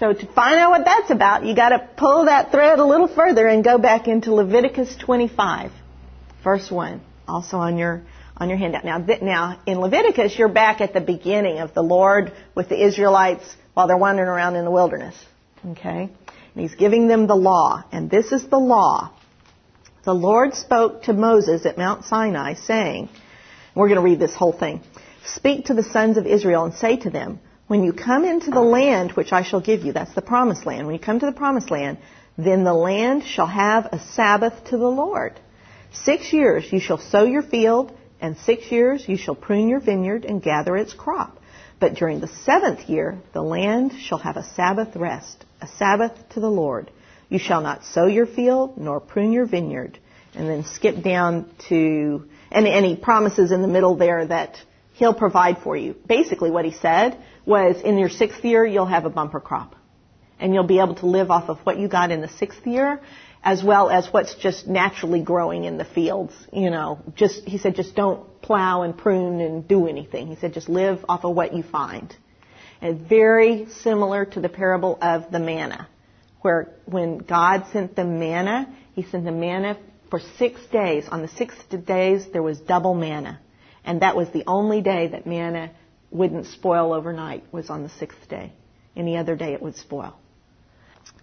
So 0.00 0.14
to 0.14 0.26
find 0.32 0.58
out 0.58 0.70
what 0.70 0.86
that's 0.86 1.10
about, 1.10 1.44
you 1.44 1.54
gotta 1.54 1.86
pull 1.96 2.24
that 2.24 2.50
thread 2.50 2.78
a 2.78 2.84
little 2.84 3.06
further 3.06 3.46
and 3.46 3.62
go 3.62 3.76
back 3.76 4.08
into 4.08 4.34
Leviticus 4.34 4.96
25, 4.96 5.70
verse 6.42 6.70
1. 6.70 7.02
Also 7.28 7.58
on 7.58 7.76
your, 7.76 8.02
on 8.36 8.48
your 8.48 8.56
handout. 8.56 8.84
Now, 8.84 8.98
th- 8.98 9.20
now, 9.20 9.60
in 9.66 9.78
Leviticus, 9.78 10.38
you're 10.38 10.48
back 10.48 10.80
at 10.80 10.94
the 10.94 11.02
beginning 11.02 11.58
of 11.58 11.74
the 11.74 11.82
Lord 11.82 12.32
with 12.54 12.70
the 12.70 12.82
Israelites 12.82 13.44
while 13.74 13.86
they're 13.86 13.96
wandering 13.98 14.28
around 14.28 14.56
in 14.56 14.64
the 14.64 14.70
wilderness. 14.70 15.14
Okay? 15.72 16.08
And 16.54 16.62
he's 16.62 16.74
giving 16.74 17.06
them 17.06 17.26
the 17.26 17.36
law. 17.36 17.84
And 17.92 18.10
this 18.10 18.32
is 18.32 18.48
the 18.48 18.58
law 18.58 19.12
the 20.04 20.14
Lord 20.14 20.54
spoke 20.54 21.02
to 21.04 21.12
Moses 21.12 21.66
at 21.66 21.76
Mount 21.76 22.06
Sinai, 22.06 22.54
saying, 22.54 23.10
we're 23.74 23.88
going 23.88 23.96
to 24.00 24.02
read 24.02 24.18
this 24.18 24.34
whole 24.34 24.52
thing. 24.52 24.80
Speak 25.24 25.66
to 25.66 25.74
the 25.74 25.82
sons 25.82 26.16
of 26.16 26.26
Israel 26.26 26.64
and 26.64 26.74
say 26.74 26.96
to 26.96 27.10
them, 27.10 27.38
when 27.70 27.84
you 27.84 27.92
come 27.92 28.24
into 28.24 28.50
the 28.50 28.60
land 28.60 29.12
which 29.12 29.32
I 29.32 29.44
shall 29.44 29.60
give 29.60 29.82
you, 29.82 29.92
that's 29.92 30.12
the 30.16 30.22
promised 30.22 30.66
land, 30.66 30.88
when 30.88 30.96
you 30.96 31.00
come 31.00 31.20
to 31.20 31.26
the 31.26 31.30
promised 31.30 31.70
land, 31.70 31.98
then 32.36 32.64
the 32.64 32.74
land 32.74 33.22
shall 33.22 33.46
have 33.46 33.86
a 33.92 34.00
Sabbath 34.00 34.64
to 34.70 34.76
the 34.76 34.88
Lord. 34.88 35.38
Six 35.92 36.32
years 36.32 36.64
you 36.72 36.80
shall 36.80 36.98
sow 36.98 37.22
your 37.22 37.42
field, 37.42 37.96
and 38.20 38.36
six 38.38 38.72
years 38.72 39.08
you 39.08 39.16
shall 39.16 39.36
prune 39.36 39.68
your 39.68 39.78
vineyard 39.78 40.24
and 40.24 40.42
gather 40.42 40.76
its 40.76 40.94
crop. 40.94 41.38
But 41.78 41.94
during 41.94 42.18
the 42.18 42.26
seventh 42.44 42.88
year, 42.88 43.20
the 43.32 43.42
land 43.42 43.92
shall 44.00 44.18
have 44.18 44.36
a 44.36 44.42
Sabbath 44.56 44.96
rest, 44.96 45.44
a 45.62 45.68
Sabbath 45.78 46.30
to 46.30 46.40
the 46.40 46.50
Lord. 46.50 46.90
You 47.28 47.38
shall 47.38 47.60
not 47.60 47.84
sow 47.84 48.06
your 48.06 48.26
field 48.26 48.78
nor 48.78 48.98
prune 48.98 49.30
your 49.30 49.46
vineyard. 49.46 49.96
And 50.34 50.48
then 50.48 50.64
skip 50.64 51.04
down 51.04 51.48
to, 51.68 52.28
and, 52.50 52.66
and 52.66 52.84
he 52.84 52.96
promises 52.96 53.52
in 53.52 53.62
the 53.62 53.68
middle 53.68 53.94
there 53.94 54.26
that 54.26 54.56
he'll 54.94 55.14
provide 55.14 55.58
for 55.58 55.76
you. 55.76 55.94
Basically 56.06 56.50
what 56.50 56.64
he 56.64 56.72
said 56.72 57.16
was 57.50 57.82
in 57.82 57.98
your 57.98 58.08
sixth 58.08 58.44
year 58.44 58.64
you'll 58.64 58.86
have 58.86 59.04
a 59.04 59.10
bumper 59.10 59.40
crop. 59.40 59.74
And 60.38 60.54
you'll 60.54 60.72
be 60.76 60.78
able 60.78 60.94
to 60.96 61.06
live 61.06 61.30
off 61.30 61.50
of 61.50 61.58
what 61.64 61.78
you 61.78 61.88
got 61.88 62.10
in 62.10 62.22
the 62.22 62.28
sixth 62.28 62.66
year 62.66 63.02
as 63.42 63.62
well 63.64 63.88
as 63.90 64.06
what's 64.10 64.34
just 64.34 64.66
naturally 64.66 65.22
growing 65.22 65.64
in 65.64 65.78
the 65.78 65.84
fields. 65.84 66.34
You 66.52 66.70
know, 66.70 67.00
just, 67.14 67.44
he 67.44 67.58
said 67.58 67.74
just 67.74 67.94
don't 67.94 68.40
plow 68.40 68.82
and 68.82 68.96
prune 68.96 69.40
and 69.40 69.66
do 69.66 69.86
anything. 69.86 70.28
He 70.28 70.36
said 70.36 70.54
just 70.54 70.68
live 70.68 71.04
off 71.08 71.24
of 71.24 71.34
what 71.34 71.54
you 71.54 71.62
find. 71.62 72.14
And 72.80 73.06
very 73.06 73.66
similar 73.82 74.24
to 74.26 74.40
the 74.40 74.48
parable 74.48 74.96
of 75.02 75.30
the 75.30 75.40
manna 75.40 75.88
where 76.42 76.72
when 76.86 77.18
God 77.18 77.66
sent 77.72 77.96
them 77.96 78.18
manna, 78.18 78.74
He 78.94 79.02
sent 79.02 79.24
them 79.24 79.40
manna 79.40 79.78
for 80.10 80.20
six 80.38 80.64
days. 80.66 81.06
On 81.08 81.22
the 81.22 81.28
sixth 81.28 81.68
days, 81.86 82.26
there 82.32 82.42
was 82.42 82.58
double 82.58 82.94
manna. 82.94 83.40
And 83.84 84.02
that 84.02 84.16
was 84.16 84.30
the 84.30 84.44
only 84.46 84.80
day 84.80 85.08
that 85.08 85.26
manna 85.26 85.70
wouldn't 86.10 86.46
spoil 86.46 86.92
overnight, 86.92 87.44
was 87.52 87.70
on 87.70 87.82
the 87.82 87.88
sixth 87.88 88.28
day. 88.28 88.52
Any 88.96 89.16
other 89.16 89.36
day 89.36 89.52
it 89.52 89.62
would 89.62 89.76
spoil. 89.76 90.16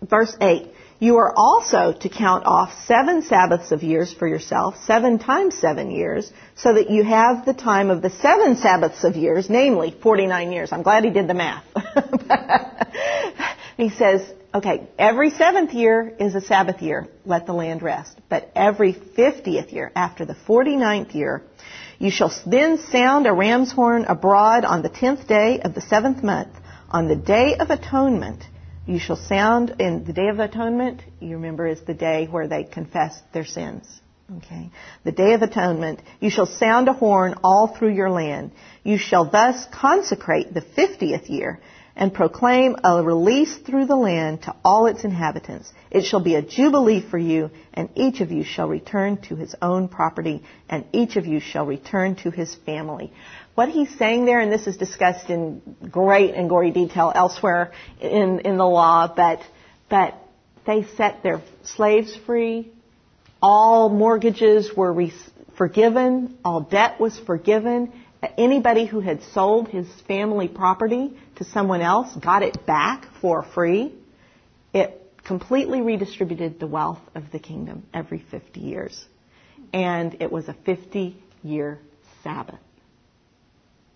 Verse 0.01 0.35
8, 0.39 0.71
you 0.99 1.17
are 1.17 1.33
also 1.35 1.91
to 1.91 2.09
count 2.09 2.45
off 2.45 2.71
seven 2.85 3.21
Sabbaths 3.21 3.71
of 3.71 3.83
years 3.83 4.13
for 4.13 4.27
yourself, 4.27 4.75
seven 4.85 5.19
times 5.19 5.55
seven 5.55 5.91
years, 5.91 6.31
so 6.55 6.73
that 6.73 6.89
you 6.89 7.03
have 7.03 7.45
the 7.45 7.53
time 7.53 7.89
of 7.89 8.01
the 8.01 8.09
seven 8.09 8.57
Sabbaths 8.57 9.03
of 9.03 9.15
years, 9.15 9.49
namely 9.49 9.95
49 10.01 10.51
years. 10.51 10.71
I'm 10.71 10.83
glad 10.83 11.03
he 11.03 11.11
did 11.11 11.27
the 11.27 11.33
math. 11.33 11.63
he 13.77 13.89
says, 13.89 14.21
okay, 14.53 14.87
every 14.97 15.29
seventh 15.31 15.73
year 15.73 16.15
is 16.19 16.35
a 16.35 16.41
Sabbath 16.41 16.81
year. 16.81 17.07
Let 17.25 17.45
the 17.45 17.53
land 17.53 17.81
rest. 17.81 18.19
But 18.29 18.51
every 18.55 18.93
50th 18.93 19.71
year, 19.71 19.91
after 19.95 20.25
the 20.25 20.35
49th 20.47 21.13
year, 21.13 21.43
you 21.99 22.11
shall 22.11 22.31
then 22.45 22.77
sound 22.91 23.27
a 23.27 23.33
ram's 23.33 23.71
horn 23.71 24.05
abroad 24.05 24.65
on 24.65 24.81
the 24.81 24.89
tenth 24.89 25.27
day 25.27 25.59
of 25.61 25.73
the 25.73 25.81
seventh 25.81 26.23
month. 26.23 26.53
On 26.89 27.07
the 27.07 27.15
day 27.15 27.55
of 27.57 27.69
atonement, 27.69 28.43
you 28.85 28.99
shall 28.99 29.17
sound, 29.17 29.75
in 29.79 30.05
the 30.05 30.13
day 30.13 30.29
of 30.29 30.39
atonement, 30.39 31.01
you 31.19 31.35
remember 31.35 31.67
is 31.67 31.81
the 31.81 31.93
day 31.93 32.27
where 32.29 32.47
they 32.47 32.63
confess 32.63 33.19
their 33.33 33.45
sins. 33.45 33.85
Okay. 34.37 34.71
The 35.03 35.11
day 35.11 35.33
of 35.33 35.41
atonement, 35.41 36.01
you 36.19 36.29
shall 36.29 36.45
sound 36.45 36.87
a 36.87 36.93
horn 36.93 37.35
all 37.43 37.67
through 37.67 37.93
your 37.93 38.09
land. 38.09 38.51
You 38.83 38.97
shall 38.97 39.29
thus 39.29 39.65
consecrate 39.71 40.53
the 40.53 40.61
fiftieth 40.61 41.29
year 41.29 41.61
and 41.97 42.13
proclaim 42.13 42.75
a 42.83 43.01
release 43.01 43.57
through 43.57 43.87
the 43.87 43.95
land 43.95 44.43
to 44.43 44.55
all 44.63 44.85
its 44.85 45.03
inhabitants. 45.03 45.73
It 45.89 46.03
shall 46.03 46.19
be 46.19 46.35
a 46.35 46.43
jubilee 46.43 47.01
for 47.01 47.17
you, 47.17 47.49
and 47.73 47.89
each 47.95 48.21
of 48.21 48.31
you 48.31 48.43
shall 48.43 48.67
return 48.67 49.17
to 49.23 49.35
his 49.35 49.55
own 49.63 49.87
property, 49.87 50.43
and 50.69 50.85
each 50.93 51.15
of 51.15 51.25
you 51.25 51.39
shall 51.39 51.65
return 51.65 52.15
to 52.17 52.29
his 52.29 52.53
family. 52.53 53.11
What 53.55 53.69
he's 53.69 53.89
saying 53.97 54.25
there, 54.25 54.39
and 54.39 54.51
this 54.51 54.67
is 54.67 54.77
discussed 54.77 55.31
in 55.31 55.63
great 55.89 56.35
and 56.35 56.47
gory 56.47 56.69
detail 56.69 57.11
elsewhere 57.13 57.71
in, 57.99 58.41
in 58.41 58.57
the 58.57 58.67
law, 58.67 59.11
but, 59.13 59.39
but 59.89 60.13
they 60.67 60.85
set 60.97 61.23
their 61.23 61.41
slaves 61.63 62.15
free. 62.27 62.71
All 63.41 63.89
mortgages 63.89 64.71
were 64.77 64.93
re- 64.93 65.13
forgiven. 65.57 66.37
All 66.45 66.61
debt 66.61 66.99
was 66.99 67.17
forgiven 67.17 67.91
anybody 68.37 68.85
who 68.85 68.99
had 68.99 69.21
sold 69.33 69.67
his 69.67 69.87
family 70.07 70.47
property 70.47 71.17
to 71.37 71.43
someone 71.45 71.81
else 71.81 72.15
got 72.15 72.43
it 72.43 72.65
back 72.65 73.07
for 73.21 73.43
free. 73.43 73.93
It 74.73 75.01
completely 75.23 75.81
redistributed 75.81 76.59
the 76.59 76.67
wealth 76.67 77.01
of 77.15 77.31
the 77.31 77.39
kingdom 77.39 77.85
every 77.93 78.19
50 78.31 78.59
years. 78.59 79.05
And 79.73 80.17
it 80.21 80.31
was 80.31 80.47
a 80.47 80.53
50 80.65 81.21
year 81.43 81.79
Sabbath. 82.23 82.59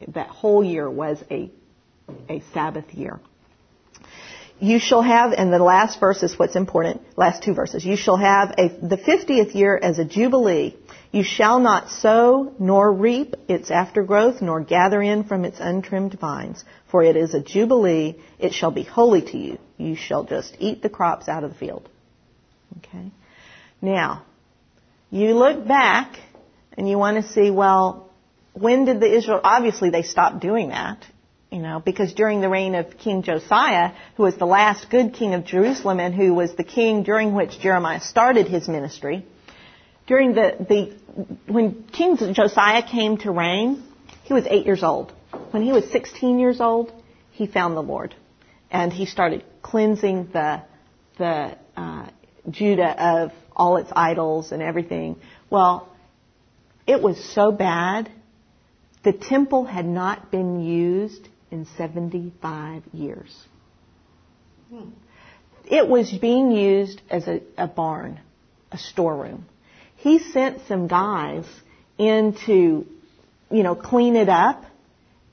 That 0.10 0.28
whole 0.28 0.64
year 0.64 0.90
was 0.90 1.24
a, 1.30 1.52
a 2.30 2.42
Sabbath 2.54 2.94
year. 2.94 3.20
You 4.60 4.78
shall 4.78 5.02
have, 5.02 5.32
and 5.34 5.52
the 5.52 5.58
last 5.58 6.00
verse 6.00 6.22
is 6.22 6.38
what's 6.38 6.56
important, 6.56 7.02
last 7.18 7.42
two 7.42 7.54
verses. 7.54 7.84
You 7.84 7.96
shall 7.96 8.18
have 8.18 8.52
a, 8.58 8.68
the 8.68 8.98
50th 8.98 9.56
year 9.56 9.80
as 9.82 9.98
a 9.98 10.06
jubilee 10.06 10.78
you 11.12 11.24
shall 11.24 11.60
not 11.60 11.90
sow 11.90 12.54
nor 12.58 12.92
reap 12.92 13.36
its 13.50 13.70
aftergrowth, 13.70 14.42
nor 14.42 14.62
gather 14.62 15.02
in 15.02 15.26
from 15.26 15.44
its 15.44 15.60
untrimmed 15.60 16.18
vines, 16.20 16.64
for 16.90 17.04
it 17.04 17.18
is 17.18 17.34
a 17.34 17.42
jubilee. 17.42 18.16
It 18.40 18.54
shall 18.54 18.72
be 18.72 18.84
holy 18.84 19.22
to 19.22 19.38
you. 19.38 19.58
You 19.78 19.96
shall 19.96 20.24
just 20.24 20.56
eat 20.60 20.82
the 20.82 20.90
crops 20.90 21.28
out 21.28 21.44
of 21.44 21.52
the 21.52 21.58
field. 21.58 21.90
Okay? 22.78 23.12
Now, 23.82 24.24
you 25.10 25.34
look 25.34 25.68
back 25.68 26.18
and 26.78 26.88
you 26.88 26.98
want 26.98 27.24
to 27.24 27.30
see, 27.34 27.52
well, 27.52 28.10
when 28.54 28.86
did 28.86 29.02
the 29.02 29.14
Israel, 29.14 29.42
obviously 29.44 29.90
they 29.90 30.04
stopped 30.04 30.40
doing 30.40 30.70
that, 30.70 31.06
you 31.52 31.60
know, 31.60 31.82
because 31.84 32.14
during 32.14 32.40
the 32.40 32.48
reign 32.48 32.76
of 32.76 32.98
King 32.98 33.24
Josiah, 33.24 33.92
who 34.16 34.24
was 34.24 34.38
the 34.38 34.46
last 34.46 34.90
good 34.90 35.14
king 35.14 35.34
of 35.34 35.46
Jerusalem 35.46 36.00
and 36.00 36.16
who 36.16 36.34
was 36.34 36.56
the 36.56 36.64
king 36.64 37.04
during 37.04 37.34
which 37.34 37.60
Jeremiah 37.60 38.00
started 38.00 38.48
his 38.48 38.70
ministry, 38.70 39.26
during 40.12 40.34
the, 40.34 40.58
the, 40.68 41.54
when 41.54 41.86
King 41.86 42.18
Josiah 42.34 42.84
came 42.84 43.16
to 43.20 43.32
reign, 43.32 43.82
he 44.24 44.34
was 44.34 44.46
eight 44.46 44.66
years 44.66 44.84
old. 44.84 45.14
When 45.52 45.64
he 45.64 45.72
was 45.72 45.90
16 45.90 46.38
years 46.38 46.60
old, 46.60 46.92
he 47.32 47.48
found 47.48 47.78
the 47.78 47.82
Lord. 47.82 48.14
And 48.70 48.92
he 48.92 49.06
started 49.06 49.46
cleansing 49.62 50.32
the, 50.34 50.64
the, 51.18 51.58
uh, 51.78 52.10
Judah 52.50 52.94
of 53.02 53.32
all 53.56 53.78
its 53.78 53.90
idols 53.96 54.52
and 54.52 54.62
everything. 54.62 55.16
Well, 55.50 55.88
it 56.86 57.02
was 57.02 57.34
so 57.34 57.54
bad. 57.54 58.12
The 59.06 59.14
temple 59.14 59.64
had 59.64 59.86
not 59.86 60.30
been 60.30 60.60
used 60.60 61.26
in 61.52 61.66
75 61.78 62.84
years. 62.92 63.34
It 65.64 65.88
was 65.88 66.12
being 66.12 66.52
used 66.52 67.02
as 67.10 67.30
a, 67.30 67.40
a 67.58 67.68
barn, 67.68 68.20
a 68.74 68.78
storeroom. 68.78 69.46
He 70.02 70.18
sent 70.18 70.68
some 70.68 70.88
guys 70.88 71.46
in 71.98 72.36
to, 72.48 72.88
you 73.52 73.64
know, 73.64 73.76
clean 73.76 74.16
it 74.16 74.30
up. 74.30 74.66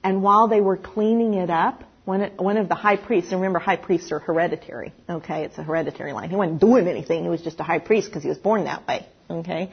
And 0.05 0.23
while 0.23 0.49
they 0.49 0.61
were 0.61 0.77
cleaning 0.77 1.33
it 1.35 1.49
up, 1.49 1.85
one, 2.05 2.31
one 2.37 2.57
of 2.59 2.69
the 2.69 2.75
high 2.75 2.97
priests, 2.97 3.33
and 3.33 3.41
remember 3.41 3.59
high 3.59 3.77
priests 3.77 4.12
are 4.12 4.19
hereditary, 4.19 4.93
okay, 5.09 5.45
it's 5.45 5.59
a 5.59 5.62
hereditary 5.62 6.12
line. 6.12 6.31
He 6.31 6.37
wasn't 6.37 6.61
doing 6.61 6.87
anything, 6.87 7.23
he 7.23 7.29
was 7.29 7.43
just 7.43 7.61
a 7.61 7.62
high 7.62 7.81
priest 7.81 8.09
because 8.09 8.23
he 8.23 8.29
was 8.29 8.39
born 8.39 8.64
that 8.64 8.87
way, 8.87 9.07
okay. 9.29 9.71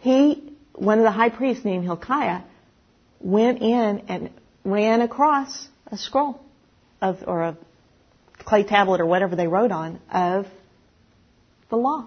He, 0.00 0.52
one 0.74 0.98
of 0.98 1.04
the 1.04 1.10
high 1.10 1.30
priests 1.30 1.64
named 1.64 1.84
Hilkiah, 1.84 2.42
went 3.20 3.62
in 3.62 4.04
and 4.08 4.30
ran 4.64 5.00
across 5.00 5.68
a 5.86 5.96
scroll 5.96 6.40
of, 7.00 7.24
or 7.26 7.42
a 7.42 7.56
clay 8.38 8.64
tablet 8.64 9.00
or 9.00 9.06
whatever 9.06 9.36
they 9.36 9.46
wrote 9.46 9.70
on 9.70 10.00
of 10.10 10.46
the 11.70 11.76
law. 11.76 12.06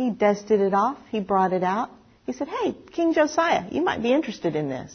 He 0.00 0.08
dusted 0.08 0.62
it 0.62 0.72
off. 0.72 0.96
He 1.10 1.20
brought 1.20 1.52
it 1.52 1.62
out. 1.62 1.90
He 2.24 2.32
said, 2.32 2.48
Hey, 2.48 2.74
King 2.90 3.12
Josiah, 3.12 3.66
you 3.70 3.82
might 3.82 4.02
be 4.02 4.14
interested 4.14 4.56
in 4.56 4.70
this. 4.70 4.90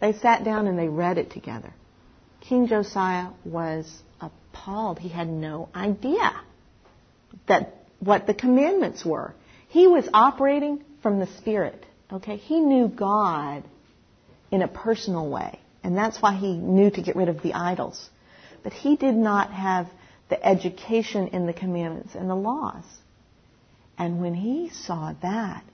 They 0.00 0.12
sat 0.12 0.44
down 0.44 0.68
and 0.68 0.78
they 0.78 0.86
read 0.86 1.18
it 1.18 1.32
together. 1.32 1.74
King 2.40 2.68
Josiah 2.68 3.30
was 3.44 3.92
appalled. 4.20 5.00
He 5.00 5.08
had 5.08 5.26
no 5.26 5.68
idea 5.74 6.32
that 7.48 7.86
what 7.98 8.28
the 8.28 8.34
commandments 8.34 9.04
were. 9.04 9.34
He 9.66 9.88
was 9.88 10.08
operating 10.14 10.84
from 11.02 11.18
the 11.18 11.26
Spirit. 11.38 11.84
Okay? 12.12 12.36
He 12.36 12.60
knew 12.60 12.86
God 12.86 13.64
in 14.52 14.62
a 14.62 14.68
personal 14.68 15.28
way. 15.28 15.58
And 15.82 15.98
that's 15.98 16.22
why 16.22 16.34
he 16.34 16.56
knew 16.56 16.88
to 16.88 17.02
get 17.02 17.16
rid 17.16 17.28
of 17.28 17.42
the 17.42 17.54
idols. 17.54 18.08
But 18.62 18.74
he 18.74 18.94
did 18.94 19.16
not 19.16 19.50
have 19.50 19.88
the 20.28 20.40
education 20.46 21.26
in 21.32 21.46
the 21.46 21.52
commandments 21.52 22.14
and 22.14 22.30
the 22.30 22.36
laws. 22.36 22.84
And 23.98 24.20
when 24.20 24.34
he 24.34 24.70
saw 24.70 25.14
that, 25.22 25.64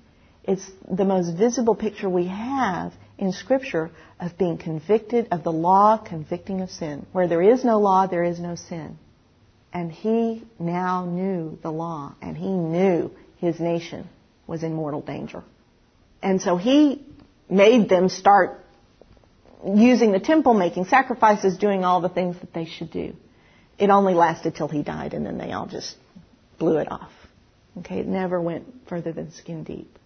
it's 0.45 0.69
the 0.91 1.05
most 1.05 1.37
visible 1.37 1.75
picture 1.75 2.09
we 2.09 2.27
have 2.27 2.93
in 3.19 3.33
Scripture 3.33 3.91
of 4.19 4.37
being 4.39 4.59
convicted 4.59 5.29
of 5.31 5.45
the 5.45 5.53
law 5.53 5.99
convicting 5.99 6.61
of 6.61 6.71
sin. 6.71 7.07
Where 7.13 7.29
there 7.29 7.43
is 7.43 7.65
no 7.65 7.79
law, 7.79 8.07
there 8.07 8.25
is 8.25 8.41
no 8.41 8.55
sin. 8.55 8.99
And 9.73 9.93
he 9.93 10.45
now 10.59 11.05
knew 11.05 11.59
the 11.63 11.71
law, 11.71 12.15
and 12.21 12.37
he 12.37 12.49
knew 12.49 13.11
his 13.37 13.61
nation 13.61 14.09
was 14.47 14.63
in 14.63 14.75
mortal 14.75 15.01
danger. 15.01 15.45
And 16.23 16.43
so 16.43 16.57
he 16.57 17.05
made 17.49 17.89
them 17.89 18.09
start 18.09 18.65
using 19.65 20.13
the 20.13 20.21
temple, 20.21 20.55
making 20.55 20.87
sacrifices, 20.87 21.57
doing 21.59 21.85
all 21.85 22.01
the 22.01 22.09
things 22.09 22.37
that 22.41 22.53
they 22.53 22.65
should 22.65 22.91
do. 22.91 23.15
It 23.79 23.91
only 23.91 24.15
lasted 24.15 24.57
till 24.57 24.69
he 24.69 24.83
died, 24.83 25.15
and 25.15 25.25
then 25.25 25.39
they 25.39 25.53
all 25.53 25.67
just 25.67 25.97
blew 26.59 26.79
it 26.79 26.91
off. 26.91 27.13
Okay, 27.79 28.01
it 28.01 28.07
never 28.07 28.41
went 28.41 28.67
further 28.89 29.13
than 29.13 29.33
skin 29.33 29.65
deep. 29.65 29.99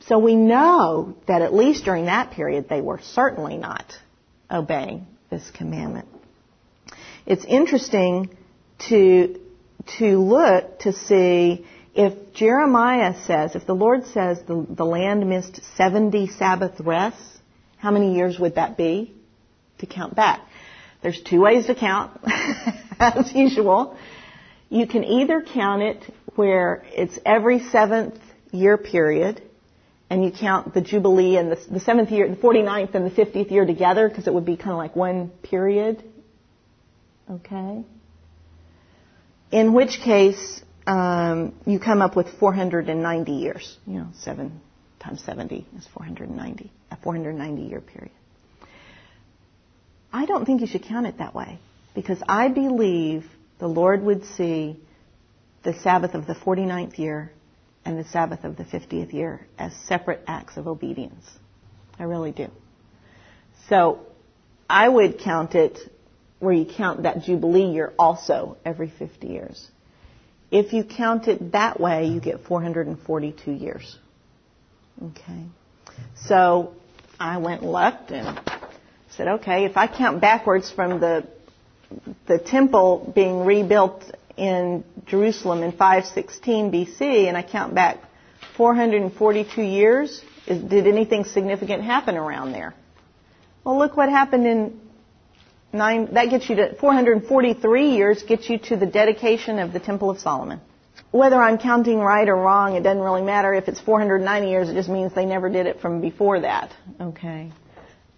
So 0.00 0.18
we 0.18 0.36
know 0.36 1.16
that 1.26 1.42
at 1.42 1.52
least 1.52 1.84
during 1.84 2.06
that 2.06 2.30
period, 2.30 2.68
they 2.68 2.80
were 2.80 3.00
certainly 3.02 3.56
not 3.56 3.92
obeying 4.50 5.06
this 5.30 5.50
commandment. 5.50 6.08
It's 7.26 7.44
interesting 7.44 8.30
to, 8.88 9.40
to 9.98 10.18
look 10.18 10.80
to 10.80 10.92
see 10.92 11.66
if 11.94 12.34
Jeremiah 12.34 13.14
says, 13.24 13.56
if 13.56 13.66
the 13.66 13.74
Lord 13.74 14.06
says 14.06 14.38
the, 14.46 14.66
the 14.68 14.84
land 14.84 15.28
missed 15.28 15.60
70 15.76 16.28
Sabbath 16.28 16.78
rests, 16.80 17.38
how 17.78 17.90
many 17.90 18.14
years 18.14 18.38
would 18.38 18.54
that 18.56 18.76
be 18.76 19.14
to 19.78 19.86
count 19.86 20.14
back? 20.14 20.40
There's 21.02 21.20
two 21.20 21.40
ways 21.40 21.66
to 21.66 21.74
count, 21.74 22.20
as 23.00 23.32
usual. 23.34 23.96
You 24.68 24.86
can 24.86 25.04
either 25.04 25.42
count 25.42 25.82
it 25.82 26.02
where 26.36 26.84
it's 26.92 27.18
every 27.24 27.60
seventh 27.70 28.18
year 28.52 28.76
period, 28.76 29.42
and 30.08 30.24
you 30.24 30.30
count 30.30 30.74
the 30.74 30.80
Jubilee 30.80 31.36
and 31.36 31.50
the, 31.50 31.58
the 31.70 31.80
seventh 31.80 32.10
year, 32.10 32.28
the 32.28 32.36
49th 32.36 32.94
and 32.94 33.10
the 33.10 33.10
50th 33.10 33.50
year 33.50 33.66
together, 33.66 34.08
because 34.08 34.26
it 34.26 34.34
would 34.34 34.44
be 34.44 34.56
kind 34.56 34.70
of 34.70 34.78
like 34.78 34.94
one 34.94 35.30
period. 35.42 36.02
Okay? 37.30 37.84
In 39.50 39.72
which 39.72 40.00
case, 40.04 40.62
um, 40.86 41.54
you 41.66 41.80
come 41.80 42.02
up 42.02 42.14
with 42.14 42.28
490 42.38 43.32
years. 43.32 43.76
You 43.86 43.94
know, 43.94 44.08
7 44.20 44.60
times 45.00 45.22
70 45.24 45.66
is 45.76 45.86
490, 45.94 46.70
a 46.90 46.96
490 46.96 47.62
year 47.62 47.80
period. 47.80 48.12
I 50.12 50.26
don't 50.26 50.46
think 50.46 50.60
you 50.60 50.66
should 50.66 50.84
count 50.84 51.06
it 51.06 51.18
that 51.18 51.34
way 51.34 51.58
because 51.94 52.22
I 52.28 52.48
believe 52.48 53.24
the 53.58 53.66
Lord 53.66 54.02
would 54.02 54.24
see 54.24 54.78
the 55.66 55.74
Sabbath 55.80 56.14
of 56.14 56.26
the 56.26 56.34
49th 56.34 56.98
year 56.98 57.32
and 57.84 57.98
the 57.98 58.08
Sabbath 58.08 58.44
of 58.44 58.56
the 58.56 58.64
50th 58.64 59.12
year 59.12 59.46
as 59.58 59.74
separate 59.86 60.22
acts 60.26 60.56
of 60.56 60.66
obedience. 60.66 61.24
I 61.98 62.04
really 62.04 62.32
do. 62.32 62.48
So 63.68 64.00
I 64.70 64.88
would 64.88 65.18
count 65.18 65.54
it 65.54 65.78
where 66.38 66.54
you 66.54 66.66
count 66.66 67.02
that 67.02 67.22
Jubilee 67.22 67.66
year 67.72 67.92
also 67.98 68.56
every 68.64 68.88
50 68.90 69.26
years. 69.26 69.68
If 70.50 70.72
you 70.72 70.84
count 70.84 71.26
it 71.26 71.52
that 71.52 71.80
way, 71.80 72.06
you 72.06 72.20
get 72.20 72.44
442 72.44 73.50
years. 73.50 73.98
Okay. 75.02 75.42
So 76.14 76.74
I 77.18 77.38
went 77.38 77.64
left 77.64 78.12
and 78.12 78.40
said, 79.10 79.28
okay, 79.40 79.64
if 79.64 79.76
I 79.76 79.88
count 79.88 80.20
backwards 80.20 80.70
from 80.70 81.00
the 81.00 81.26
the 82.26 82.38
temple 82.38 83.12
being 83.14 83.44
rebuilt 83.44 84.02
in 84.36 84.84
Jerusalem 85.06 85.62
in 85.62 85.72
516 85.72 86.70
BC, 86.72 87.28
and 87.28 87.36
I 87.36 87.42
count 87.42 87.74
back 87.74 87.98
442 88.56 89.62
years, 89.62 90.22
is, 90.46 90.62
did 90.62 90.86
anything 90.86 91.24
significant 91.24 91.82
happen 91.82 92.16
around 92.16 92.52
there? 92.52 92.74
Well, 93.64 93.78
look 93.78 93.96
what 93.96 94.08
happened 94.08 94.46
in 94.46 94.80
nine. 95.72 96.14
That 96.14 96.30
gets 96.30 96.48
you 96.48 96.56
to 96.56 96.74
443 96.76 97.90
years. 97.90 98.22
Gets 98.22 98.48
you 98.48 98.58
to 98.58 98.76
the 98.76 98.86
dedication 98.86 99.58
of 99.58 99.72
the 99.72 99.80
Temple 99.80 100.10
of 100.10 100.20
Solomon 100.20 100.60
whether 101.10 101.36
I'm 101.36 101.58
counting 101.58 101.98
right 101.98 102.28
or 102.28 102.36
wrong, 102.36 102.76
it 102.76 102.82
doesn't 102.82 103.02
really 103.02 103.22
matter. 103.22 103.54
If 103.54 103.68
it's 103.68 103.80
490 103.80 104.48
years, 104.48 104.68
it 104.68 104.74
just 104.74 104.88
means 104.88 105.14
they 105.14 105.26
never 105.26 105.48
did 105.48 105.66
it 105.66 105.80
from 105.80 106.00
before 106.00 106.40
that. 106.40 106.72
Okay. 107.00 107.52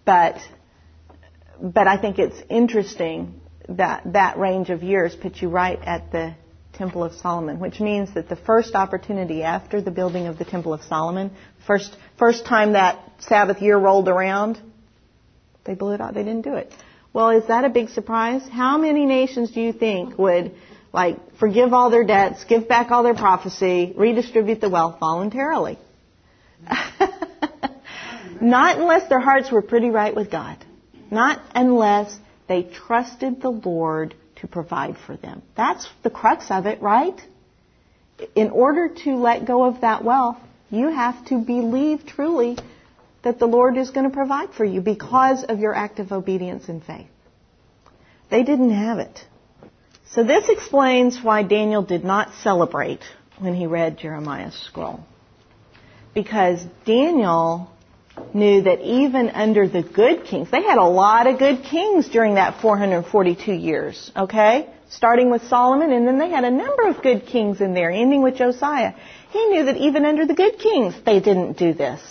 But, 0.05 0.37
but 1.61 1.87
I 1.87 1.97
think 1.97 2.19
it's 2.19 2.37
interesting 2.49 3.39
that 3.69 4.13
that 4.13 4.37
range 4.37 4.69
of 4.69 4.83
years 4.83 5.15
puts 5.15 5.41
you 5.41 5.49
right 5.49 5.79
at 5.83 6.11
the 6.11 6.35
Temple 6.73 7.03
of 7.03 7.13
Solomon, 7.13 7.59
which 7.59 7.79
means 7.79 8.13
that 8.13 8.29
the 8.29 8.35
first 8.35 8.75
opportunity 8.75 9.43
after 9.43 9.81
the 9.81 9.91
building 9.91 10.27
of 10.27 10.37
the 10.37 10.45
Temple 10.45 10.73
of 10.73 10.81
Solomon, 10.83 11.31
first, 11.67 11.95
first 12.17 12.45
time 12.45 12.73
that 12.73 12.99
Sabbath 13.19 13.61
year 13.61 13.77
rolled 13.77 14.07
around, 14.07 14.59
they 15.65 15.73
blew 15.73 15.93
it 15.93 16.01
out. 16.01 16.13
They 16.13 16.23
didn't 16.23 16.43
do 16.43 16.55
it. 16.55 16.71
Well, 17.11 17.31
is 17.31 17.47
that 17.47 17.65
a 17.65 17.69
big 17.69 17.89
surprise? 17.89 18.47
How 18.49 18.77
many 18.77 19.05
nations 19.05 19.51
do 19.51 19.61
you 19.61 19.73
think 19.73 20.17
would 20.17 20.53
like 20.91 21.17
forgive 21.37 21.73
all 21.73 21.89
their 21.89 22.03
debts, 22.03 22.43
give 22.45 22.67
back 22.67 22.91
all 22.91 23.03
their 23.03 23.15
prophecy, 23.15 23.93
redistribute 23.95 24.61
the 24.61 24.69
wealth 24.69 24.99
voluntarily. 24.99 25.77
Not 28.41 28.79
unless 28.79 29.07
their 29.09 29.19
hearts 29.19 29.51
were 29.51 29.61
pretty 29.61 29.89
right 29.89 30.15
with 30.15 30.31
God. 30.31 30.57
Not 31.11 31.41
unless 31.53 32.17
they 32.49 32.63
trusted 32.63 33.41
the 33.41 33.51
Lord 33.51 34.15
to 34.37 34.47
provide 34.47 34.97
for 34.97 35.15
them. 35.15 35.41
That's 35.55 35.87
the 36.03 36.09
crux 36.09 36.49
of 36.49 36.65
it, 36.65 36.81
right? 36.81 37.21
In 38.35 38.49
order 38.49 38.89
to 39.05 39.15
let 39.15 39.45
go 39.45 39.63
of 39.63 39.81
that 39.81 40.03
wealth, 40.03 40.37
you 40.69 40.89
have 40.89 41.23
to 41.25 41.37
believe 41.37 42.05
truly 42.05 42.57
that 43.23 43.39
the 43.39 43.45
Lord 43.45 43.77
is 43.77 43.91
going 43.91 44.09
to 44.09 44.13
provide 44.13 44.53
for 44.53 44.65
you 44.65 44.81
because 44.81 45.43
of 45.43 45.59
your 45.59 45.75
act 45.75 45.99
of 45.99 46.11
obedience 46.11 46.67
and 46.67 46.83
faith. 46.83 47.07
They 48.31 48.43
didn't 48.43 48.71
have 48.71 48.97
it. 48.97 49.23
So 50.11 50.23
this 50.23 50.49
explains 50.49 51.21
why 51.21 51.43
Daniel 51.43 51.83
did 51.83 52.03
not 52.03 52.33
celebrate 52.41 53.01
when 53.37 53.53
he 53.53 53.67
read 53.67 53.99
Jeremiah's 53.99 54.55
scroll. 54.55 55.01
Because 56.15 56.63
Daniel 56.85 57.69
knew 58.33 58.63
that 58.63 58.81
even 58.81 59.29
under 59.29 59.67
the 59.67 59.83
good 59.83 60.25
kings, 60.25 60.49
they 60.51 60.63
had 60.63 60.77
a 60.77 60.85
lot 60.85 61.27
of 61.27 61.39
good 61.39 61.63
kings 61.63 62.07
during 62.09 62.35
that 62.35 62.61
442 62.61 63.53
years, 63.53 64.11
okay? 64.15 64.69
Starting 64.89 65.29
with 65.29 65.43
Solomon, 65.43 65.91
and 65.91 66.07
then 66.07 66.17
they 66.17 66.29
had 66.29 66.43
a 66.43 66.51
number 66.51 66.87
of 66.87 67.01
good 67.01 67.25
kings 67.25 67.61
in 67.61 67.73
there, 67.73 67.91
ending 67.91 68.21
with 68.21 68.35
Josiah. 68.35 68.93
He 69.29 69.45
knew 69.47 69.65
that 69.65 69.77
even 69.77 70.05
under 70.05 70.25
the 70.25 70.33
good 70.33 70.57
kings, 70.57 70.95
they 71.05 71.19
didn't 71.19 71.57
do 71.57 71.73
this. 71.73 72.01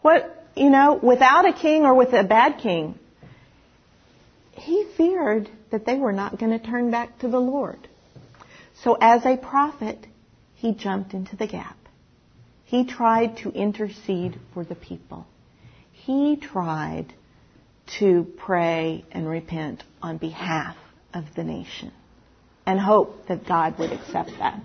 What, 0.00 0.46
you 0.56 0.70
know, 0.70 0.98
without 1.00 1.48
a 1.48 1.52
king 1.52 1.84
or 1.84 1.94
with 1.94 2.12
a 2.12 2.24
bad 2.24 2.58
king, 2.58 2.98
he 4.52 4.86
feared 4.96 5.48
that 5.70 5.86
they 5.86 5.96
were 5.96 6.12
not 6.12 6.38
going 6.38 6.58
to 6.58 6.64
turn 6.64 6.90
back 6.90 7.18
to 7.20 7.28
the 7.28 7.40
Lord. 7.40 7.88
So 8.82 8.96
as 9.00 9.24
a 9.24 9.36
prophet, 9.36 10.06
he 10.54 10.72
jumped 10.72 11.14
into 11.14 11.36
the 11.36 11.46
gap. 11.46 11.76
He 12.72 12.86
tried 12.86 13.36
to 13.42 13.50
intercede 13.50 14.40
for 14.54 14.64
the 14.64 14.74
people. 14.74 15.26
He 15.90 16.36
tried 16.36 17.12
to 17.98 18.26
pray 18.38 19.04
and 19.12 19.28
repent 19.28 19.84
on 20.00 20.16
behalf 20.16 20.74
of 21.12 21.26
the 21.36 21.44
nation 21.44 21.92
and 22.64 22.80
hope 22.80 23.26
that 23.26 23.46
God 23.46 23.78
would 23.78 23.92
accept 23.92 24.30
that. 24.38 24.62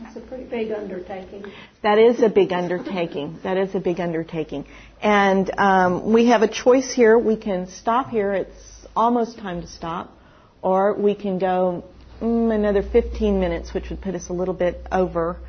That's 0.00 0.16
a 0.16 0.20
pretty 0.20 0.44
big 0.44 0.70
undertaking. 0.70 1.46
That 1.82 1.98
is 1.98 2.22
a 2.22 2.28
big 2.28 2.52
undertaking. 2.52 3.40
That 3.42 3.56
is 3.56 3.74
a 3.74 3.80
big 3.80 3.98
undertaking. 3.98 4.66
And 5.02 5.50
um, 5.58 6.12
we 6.12 6.28
have 6.28 6.42
a 6.42 6.48
choice 6.48 6.92
here. 6.92 7.18
We 7.18 7.36
can 7.36 7.66
stop 7.68 8.10
here. 8.10 8.32
It's 8.32 8.86
almost 8.94 9.38
time 9.38 9.60
to 9.60 9.66
stop. 9.66 10.16
Or 10.62 10.94
we 10.94 11.16
can 11.16 11.40
go 11.40 11.82
mm, 12.22 12.54
another 12.54 12.84
15 12.84 13.40
minutes, 13.40 13.74
which 13.74 13.90
would 13.90 14.00
put 14.00 14.14
us 14.14 14.28
a 14.28 14.32
little 14.32 14.54
bit 14.54 14.86
over, 14.92 15.40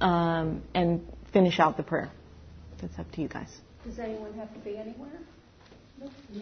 um, 0.00 0.62
and 0.74 1.06
finish 1.36 1.60
out 1.60 1.76
the 1.76 1.82
prayer. 1.82 2.08
That's 2.80 2.98
up 2.98 3.12
to 3.12 3.20
you 3.20 3.28
guys. 3.28 3.48
Does 3.84 3.98
anyone 3.98 4.32
have 4.38 4.50
to 4.54 4.58
be 4.60 4.78
anywhere? 4.78 5.18
You 6.00 6.40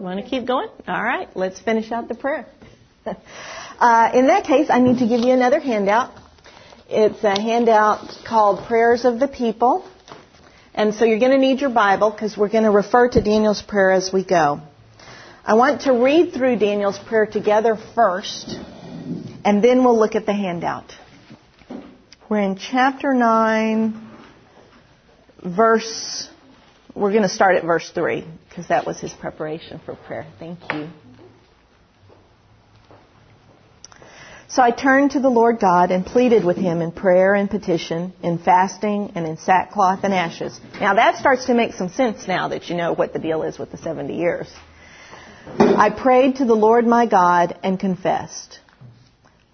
want 0.00 0.18
to 0.18 0.28
keep 0.28 0.48
going? 0.48 0.68
All 0.88 1.04
right, 1.04 1.28
let's 1.36 1.60
finish 1.60 1.92
out 1.92 2.08
the 2.08 2.16
prayer. 2.16 2.44
uh, 3.06 4.10
in 4.12 4.26
that 4.26 4.46
case, 4.46 4.66
I 4.68 4.80
need 4.80 4.98
to 4.98 5.06
give 5.06 5.20
you 5.20 5.32
another 5.32 5.60
handout. 5.60 6.12
It's 6.88 7.22
a 7.22 7.40
handout 7.40 8.08
called 8.26 8.66
Prayers 8.66 9.04
of 9.04 9.20
the 9.20 9.28
People. 9.28 9.88
And 10.74 10.92
so 10.92 11.04
you're 11.04 11.20
going 11.20 11.30
to 11.30 11.38
need 11.38 11.60
your 11.60 11.70
Bible 11.70 12.10
because 12.10 12.36
we're 12.36 12.48
going 12.48 12.64
to 12.64 12.72
refer 12.72 13.08
to 13.10 13.22
Daniel's 13.22 13.62
prayer 13.62 13.92
as 13.92 14.12
we 14.12 14.24
go. 14.24 14.60
I 15.44 15.54
want 15.54 15.82
to 15.82 15.92
read 15.92 16.32
through 16.32 16.56
Daniel's 16.56 16.98
prayer 16.98 17.26
together 17.26 17.78
first, 17.94 18.58
and 19.44 19.62
then 19.62 19.84
we'll 19.84 20.00
look 20.00 20.16
at 20.16 20.26
the 20.26 20.32
handout. 20.32 20.92
We're 22.30 22.40
in 22.40 22.56
chapter 22.56 23.12
9, 23.12 24.10
verse, 25.44 26.30
we're 26.94 27.10
going 27.10 27.22
to 27.22 27.28
start 27.28 27.56
at 27.56 27.64
verse 27.64 27.90
3 27.94 28.24
because 28.48 28.68
that 28.68 28.86
was 28.86 28.98
his 28.98 29.12
preparation 29.12 29.78
for 29.84 29.94
prayer. 29.94 30.26
Thank 30.38 30.58
you. 30.72 30.88
So 34.48 34.62
I 34.62 34.70
turned 34.70 35.10
to 35.10 35.20
the 35.20 35.28
Lord 35.28 35.60
God 35.60 35.90
and 35.90 36.06
pleaded 36.06 36.46
with 36.46 36.56
him 36.56 36.80
in 36.80 36.92
prayer 36.92 37.34
and 37.34 37.50
petition, 37.50 38.14
in 38.22 38.38
fasting 38.38 39.12
and 39.16 39.26
in 39.26 39.36
sackcloth 39.36 40.00
and 40.02 40.14
ashes. 40.14 40.58
Now 40.80 40.94
that 40.94 41.16
starts 41.16 41.44
to 41.46 41.54
make 41.54 41.74
some 41.74 41.90
sense 41.90 42.26
now 42.26 42.48
that 42.48 42.70
you 42.70 42.76
know 42.76 42.94
what 42.94 43.12
the 43.12 43.18
deal 43.18 43.42
is 43.42 43.58
with 43.58 43.70
the 43.70 43.78
70 43.78 44.16
years. 44.16 44.50
I 45.58 45.90
prayed 45.90 46.36
to 46.36 46.46
the 46.46 46.54
Lord 46.54 46.86
my 46.86 47.04
God 47.04 47.58
and 47.62 47.78
confessed, 47.78 48.60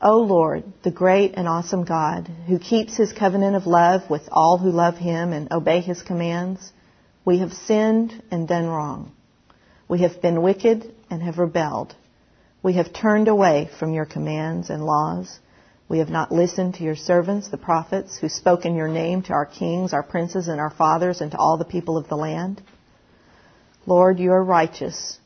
O 0.03 0.21
Lord, 0.21 0.65
the 0.83 0.91
great 0.91 1.35
and 1.35 1.47
awesome 1.47 1.85
God, 1.85 2.27
who 2.47 2.59
keeps 2.59 2.97
his 2.97 3.13
covenant 3.13 3.55
of 3.55 3.67
love 3.67 4.09
with 4.09 4.23
all 4.33 4.57
who 4.57 4.71
love 4.71 4.97
him 4.97 5.35
and 5.35 5.53
obey 5.53 5.81
his 5.81 6.01
commands, 6.03 6.73
we 7.27 7.41
have 7.41 7.53
sinned 7.53 8.23
and 8.31 8.49
done 8.49 8.67
wrong. 8.67 9.13
We 9.89 10.01
have 10.01 10.23
been 10.23 10.41
wicked 10.41 10.95
and 11.11 11.23
have 11.23 11.39
rebelled. 11.39 11.95
We 12.63 12.75
have 12.75 12.95
turned 12.95 13.29
away 13.29 13.69
from 13.79 13.93
your 13.93 14.07
commands 14.07 14.71
and 14.71 14.87
laws. 14.87 15.39
We 15.87 15.99
have 15.99 16.09
not 16.09 16.33
listened 16.33 16.77
to 16.77 16.85
your 16.85 16.97
servants, 16.97 17.49
the 17.49 17.59
prophets, 17.59 18.17
who 18.17 18.31
spoke 18.31 18.65
in 18.65 18.77
your 18.77 18.89
name 18.89 19.23
to 19.25 19.35
our 19.35 19.45
kings, 19.45 19.93
our 19.93 20.03
princes, 20.03 20.49
and 20.49 20.61
our 20.61 20.71
fathers, 20.71 21.21
and 21.21 21.31
to 21.33 21.39
all 21.39 21.59
the 21.59 21.65
people 21.67 21.99
of 21.99 22.09
the 22.09 22.17
land. 22.17 22.63
Lord, 23.85 24.19
you 24.19 24.33
are 24.33 24.43
righteous, 24.43 25.19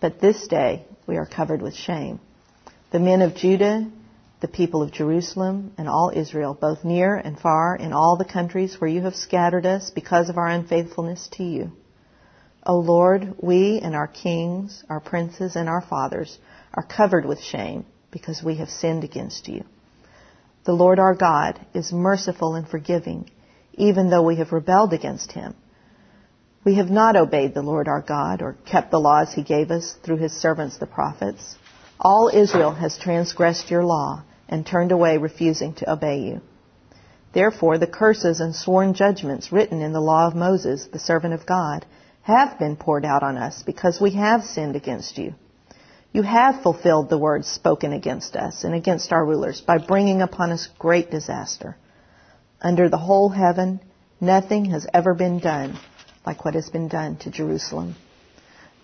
but 0.00 0.20
this 0.20 0.48
day 0.48 0.84
we 1.06 1.16
are 1.16 1.26
covered 1.26 1.62
with 1.62 1.76
shame. 1.76 2.18
The 2.90 2.98
men 2.98 3.22
of 3.22 3.36
Judah, 3.36 3.88
the 4.40 4.48
people 4.48 4.82
of 4.82 4.92
Jerusalem, 4.92 5.72
and 5.78 5.88
all 5.88 6.12
Israel, 6.14 6.56
both 6.58 6.84
near 6.84 7.14
and 7.14 7.38
far, 7.38 7.74
in 7.74 7.92
all 7.92 8.16
the 8.16 8.24
countries 8.24 8.80
where 8.80 8.90
you 8.90 9.02
have 9.02 9.14
scattered 9.14 9.64
us 9.64 9.90
because 9.90 10.28
of 10.28 10.36
our 10.36 10.48
unfaithfulness 10.48 11.28
to 11.32 11.42
you. 11.42 11.72
O 12.66 12.76
Lord, 12.76 13.36
we 13.40 13.80
and 13.80 13.94
our 13.94 14.08
kings, 14.08 14.84
our 14.90 15.00
princes, 15.00 15.56
and 15.56 15.68
our 15.68 15.80
fathers, 15.80 16.38
are 16.74 16.82
covered 16.82 17.24
with 17.24 17.40
shame 17.40 17.86
because 18.10 18.42
we 18.42 18.56
have 18.56 18.68
sinned 18.68 19.04
against 19.04 19.48
you. 19.48 19.64
The 20.64 20.72
Lord 20.72 20.98
our 20.98 21.14
God 21.14 21.64
is 21.74 21.92
merciful 21.92 22.56
and 22.56 22.68
forgiving, 22.68 23.30
even 23.74 24.10
though 24.10 24.24
we 24.24 24.36
have 24.36 24.52
rebelled 24.52 24.92
against 24.92 25.32
him. 25.32 25.54
We 26.64 26.74
have 26.74 26.90
not 26.90 27.14
obeyed 27.14 27.54
the 27.54 27.62
Lord 27.62 27.86
our 27.86 28.02
God 28.02 28.42
or 28.42 28.56
kept 28.66 28.90
the 28.90 28.98
laws 28.98 29.32
he 29.32 29.44
gave 29.44 29.70
us 29.70 29.94
through 30.02 30.16
his 30.16 30.32
servants 30.32 30.78
the 30.78 30.86
prophets. 30.86 31.54
All 32.00 32.30
Israel 32.32 32.72
has 32.72 32.98
transgressed 32.98 33.70
your 33.70 33.84
law 33.84 34.22
and 34.48 34.64
turned 34.64 34.92
away, 34.92 35.18
refusing 35.18 35.74
to 35.74 35.90
obey 35.90 36.20
you. 36.20 36.40
Therefore, 37.32 37.78
the 37.78 37.86
curses 37.86 38.40
and 38.40 38.54
sworn 38.54 38.94
judgments 38.94 39.52
written 39.52 39.80
in 39.80 39.92
the 39.92 40.00
law 40.00 40.26
of 40.26 40.34
Moses, 40.34 40.86
the 40.86 40.98
servant 40.98 41.34
of 41.34 41.46
God, 41.46 41.84
have 42.22 42.58
been 42.58 42.76
poured 42.76 43.04
out 43.04 43.22
on 43.22 43.36
us 43.36 43.62
because 43.62 44.00
we 44.00 44.12
have 44.12 44.44
sinned 44.44 44.76
against 44.76 45.18
you. 45.18 45.34
You 46.12 46.22
have 46.22 46.62
fulfilled 46.62 47.10
the 47.10 47.18
words 47.18 47.46
spoken 47.46 47.92
against 47.92 48.36
us 48.36 48.64
and 48.64 48.74
against 48.74 49.12
our 49.12 49.24
rulers 49.24 49.60
by 49.60 49.78
bringing 49.78 50.22
upon 50.22 50.50
us 50.50 50.68
great 50.78 51.10
disaster. 51.10 51.76
Under 52.60 52.88
the 52.88 52.96
whole 52.96 53.28
heaven, 53.28 53.80
nothing 54.20 54.66
has 54.66 54.86
ever 54.94 55.14
been 55.14 55.38
done 55.38 55.78
like 56.24 56.44
what 56.44 56.54
has 56.54 56.70
been 56.70 56.88
done 56.88 57.16
to 57.18 57.30
Jerusalem. 57.30 57.96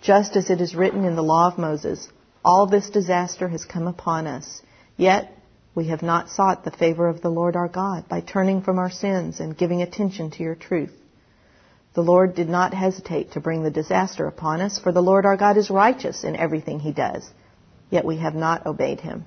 Just 0.01 0.35
as 0.35 0.49
it 0.49 0.61
is 0.61 0.75
written 0.75 1.05
in 1.05 1.15
the 1.15 1.23
law 1.23 1.47
of 1.47 1.57
Moses, 1.57 2.07
all 2.43 2.67
this 2.67 2.89
disaster 2.89 3.47
has 3.47 3.65
come 3.65 3.87
upon 3.87 4.27
us, 4.27 4.61
yet 4.97 5.31
we 5.75 5.87
have 5.87 6.03
not 6.03 6.29
sought 6.29 6.63
the 6.63 6.71
favor 6.71 7.07
of 7.07 7.21
the 7.21 7.29
Lord 7.29 7.55
our 7.55 7.67
God 7.67 8.07
by 8.07 8.21
turning 8.21 8.61
from 8.61 8.77
our 8.77 8.91
sins 8.91 9.39
and 9.39 9.57
giving 9.57 9.81
attention 9.81 10.29
to 10.31 10.43
your 10.43 10.55
truth. 10.55 10.93
The 11.93 12.01
Lord 12.01 12.35
did 12.35 12.49
not 12.49 12.73
hesitate 12.73 13.31
to 13.31 13.39
bring 13.39 13.63
the 13.63 13.71
disaster 13.71 14.27
upon 14.27 14.61
us, 14.61 14.79
for 14.79 14.91
the 14.91 15.01
Lord 15.01 15.25
our 15.25 15.37
God 15.37 15.57
is 15.57 15.69
righteous 15.69 16.23
in 16.23 16.35
everything 16.35 16.79
he 16.79 16.91
does. 16.91 17.27
Yet 17.89 18.05
we 18.05 18.17
have 18.17 18.35
not 18.35 18.65
obeyed 18.65 18.99
him. 18.99 19.25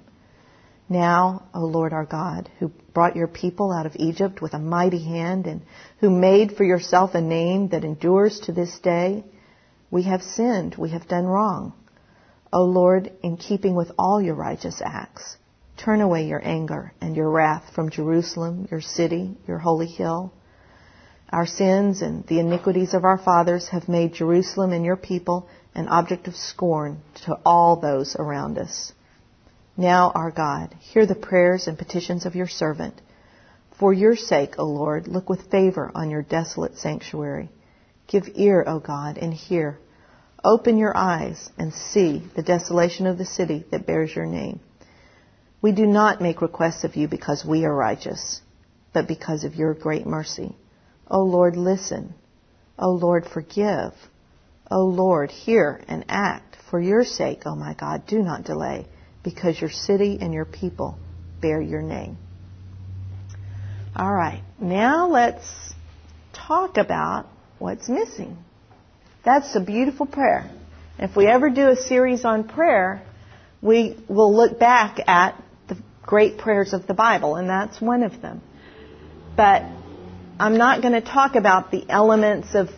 Now, 0.88 1.44
O 1.54 1.60
Lord 1.60 1.92
our 1.92 2.04
God, 2.04 2.48
who 2.58 2.70
brought 2.92 3.16
your 3.16 3.28
people 3.28 3.72
out 3.72 3.86
of 3.86 3.96
Egypt 3.96 4.40
with 4.40 4.54
a 4.54 4.58
mighty 4.58 5.02
hand 5.02 5.46
and 5.46 5.62
who 5.98 6.10
made 6.10 6.56
for 6.56 6.64
yourself 6.64 7.14
a 7.14 7.20
name 7.20 7.68
that 7.68 7.84
endures 7.84 8.40
to 8.40 8.52
this 8.52 8.78
day, 8.78 9.24
we 9.90 10.02
have 10.02 10.22
sinned, 10.22 10.76
we 10.76 10.90
have 10.90 11.08
done 11.08 11.24
wrong. 11.24 11.72
O 12.56 12.64
Lord, 12.64 13.12
in 13.22 13.36
keeping 13.36 13.74
with 13.74 13.92
all 13.98 14.18
your 14.18 14.34
righteous 14.34 14.80
acts, 14.82 15.36
turn 15.76 16.00
away 16.00 16.26
your 16.26 16.40
anger 16.42 16.94
and 17.02 17.14
your 17.14 17.28
wrath 17.28 17.64
from 17.74 17.90
Jerusalem, 17.90 18.66
your 18.70 18.80
city, 18.80 19.36
your 19.46 19.58
holy 19.58 19.86
hill. 19.86 20.32
Our 21.28 21.44
sins 21.44 22.00
and 22.00 22.26
the 22.26 22.38
iniquities 22.38 22.94
of 22.94 23.04
our 23.04 23.18
fathers 23.18 23.68
have 23.68 23.90
made 23.90 24.14
Jerusalem 24.14 24.72
and 24.72 24.86
your 24.86 24.96
people 24.96 25.50
an 25.74 25.88
object 25.88 26.28
of 26.28 26.34
scorn 26.34 27.02
to 27.26 27.38
all 27.44 27.76
those 27.76 28.16
around 28.18 28.56
us. 28.56 28.90
Now, 29.76 30.10
our 30.14 30.30
God, 30.30 30.74
hear 30.80 31.04
the 31.04 31.14
prayers 31.14 31.66
and 31.66 31.76
petitions 31.76 32.24
of 32.24 32.34
your 32.34 32.48
servant. 32.48 33.02
For 33.78 33.92
your 33.92 34.16
sake, 34.16 34.54
O 34.56 34.64
Lord, 34.64 35.08
look 35.08 35.28
with 35.28 35.50
favor 35.50 35.92
on 35.94 36.08
your 36.08 36.22
desolate 36.22 36.78
sanctuary. 36.78 37.50
Give 38.06 38.24
ear, 38.34 38.64
O 38.66 38.78
God, 38.78 39.18
and 39.18 39.34
hear. 39.34 39.78
Open 40.46 40.78
your 40.78 40.96
eyes 40.96 41.50
and 41.58 41.74
see 41.74 42.22
the 42.36 42.42
desolation 42.42 43.08
of 43.08 43.18
the 43.18 43.24
city 43.24 43.64
that 43.72 43.84
bears 43.84 44.14
your 44.14 44.26
name. 44.26 44.60
We 45.60 45.72
do 45.72 45.86
not 45.86 46.20
make 46.20 46.40
requests 46.40 46.84
of 46.84 46.94
you 46.94 47.08
because 47.08 47.44
we 47.44 47.64
are 47.64 47.74
righteous, 47.74 48.40
but 48.94 49.08
because 49.08 49.42
of 49.42 49.56
your 49.56 49.74
great 49.74 50.06
mercy. 50.06 50.54
O 51.10 51.24
Lord, 51.24 51.56
listen. 51.56 52.14
O 52.78 52.90
Lord, 52.92 53.26
forgive. 53.26 53.92
O 54.70 54.84
Lord, 54.84 55.32
hear 55.32 55.82
and 55.88 56.04
act. 56.08 56.58
For 56.70 56.80
your 56.80 57.02
sake, 57.02 57.42
O 57.44 57.56
my 57.56 57.74
God, 57.74 58.06
do 58.06 58.22
not 58.22 58.44
delay, 58.44 58.86
because 59.24 59.60
your 59.60 59.70
city 59.70 60.18
and 60.20 60.32
your 60.32 60.44
people 60.44 60.96
bear 61.40 61.60
your 61.60 61.82
name. 61.82 62.18
All 63.96 64.12
right, 64.12 64.44
now 64.60 65.08
let's 65.08 65.74
talk 66.32 66.76
about 66.76 67.26
what's 67.58 67.88
missing. 67.88 68.38
That's 69.26 69.56
a 69.56 69.60
beautiful 69.60 70.06
prayer. 70.06 70.48
If 71.00 71.16
we 71.16 71.26
ever 71.26 71.50
do 71.50 71.68
a 71.70 71.74
series 71.74 72.24
on 72.24 72.44
prayer, 72.44 73.02
we 73.60 73.96
will 74.08 74.32
look 74.32 74.60
back 74.60 75.00
at 75.08 75.34
the 75.66 75.76
great 76.00 76.38
prayers 76.38 76.72
of 76.72 76.86
the 76.86 76.94
Bible, 76.94 77.34
and 77.34 77.50
that's 77.50 77.80
one 77.80 78.04
of 78.04 78.22
them. 78.22 78.40
But 79.36 79.64
I'm 80.38 80.56
not 80.56 80.80
going 80.80 80.92
to 80.92 81.00
talk 81.00 81.34
about 81.34 81.72
the 81.72 81.84
elements 81.88 82.54
of 82.54 82.68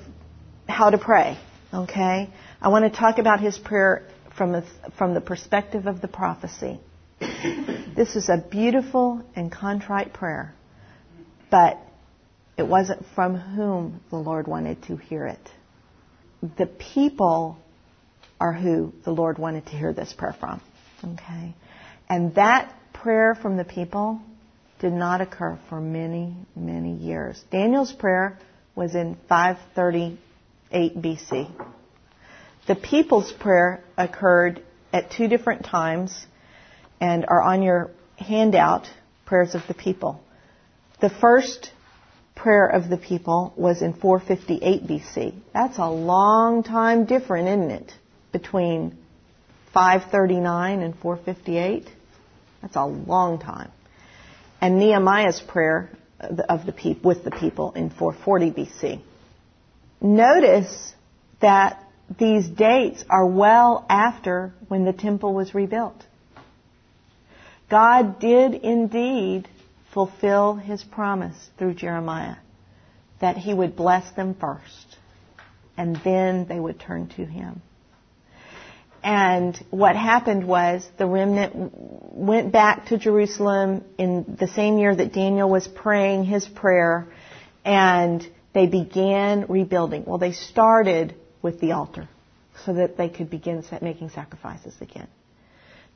how 0.67 0.89
to 0.89 0.97
pray, 0.97 1.39
okay? 1.73 2.31
I 2.63 2.69
want 2.69 2.91
to 2.91 2.99
talk 2.99 3.19
about 3.19 3.41
his 3.41 3.59
prayer 3.59 4.09
from, 4.39 4.55
a, 4.55 4.65
from 4.97 5.13
the 5.13 5.21
perspective 5.21 5.87
of 5.87 6.01
the 6.01 6.09
prophecy. 6.09 6.81
This 7.95 8.15
is 8.15 8.29
a 8.29 8.39
beautiful 8.39 9.25
and 9.35 9.51
contrite 9.51 10.13
prayer, 10.13 10.55
but 11.51 11.79
it 12.57 12.63
wasn't 12.63 13.05
from 13.17 13.35
whom 13.35 14.01
the 14.11 14.17
Lord 14.17 14.47
wanted 14.47 14.85
to 14.85 14.97
hear 14.97 15.27
it. 15.27 15.51
The 16.43 16.67
people 16.67 17.59
are 18.41 18.53
who 18.53 18.93
the 19.05 19.11
Lord 19.11 19.39
wanted 19.39 19.67
to 19.67 19.73
hear 19.73 19.93
this 19.93 20.13
prayer 20.13 20.37
from. 20.39 20.61
Okay? 21.05 21.55
And 22.09 22.35
that 22.37 22.75
prayer 22.93 23.35
from 23.35 23.57
the 23.57 23.65
people 23.65 24.21
did 24.81 24.93
not 24.93 25.21
occur 25.21 25.59
for 25.69 25.81
many, 25.81 26.35
many 26.55 26.95
years. 26.95 27.43
Daniel's 27.51 27.93
prayer 27.93 28.39
was 28.77 28.95
in 28.95 29.17
538 29.29 31.03
BC. 31.03 31.51
The 32.67 32.75
people's 32.77 33.33
prayer 33.33 33.83
occurred 33.97 34.63
at 34.93 35.11
two 35.11 35.27
different 35.27 35.65
times 35.65 36.27
and 37.01 37.25
are 37.27 37.43
on 37.43 37.63
your 37.63 37.91
handout, 38.17 38.89
prayers 39.27 39.55
of 39.55 39.63
the 39.67 39.75
people. 39.75 40.21
The 41.01 41.11
first 41.11 41.73
prayer 42.39 42.67
of 42.67 42.89
the 42.89 42.97
people 42.97 43.53
was 43.57 43.83
in 43.83 43.93
458 43.93 44.87
BC. 44.87 45.35
That's 45.53 45.79
a 45.79 45.91
long 45.91 46.63
time 46.63 47.05
different, 47.05 47.49
isn't 47.49 47.71
it? 47.71 47.93
Between 48.33 48.97
539 49.75 50.81
and 50.81 50.97
458. 50.99 51.89
That's 52.63 52.77
a 52.77 52.87
long 52.87 53.39
time. 53.39 53.71
And 54.61 54.79
Nehemiah's 54.79 55.41
prayer 55.41 55.91
of 56.21 56.65
the 56.65 56.73
people, 56.73 57.09
with 57.09 57.25
the 57.25 57.31
people 57.31 57.73
in 57.73 57.91
440 57.91 58.51
BC. 58.51 59.01
Notice 60.01 60.95
that 61.41 61.85
these 62.19 62.49
dates 62.49 63.05
are 63.11 63.27
well 63.27 63.85
after 63.89 64.53
when 64.69 64.85
the 64.85 64.93
temple 64.93 65.35
was 65.35 65.55
rebuilt. 65.55 66.05
God 67.71 68.19
did 68.19 68.55
indeed 68.55 69.49
fulfill 69.93 70.55
his 70.55 70.83
promise 70.83 71.37
through 71.59 71.75
Jeremiah 71.75 72.37
that 73.21 73.37
he 73.37 73.53
would 73.53 73.77
bless 73.77 74.11
them 74.13 74.35
first 74.35 74.97
and 75.77 75.97
then 76.05 76.47
they 76.47 76.59
would 76.59 76.79
turn 76.79 77.09
to 77.09 77.25
him. 77.25 77.63
And 79.03 79.57
what 79.71 79.95
happened 79.95 80.47
was 80.47 80.87
the 80.99 81.07
remnant 81.07 81.73
went 82.13 82.51
back 82.51 82.87
to 82.87 82.99
Jerusalem 82.99 83.85
in 83.97 84.37
the 84.39 84.49
same 84.49 84.77
year 84.79 84.95
that 84.95 85.13
Daniel 85.13 85.49
was 85.49 85.69
praying 85.69 86.25
his 86.25 86.47
prayer 86.47 87.07
and 87.65 88.27
they 88.53 88.67
began 88.67 89.47
rebuilding. 89.49 90.05
Well, 90.05 90.19
they 90.19 90.33
started 90.33 91.15
with 91.43 91.61
the 91.61 91.73
altar 91.73 92.09
so 92.65 92.75
that 92.75 92.97
they 92.97 93.09
could 93.09 93.31
begin 93.31 93.65
making 93.81 94.11
sacrifices 94.11 94.75
again. 94.81 95.07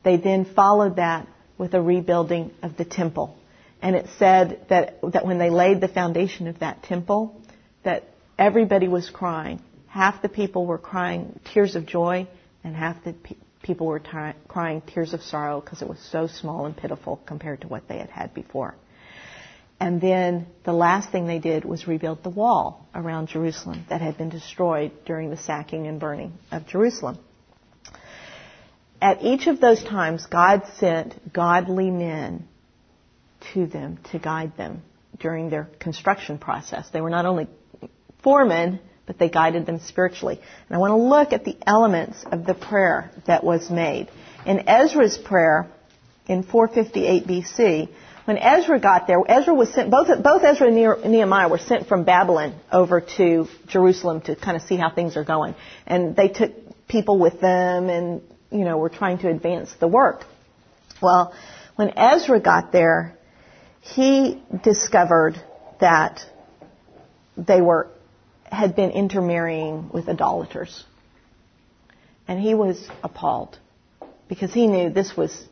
They 0.05 0.17
then 0.17 0.45
followed 0.45 0.97
that 0.97 1.27
with 1.59 1.75
a 1.75 1.83
rebuilding 1.83 2.53
of 2.63 2.77
the 2.77 2.85
temple. 2.85 3.37
And 3.83 3.97
it 3.97 4.07
said 4.19 4.65
that, 4.69 5.01
that 5.13 5.27
when 5.27 5.39
they 5.39 5.51
laid 5.51 5.81
the 5.81 5.89
foundation 5.89 6.47
of 6.47 6.61
that 6.61 6.85
temple, 6.85 7.43
that 7.83 8.05
everybody 8.39 8.87
was 8.87 9.11
crying. 9.11 9.61
Half 9.89 10.23
the 10.23 10.29
people 10.29 10.65
were 10.67 10.79
crying 10.79 11.41
tears 11.53 11.75
of 11.75 11.85
joy 11.85 12.29
and 12.63 12.77
half 12.77 13.03
the 13.05 13.13
pe- 13.13 13.37
people 13.63 13.89
were 13.89 14.01
crying 14.49 14.83
tears 14.83 15.13
of 15.13 15.23
sorrow 15.23 15.61
because 15.61 15.83
it 15.83 15.89
was 15.89 15.99
so 16.11 16.29
small 16.29 16.65
and 16.67 16.77
pitiful 16.77 17.21
compared 17.27 17.63
to 17.63 17.69
what 17.69 17.89
they 17.89 17.99
had 17.99 18.09
had 18.09 18.33
before. 18.33 18.75
And 19.81 20.01
then 20.01 20.47
the 20.63 20.73
last 20.73 21.11
thing 21.11 21.27
they 21.27 21.41
did 21.41 21.65
was 21.65 21.89
rebuild 21.89 22.23
the 22.23 22.31
wall 22.31 22.87
around 22.95 23.29
Jerusalem 23.29 23.85
that 23.89 24.01
had 24.01 24.17
been 24.17 24.29
destroyed 24.29 24.93
during 25.05 25.31
the 25.31 25.37
sacking 25.37 25.89
and 25.89 25.99
burning 25.99 26.35
of 26.53 26.69
Jerusalem. 26.69 27.19
At 29.01 29.23
each 29.23 29.49
of 29.49 29.61
those 29.61 29.83
times, 29.83 30.27
God 30.27 30.63
sent 30.77 31.33
godly 31.33 31.91
men 31.91 32.47
to 33.55 33.67
them 33.67 33.99
to 34.13 34.19
guide 34.19 34.57
them 34.57 34.83
during 35.19 35.51
their 35.51 35.69
construction 35.79 36.39
process. 36.39 36.89
They 36.91 37.01
were 37.01 37.11
not 37.11 37.27
only 37.27 37.49
foremen, 38.23 38.81
but 39.07 39.19
they 39.19 39.29
guided 39.29 39.67
them 39.67 39.81
spiritually. 39.81 40.41
And 40.69 40.77
I 40.77 40.79
want 40.79 40.93
to 40.93 40.97
look 40.97 41.33
at 41.33 41.45
the 41.45 41.57
elements 41.67 42.25
of 42.31 42.47
the 42.47 42.55
prayer 42.55 43.11
that 43.27 43.45
was 43.45 43.71
made. 43.71 44.09
In 44.47 44.69
Ezra's 44.69 45.19
prayer 45.19 45.69
in 46.27 46.43
458 46.43 47.27
BC, 47.27 47.89
when 48.25 48.39
Ezra 48.39 48.79
got 48.79 49.09
there, 49.09 49.19
Ezra 49.27 49.53
was 49.53 49.73
sent, 49.75 49.91
both, 49.91 50.07
both 50.23 50.45
Ezra 50.45 50.69
and 50.69 51.11
Nehemiah 51.11 51.49
were 51.49 51.59
sent 51.59 51.89
from 51.89 52.05
Babylon 52.05 52.55
over 52.71 53.01
to 53.17 53.49
Jerusalem 53.67 54.21
to 54.23 54.37
kind 54.37 54.57
of 54.57 54.63
see 54.63 54.77
how 54.77 54.91
things 54.91 55.17
are 55.17 55.25
going. 55.25 55.57
And 55.87 56.15
they 56.15 56.29
took 56.29 56.53
people 56.87 57.19
with 57.19 57.41
them 57.41 57.89
and, 57.89 58.23
you 58.53 58.65
know, 58.65 58.79
were 58.79 58.91
trying 58.91 59.19
to 59.19 59.29
advance 59.29 59.73
the 59.81 59.89
work. 59.89 60.25
Well, 61.01 61.35
when 61.75 61.99
Ezra 61.99 62.39
got 62.39 62.71
there, 62.71 63.19
he 63.83 64.43
discovered 64.63 65.35
that 65.81 66.21
they 67.37 67.61
were 67.61 67.89
had 68.53 68.77
been 68.77 68.91
intermarrying 68.91 69.91
with 69.93 70.09
idolaters. 70.09 70.85
And 72.29 72.39
he 72.41 72.55
was 72.55 72.89
appalled 73.03 73.59
because 74.29 74.53
he 74.53 74.67
knew 74.67 74.91
this 74.91 75.17
was, 75.17 75.47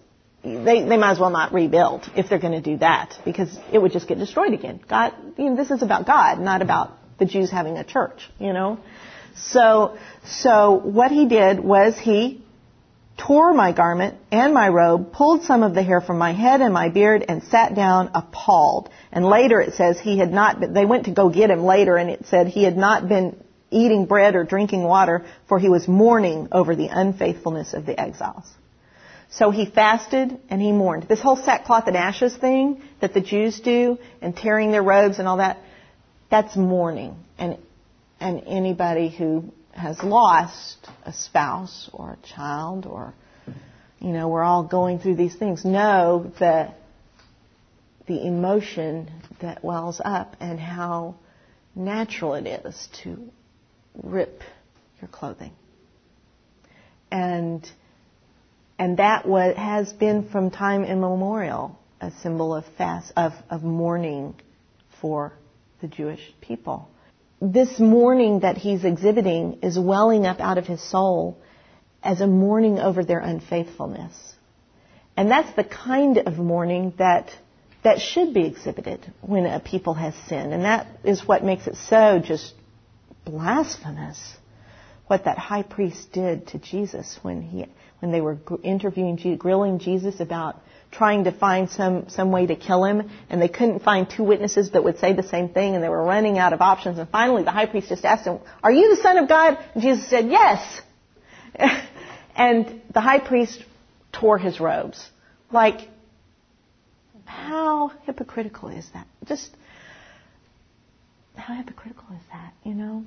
they, 0.45 0.85
they 0.85 0.97
might 0.97 1.13
as 1.13 1.19
well 1.19 1.31
not 1.31 1.53
rebuild 1.53 2.09
if 2.15 2.29
they're 2.29 2.39
going 2.39 2.53
to 2.53 2.61
do 2.61 2.79
that 2.79 3.19
because 3.25 3.59
it 3.73 3.79
would 3.79 3.93
just 3.93 4.07
get 4.07 4.19
destroyed 4.19 4.53
again. 4.53 4.81
God, 4.89 5.15
you 5.37 5.51
know, 5.51 5.57
this 5.57 5.71
is 5.71 5.83
about 5.83 6.07
God, 6.07 6.39
not 6.39 6.63
about 6.63 6.93
the 7.19 7.25
Jews 7.25 7.51
having 7.51 7.79
a 7.79 7.85
church, 7.85 8.31
you 8.39 8.53
know. 8.53 8.79
So, 9.35 9.99
so 10.27 10.73
what 10.73 11.11
he 11.11 11.27
did 11.27 11.59
was 11.59 11.99
he 11.99 12.45
tore 13.27 13.53
my 13.53 13.73
garment 13.73 14.17
and 14.33 14.55
my 14.55 14.69
robe, 14.69 15.13
pulled 15.13 15.45
some 15.45 15.63
of 15.63 15.75
the 15.75 15.83
hair 15.83 16.01
from 16.01 16.19
my 16.19 16.33
head 16.33 16.61
and 16.61 16.73
my 16.73 16.89
beard, 16.89 17.25
and 17.29 17.43
sat 17.45 17.75
down 17.75 18.11
appalled. 18.15 18.89
And 19.13 19.25
later 19.25 19.61
it 19.61 19.75
says 19.75 20.01
he 20.01 20.19
had 20.19 20.33
not 20.33 20.61
been, 20.61 20.73
they 20.73 20.87
went 20.87 21.05
to 21.05 21.11
go 21.11 21.29
get 21.29 21.51
him 21.51 21.63
later 21.65 21.97
and 21.97 22.11
it 22.11 22.27
said 22.27 22.47
he 22.49 22.65
had 22.65 22.77
not 22.77 23.09
been 23.09 23.37
eating 23.71 24.07
bread 24.07 24.35
or 24.35 24.45
drinking 24.45 24.83
water, 24.83 25.25
for 25.49 25.59
he 25.59 25.69
was 25.69 25.87
mourning 25.87 26.49
over 26.51 26.75
the 26.75 26.89
unfaithfulness 26.89 27.73
of 27.75 27.87
the 27.87 27.99
exiles. 27.99 28.47
So 29.33 29.51
he 29.51 29.65
fasted 29.65 30.41
and 30.49 30.61
he 30.61 30.73
mourned. 30.73 31.05
This 31.05 31.21
whole 31.21 31.37
sackcloth 31.37 31.87
and 31.87 31.97
ashes 31.97 32.37
thing 32.37 32.83
that 33.01 33.15
the 33.15 33.21
Jews 33.21 33.61
do 33.61 33.99
and 34.21 34.37
tearing 34.37 34.73
their 34.73 34.83
robes 34.83 35.19
and 35.21 35.29
all 35.29 35.37
that, 35.37 35.59
that's 36.31 36.57
mourning. 36.57 37.15
And, 37.39 37.59
and 38.19 38.43
anybody 38.47 39.09
who 39.09 39.53
has 39.81 40.03
lost 40.03 40.89
a 41.05 41.13
spouse 41.13 41.89
or 41.93 42.13
a 42.13 42.27
child 42.35 42.87
or, 42.87 43.15
you 43.99 44.11
know, 44.11 44.29
we're 44.29 44.43
all 44.43 44.63
going 44.63 44.99
through 44.99 45.17
these 45.17 45.35
things, 45.35 45.65
know 45.65 46.33
that 46.39 46.77
the 48.07 48.27
emotion 48.27 49.11
that 49.41 49.65
wells 49.65 50.01
up 50.05 50.37
and 50.39 50.61
how 50.61 51.15
natural 51.75 52.35
it 52.35 52.47
is 52.47 52.89
to 53.03 53.31
rip 54.03 54.43
your 55.01 55.09
clothing. 55.09 55.53
And, 57.11 57.67
and 58.79 58.99
that 58.99 59.27
what 59.27 59.57
has 59.57 59.93
been 59.93 60.29
from 60.29 60.51
time 60.51 60.85
immemorial 60.85 61.79
a 62.03 62.11
symbol 62.23 62.55
of 62.55 62.65
fast, 62.79 63.13
of, 63.17 63.33
of 63.49 63.63
mourning 63.63 64.35
for 65.01 65.33
the 65.81 65.89
Jewish 65.89 66.21
people 66.41 66.90
this 67.41 67.79
mourning 67.79 68.41
that 68.41 68.59
he's 68.59 68.85
exhibiting 68.85 69.61
is 69.63 69.79
welling 69.79 70.27
up 70.27 70.41
out 70.41 70.59
of 70.59 70.67
his 70.67 70.83
soul 70.83 71.39
as 72.03 72.21
a 72.21 72.27
mourning 72.27 72.79
over 72.79 73.05
their 73.05 73.21
unfaithfulness. 73.21 74.15
And 75.17 75.31
that's 75.31 75.55
the 75.55 75.65
kind 75.65 76.19
of 76.19 76.39
mourning 76.39 76.95
that 76.99 77.31
that 77.83 78.01
should 78.01 78.35
be 78.35 78.47
exhibited 78.47 79.13
when 79.23 79.47
a 79.47 79.59
people 79.59 79.95
has 79.95 80.15
sinned. 80.29 80.53
And 80.53 80.65
that 80.65 80.87
is 81.03 81.27
what 81.27 81.43
makes 81.43 81.67
it 81.67 81.77
so 81.77 82.19
just 82.19 82.55
blasphemous 83.25 84.37
what 85.07 85.25
that 85.25 85.39
high 85.39 85.63
priest 85.63 86.13
did 86.13 86.47
to 86.49 86.59
Jesus 86.59 87.19
when 87.23 87.43
he 87.43 87.67
when 87.99 88.13
they 88.13 88.21
were 88.21 88.39
interviewing 88.63 89.37
grilling 89.37 89.79
Jesus 89.79 90.21
about 90.21 90.63
trying 90.91 91.25
to 91.25 91.33
find 91.33 91.71
some, 91.71 92.09
some 92.09 92.33
way 92.33 92.47
to 92.47 92.57
kill 92.57 92.85
him, 92.85 93.11
and 93.29 93.41
they 93.41 93.49
couldn't 93.49 93.81
find 93.81 94.09
two 94.11 94.25
witnesses 94.25 94.73
that 94.73 94.83
would 94.83 94.99
say 94.99 95.13
the 95.13 95.23
same 95.23 95.49
thing, 95.49 95.75
and 95.75 95.85
they 95.85 95.89
were 95.89 96.03
running 96.03 96.39
out 96.39 96.53
of 96.53 96.61
options. 96.61 96.99
And 96.99 97.09
finally, 97.09 97.45
the 97.45 97.53
high 97.53 97.67
priest 97.67 97.89
just 97.89 98.05
asked 98.05 98.27
him, 98.27 98.41
Are 98.63 98.73
you 98.73 98.95
the 98.95 99.03
Son 99.03 99.17
of 99.19 99.29
God? 99.29 99.59
And 99.75 99.83
Jesus 99.83 100.09
said, 100.09 100.29
Yes. 100.29 100.81
and 102.37 102.83
the 102.93 103.01
high 103.01 103.21
priest 103.21 103.65
tore 104.13 104.39
his 104.39 104.59
robes. 104.59 105.09
Like, 105.53 105.89
how 107.25 107.93
hypocritical 108.05 108.69
is 108.69 108.89
that? 108.93 109.07
Just, 109.27 109.51
how 111.37 111.55
hypocritical 111.55 112.07
is 112.15 112.23
that, 112.33 112.53
you 112.65 112.75
know? 112.75 113.05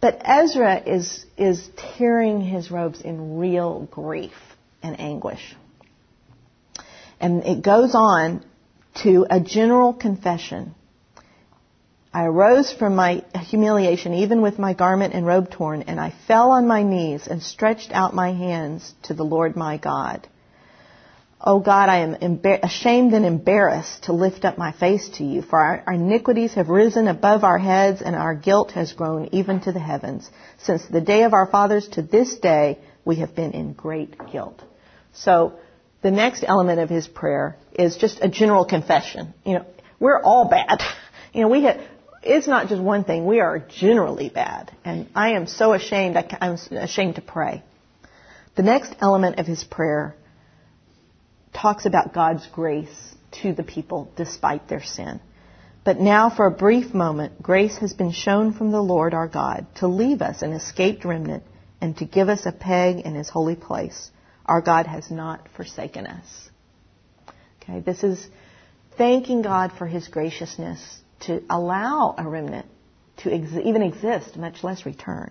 But 0.00 0.20
Ezra 0.24 0.82
is, 0.84 1.24
is 1.36 1.68
tearing 1.96 2.40
his 2.40 2.72
robes 2.72 3.00
in 3.00 3.38
real 3.38 3.88
grief 3.90 4.32
and 4.82 4.98
anguish. 4.98 5.54
And 7.22 7.44
it 7.46 7.62
goes 7.62 7.94
on 7.94 8.44
to 9.04 9.26
a 9.30 9.40
general 9.40 9.94
confession 9.94 10.74
I 12.14 12.24
arose 12.24 12.70
from 12.70 12.94
my 12.94 13.24
humiliation, 13.34 14.12
even 14.12 14.42
with 14.42 14.58
my 14.58 14.74
garment 14.74 15.14
and 15.14 15.26
robe 15.26 15.50
torn, 15.50 15.82
and 15.82 15.98
I 15.98 16.12
fell 16.26 16.50
on 16.50 16.66
my 16.66 16.82
knees 16.82 17.26
and 17.26 17.42
stretched 17.42 17.90
out 17.90 18.14
my 18.14 18.32
hands 18.32 18.94
to 19.04 19.14
the 19.14 19.24
Lord 19.24 19.56
my 19.56 19.78
God. 19.78 20.28
O 21.40 21.58
God, 21.58 21.88
I 21.88 22.00
am 22.00 22.14
embar- 22.16 22.62
ashamed 22.62 23.14
and 23.14 23.24
embarrassed 23.24 24.04
to 24.04 24.12
lift 24.12 24.44
up 24.44 24.58
my 24.58 24.72
face 24.72 25.08
to 25.16 25.24
you, 25.24 25.40
for 25.40 25.58
our, 25.58 25.82
our 25.86 25.94
iniquities 25.94 26.52
have 26.52 26.68
risen 26.68 27.08
above 27.08 27.44
our 27.44 27.58
heads, 27.58 28.02
and 28.02 28.14
our 28.14 28.34
guilt 28.34 28.72
has 28.72 28.92
grown 28.92 29.30
even 29.32 29.60
to 29.60 29.72
the 29.72 29.80
heavens. 29.80 30.30
Since 30.58 30.84
the 30.84 31.00
day 31.00 31.22
of 31.22 31.32
our 31.32 31.46
fathers 31.46 31.88
to 31.92 32.02
this 32.02 32.38
day, 32.38 32.78
we 33.06 33.16
have 33.16 33.34
been 33.34 33.52
in 33.52 33.72
great 33.72 34.16
guilt. 34.30 34.62
So, 35.14 35.54
the 36.02 36.10
next 36.10 36.44
element 36.46 36.80
of 36.80 36.90
his 36.90 37.06
prayer 37.06 37.56
is 37.72 37.96
just 37.96 38.18
a 38.20 38.28
general 38.28 38.64
confession. 38.64 39.32
You 39.44 39.54
know, 39.54 39.66
we're 39.98 40.20
all 40.20 40.48
bad. 40.48 40.80
You 41.34 41.40
know, 41.40 41.48
we 41.48 41.62
have, 41.62 41.80
it's 42.22 42.46
not 42.46 42.68
just 42.68 42.82
one 42.82 43.04
thing. 43.04 43.24
We 43.24 43.40
are 43.40 43.58
generally 43.58 44.28
bad. 44.28 44.70
And 44.84 45.08
I 45.14 45.30
am 45.30 45.46
so 45.46 45.72
ashamed, 45.72 46.14
I, 46.18 46.36
I'm 46.42 46.58
ashamed 46.76 47.14
to 47.14 47.22
pray. 47.22 47.62
The 48.54 48.62
next 48.62 48.94
element 49.00 49.38
of 49.38 49.46
his 49.46 49.64
prayer 49.64 50.14
talks 51.54 51.86
about 51.86 52.12
God's 52.12 52.46
grace 52.48 53.14
to 53.40 53.54
the 53.54 53.62
people 53.62 54.12
despite 54.14 54.68
their 54.68 54.82
sin. 54.82 55.20
But 55.84 56.00
now, 56.00 56.28
for 56.28 56.44
a 56.44 56.50
brief 56.50 56.92
moment, 56.92 57.42
grace 57.42 57.78
has 57.78 57.94
been 57.94 58.12
shown 58.12 58.52
from 58.52 58.72
the 58.72 58.82
Lord 58.82 59.14
our 59.14 59.28
God 59.28 59.66
to 59.76 59.88
leave 59.88 60.20
us 60.20 60.42
an 60.42 60.52
escaped 60.52 61.06
remnant 61.06 61.44
and 61.80 61.96
to 61.96 62.04
give 62.04 62.28
us 62.28 62.44
a 62.44 62.52
peg 62.52 63.00
in 63.06 63.14
his 63.14 63.30
holy 63.30 63.56
place. 63.56 64.10
Our 64.52 64.60
God 64.60 64.86
has 64.86 65.10
not 65.10 65.48
forsaken 65.56 66.06
us. 66.06 66.26
Okay, 67.62 67.80
this 67.80 68.04
is 68.04 68.28
thanking 68.98 69.40
God 69.40 69.72
for 69.78 69.86
his 69.86 70.08
graciousness 70.08 70.78
to 71.20 71.42
allow 71.48 72.14
a 72.18 72.28
remnant 72.28 72.66
to 73.22 73.32
ex- 73.32 73.64
even 73.64 73.80
exist, 73.80 74.36
much 74.36 74.62
less 74.62 74.84
return. 74.84 75.30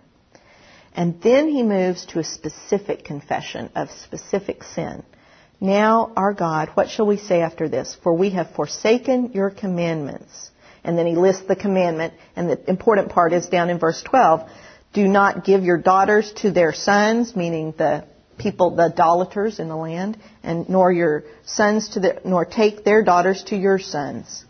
And 0.96 1.22
then 1.22 1.50
he 1.50 1.62
moves 1.62 2.08
to 2.08 2.20
a 2.20 2.24
specific 2.24 3.06
confession 3.06 3.70
of 3.76 3.92
specific 3.92 4.64
sin. 4.64 5.04
Now, 5.60 6.14
our 6.16 6.34
God, 6.34 6.70
what 6.74 6.90
shall 6.90 7.06
we 7.06 7.18
say 7.18 7.42
after 7.42 7.70
this? 7.70 7.96
For 8.02 8.16
we 8.16 8.32
have 8.32 8.56
forsaken 8.56 9.34
your 9.34 9.52
commandments. 9.52 10.50
And 10.84 10.98
then 10.98 11.06
he 11.06 11.16
lists 11.16 11.44
the 11.48 11.56
commandment, 11.56 12.16
and 12.36 12.50
the 12.50 12.68
important 12.68 13.10
part 13.10 13.34
is 13.34 13.48
down 13.50 13.70
in 13.70 13.78
verse 13.78 14.02
12. 14.02 14.50
Do 14.94 15.08
not 15.08 15.46
give 15.46 15.64
your 15.64 15.78
daughters 15.78 16.34
to 16.38 16.50
their 16.50 16.74
sons, 16.74 17.36
meaning 17.36 17.76
the 17.78 18.06
people, 18.42 18.76
the 18.76 18.84
idolaters 18.84 19.60
in 19.60 19.68
the 19.70 19.76
land, 19.76 20.18
and 20.44 20.68
nor 20.68 20.92
your 20.92 21.24
sons 21.46 21.90
to 21.90 22.00
their, 22.00 22.20
nor 22.26 22.46
take 22.46 22.84
their 22.84 23.04
daughters 23.04 23.44
to 23.46 23.56
your 23.56 23.80
sons 23.80 24.46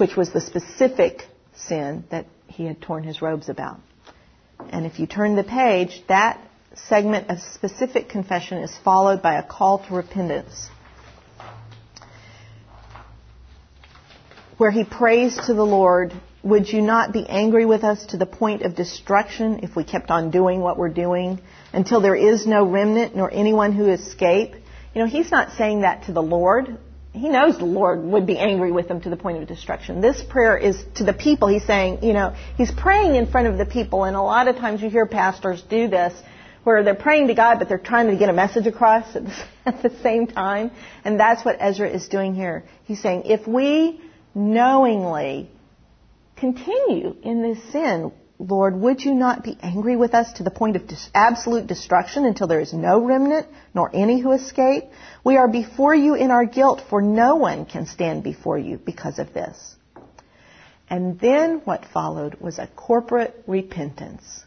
which 0.00 0.16
was 0.16 0.32
the 0.32 0.40
specific 0.40 1.28
sin 1.54 2.04
that 2.10 2.24
he 2.46 2.64
had 2.64 2.80
torn 2.80 3.04
his 3.04 3.20
robes 3.20 3.50
about. 3.50 3.78
And 4.70 4.86
if 4.86 4.98
you 4.98 5.06
turn 5.06 5.36
the 5.36 5.44
page, 5.44 6.02
that 6.08 6.40
segment 6.74 7.28
of 7.28 7.38
specific 7.40 8.08
confession 8.08 8.58
is 8.58 8.74
followed 8.82 9.20
by 9.20 9.38
a 9.38 9.42
call 9.42 9.84
to 9.86 9.94
repentance. 9.94 10.70
Where 14.56 14.70
he 14.70 14.84
prays 14.84 15.36
to 15.46 15.54
the 15.54 15.64
Lord, 15.64 16.14
Would 16.42 16.68
you 16.68 16.80
not 16.80 17.12
be 17.12 17.26
angry 17.28 17.66
with 17.66 17.84
us 17.84 18.06
to 18.06 18.16
the 18.16 18.26
point 18.26 18.62
of 18.62 18.74
destruction 18.74 19.60
if 19.62 19.76
we 19.76 19.84
kept 19.84 20.10
on 20.10 20.30
doing 20.30 20.60
what 20.60 20.78
we're 20.78 20.88
doing 20.88 21.40
until 21.72 22.00
there 22.00 22.14
is 22.14 22.46
no 22.46 22.64
remnant 22.64 23.14
nor 23.14 23.32
anyone 23.32 23.72
who 23.72 23.86
escape? 23.88 24.54
You 24.94 25.02
know, 25.02 25.06
he's 25.06 25.30
not 25.30 25.52
saying 25.56 25.82
that 25.82 26.04
to 26.04 26.12
the 26.12 26.22
Lord 26.22 26.78
he 27.12 27.28
knows 27.28 27.58
the 27.58 27.64
Lord 27.64 28.02
would 28.04 28.26
be 28.26 28.38
angry 28.38 28.70
with 28.70 28.86
them 28.88 29.00
to 29.00 29.10
the 29.10 29.16
point 29.16 29.42
of 29.42 29.48
destruction. 29.48 30.00
This 30.00 30.22
prayer 30.22 30.56
is 30.56 30.80
to 30.96 31.04
the 31.04 31.12
people. 31.12 31.48
He's 31.48 31.64
saying, 31.64 32.04
you 32.04 32.12
know, 32.12 32.36
he's 32.56 32.70
praying 32.70 33.16
in 33.16 33.26
front 33.26 33.48
of 33.48 33.58
the 33.58 33.66
people, 33.66 34.04
and 34.04 34.16
a 34.16 34.22
lot 34.22 34.46
of 34.46 34.56
times 34.56 34.80
you 34.80 34.88
hear 34.90 35.06
pastors 35.06 35.62
do 35.62 35.88
this 35.88 36.14
where 36.62 36.84
they're 36.84 36.94
praying 36.94 37.28
to 37.28 37.34
God, 37.34 37.58
but 37.58 37.68
they're 37.68 37.78
trying 37.78 38.08
to 38.08 38.16
get 38.16 38.28
a 38.28 38.32
message 38.32 38.66
across 38.66 39.16
at 39.16 39.82
the, 39.82 39.90
same 40.02 40.26
time. 40.26 40.70
And 41.04 41.18
that's 41.18 41.44
what 41.44 41.56
Ezra 41.58 41.88
is 41.88 42.06
doing 42.06 42.34
here. 42.34 42.64
He's 42.84 43.00
saying, 43.00 43.22
if 43.24 43.48
we 43.48 44.00
knowingly 44.34 45.50
continue 46.40 47.14
in 47.22 47.42
this 47.42 47.58
sin, 47.70 48.12
Lord, 48.38 48.74
would 48.74 49.04
you 49.04 49.14
not 49.14 49.44
be 49.44 49.58
angry 49.60 49.96
with 49.96 50.14
us 50.14 50.32
to 50.34 50.42
the 50.42 50.50
point 50.50 50.74
of 50.74 50.82
absolute 51.14 51.66
destruction 51.66 52.24
until 52.24 52.46
there 52.46 52.60
is 52.60 52.72
no 52.72 53.04
remnant, 53.04 53.46
nor 53.74 53.94
any 53.94 54.18
who 54.18 54.32
escape? 54.32 54.84
We 55.22 55.36
are 55.36 55.46
before 55.46 55.94
you 55.94 56.14
in 56.14 56.30
our 56.30 56.46
guilt, 56.46 56.82
for 56.88 57.02
no 57.02 57.36
one 57.36 57.66
can 57.66 57.86
stand 57.86 58.24
before 58.24 58.58
you 58.58 58.78
because 58.78 59.18
of 59.18 59.34
this. 59.34 59.76
And 60.88 61.20
then 61.20 61.60
what 61.64 61.84
followed 61.84 62.36
was 62.40 62.58
a 62.58 62.66
corporate 62.66 63.44
repentance. 63.46 64.44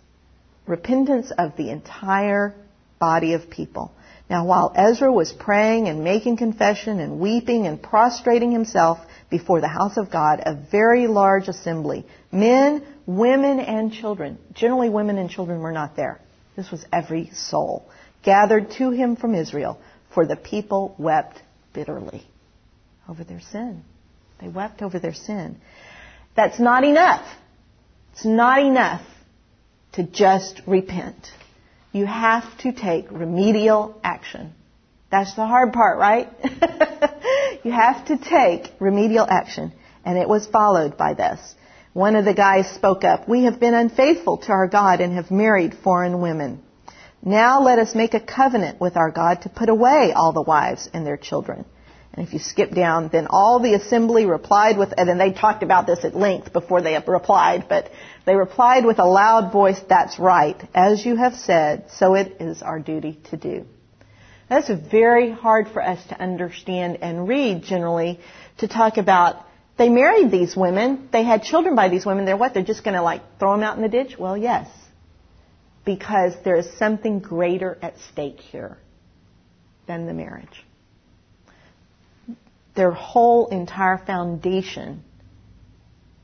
Repentance 0.65 1.31
of 1.37 1.55
the 1.55 1.69
entire 1.69 2.55
body 2.99 3.33
of 3.33 3.49
people. 3.49 3.93
Now, 4.29 4.45
while 4.45 4.71
Ezra 4.75 5.11
was 5.11 5.31
praying 5.31 5.87
and 5.87 6.03
making 6.03 6.37
confession 6.37 6.99
and 6.99 7.19
weeping 7.19 7.67
and 7.67 7.81
prostrating 7.81 8.51
himself 8.51 8.99
before 9.29 9.61
the 9.61 9.67
house 9.67 9.97
of 9.97 10.11
God, 10.11 10.41
a 10.45 10.55
very 10.55 11.07
large 11.07 11.47
assembly, 11.47 12.05
men, 12.31 12.85
women, 13.05 13.59
and 13.59 13.91
children, 13.91 14.37
generally 14.53 14.89
women 14.89 15.17
and 15.17 15.29
children 15.29 15.59
were 15.59 15.71
not 15.71 15.95
there. 15.95 16.19
This 16.55 16.71
was 16.71 16.85
every 16.91 17.31
soul, 17.33 17.85
gathered 18.23 18.71
to 18.77 18.91
him 18.91 19.15
from 19.15 19.35
Israel, 19.35 19.79
for 20.13 20.25
the 20.25 20.35
people 20.35 20.95
wept 20.97 21.41
bitterly 21.73 22.25
over 23.09 23.23
their 23.23 23.41
sin. 23.41 23.83
They 24.39 24.47
wept 24.47 24.81
over 24.81 24.99
their 24.99 25.13
sin. 25.13 25.57
That's 26.35 26.59
not 26.59 26.83
enough. 26.83 27.25
It's 28.13 28.25
not 28.25 28.61
enough 28.61 29.05
to 29.93 30.03
just 30.03 30.61
repent. 30.65 31.27
You 31.93 32.07
have 32.07 32.57
to 32.59 32.73
take 32.73 33.11
remedial 33.11 33.99
action. 34.03 34.53
That's 35.11 35.35
the 35.35 35.45
hard 35.45 35.73
part, 35.73 35.99
right? 35.99 36.27
you 37.63 37.71
have 37.71 38.05
to 38.07 38.17
take 38.17 38.73
remedial 38.79 39.27
action. 39.29 39.71
And 40.03 40.17
it 40.17 40.27
was 40.27 40.47
followed 40.47 40.97
by 40.97 41.13
this. 41.13 41.39
One 41.93 42.15
of 42.15 42.25
the 42.25 42.33
guys 42.33 42.67
spoke 42.71 43.03
up, 43.03 43.29
We 43.29 43.43
have 43.43 43.59
been 43.59 43.75
unfaithful 43.75 44.37
to 44.39 44.51
our 44.51 44.67
God 44.67 45.01
and 45.01 45.13
have 45.13 45.29
married 45.29 45.75
foreign 45.83 46.19
women. 46.19 46.63
Now 47.21 47.61
let 47.61 47.77
us 47.77 47.93
make 47.93 48.15
a 48.15 48.19
covenant 48.19 48.81
with 48.81 48.97
our 48.97 49.11
God 49.11 49.43
to 49.43 49.49
put 49.49 49.69
away 49.69 50.13
all 50.15 50.33
the 50.33 50.41
wives 50.41 50.89
and 50.95 51.05
their 51.05 51.15
children. 51.15 51.63
And 52.13 52.27
if 52.27 52.33
you 52.33 52.39
skip 52.39 52.71
down, 52.71 53.09
then 53.11 53.27
all 53.29 53.59
the 53.59 53.73
assembly 53.73 54.25
replied 54.25 54.77
with, 54.77 54.93
and 54.97 55.09
then 55.09 55.17
they 55.17 55.31
talked 55.31 55.63
about 55.63 55.87
this 55.87 56.05
at 56.05 56.15
length 56.15 56.53
before 56.53 56.81
they 56.81 56.97
replied, 57.07 57.65
but 57.67 57.89
they 58.25 58.35
replied 58.35 58.85
with 58.85 58.99
a 58.99 59.05
loud 59.05 59.51
voice, 59.51 59.79
that's 59.89 60.19
right. 60.19 60.61
As 60.75 61.03
you 61.03 61.15
have 61.15 61.33
said, 61.33 61.85
so 61.95 62.13
it 62.13 62.37
is 62.39 62.61
our 62.61 62.79
duty 62.79 63.19
to 63.31 63.37
do. 63.37 63.65
That's 64.47 64.69
very 64.69 65.31
hard 65.31 65.69
for 65.69 65.81
us 65.81 66.05
to 66.09 66.21
understand 66.21 66.99
and 67.01 67.27
read 67.27 67.63
generally 67.63 68.19
to 68.59 68.67
talk 68.67 68.97
about 68.97 69.47
they 69.75 69.89
married 69.89 70.29
these 70.29 70.55
women, 70.55 71.09
they 71.11 71.23
had 71.23 71.41
children 71.41 71.75
by 71.75 71.89
these 71.89 72.05
women, 72.05 72.25
they're 72.25 72.37
what? 72.37 72.53
They're 72.53 72.61
just 72.61 72.83
to 72.83 73.01
like 73.01 73.21
throw 73.39 73.53
them 73.53 73.63
out 73.63 73.75
in 73.75 73.81
the 73.81 73.89
ditch? 73.89 74.19
Well, 74.19 74.37
yes 74.37 74.67
because 75.85 76.33
there 76.43 76.55
is 76.55 76.67
something 76.77 77.19
greater 77.19 77.77
at 77.81 77.95
stake 78.11 78.39
here 78.39 78.77
than 79.87 80.05
the 80.05 80.13
marriage. 80.13 80.65
Their 82.75 82.91
whole 82.91 83.47
entire 83.47 83.97
foundation, 83.97 85.03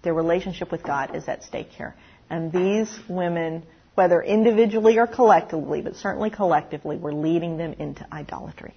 their 0.01 0.13
relationship 0.13 0.71
with 0.71 0.83
God 0.83 1.15
is 1.15 1.27
at 1.27 1.43
stake 1.43 1.69
here. 1.69 1.95
And 2.29 2.51
these 2.51 2.89
women, 3.07 3.63
whether 3.95 4.21
individually 4.21 4.97
or 4.97 5.07
collectively, 5.07 5.81
but 5.81 5.95
certainly 5.95 6.29
collectively, 6.29 6.97
were 6.97 7.13
leading 7.13 7.57
them 7.57 7.73
into 7.73 8.05
idolatry 8.11 8.73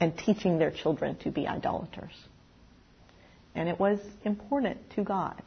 and 0.00 0.16
teaching 0.16 0.58
their 0.58 0.70
children 0.70 1.16
to 1.16 1.30
be 1.30 1.46
idolaters. 1.46 2.12
And 3.54 3.68
it 3.68 3.78
was 3.78 3.98
important 4.24 4.78
to 4.94 5.02
God 5.02 5.42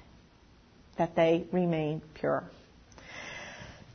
that 0.98 1.16
they 1.16 1.46
remain 1.52 2.02
pure. 2.16 2.44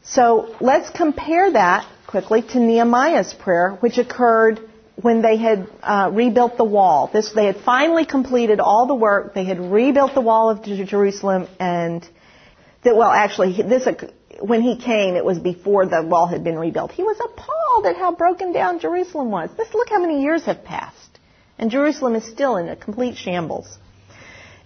So 0.02 0.56
let's 0.60 0.88
compare 0.90 1.52
that 1.52 1.86
quickly 2.06 2.42
to 2.42 2.60
Nehemiah's 2.60 3.34
prayer, 3.34 3.72
which 3.80 3.98
occurred 3.98 4.60
when 4.96 5.20
they 5.20 5.36
had 5.36 5.68
uh, 5.82 6.10
rebuilt 6.12 6.56
the 6.56 6.64
wall. 6.64 7.10
This, 7.12 7.30
they 7.32 7.46
had 7.46 7.58
finally 7.58 8.06
completed 8.06 8.60
all 8.60 8.86
the 8.86 8.94
work. 8.94 9.34
They 9.34 9.44
had 9.44 9.60
rebuilt 9.60 10.14
the 10.14 10.22
wall 10.22 10.50
of 10.50 10.62
Jerusalem, 10.64 11.48
and 11.60 12.06
that, 12.82 12.96
well, 12.96 13.10
actually, 13.10 13.62
this 13.62 13.86
when 14.40 14.62
he 14.62 14.76
came, 14.76 15.14
it 15.14 15.24
was 15.24 15.38
before 15.38 15.86
the 15.86 16.02
wall 16.02 16.26
had 16.26 16.44
been 16.44 16.58
rebuilt. 16.58 16.92
He 16.92 17.02
was 17.02 17.18
appalled 17.22 17.86
at 17.86 17.96
how 17.96 18.14
broken 18.14 18.52
down 18.52 18.80
Jerusalem 18.80 19.30
was. 19.30 19.50
This, 19.56 19.72
look 19.74 19.88
how 19.88 20.00
many 20.00 20.22
years 20.22 20.44
have 20.44 20.64
passed, 20.64 21.18
and 21.58 21.70
Jerusalem 21.70 22.14
is 22.14 22.24
still 22.24 22.56
in 22.56 22.68
a 22.68 22.76
complete 22.76 23.16
shambles. 23.16 23.78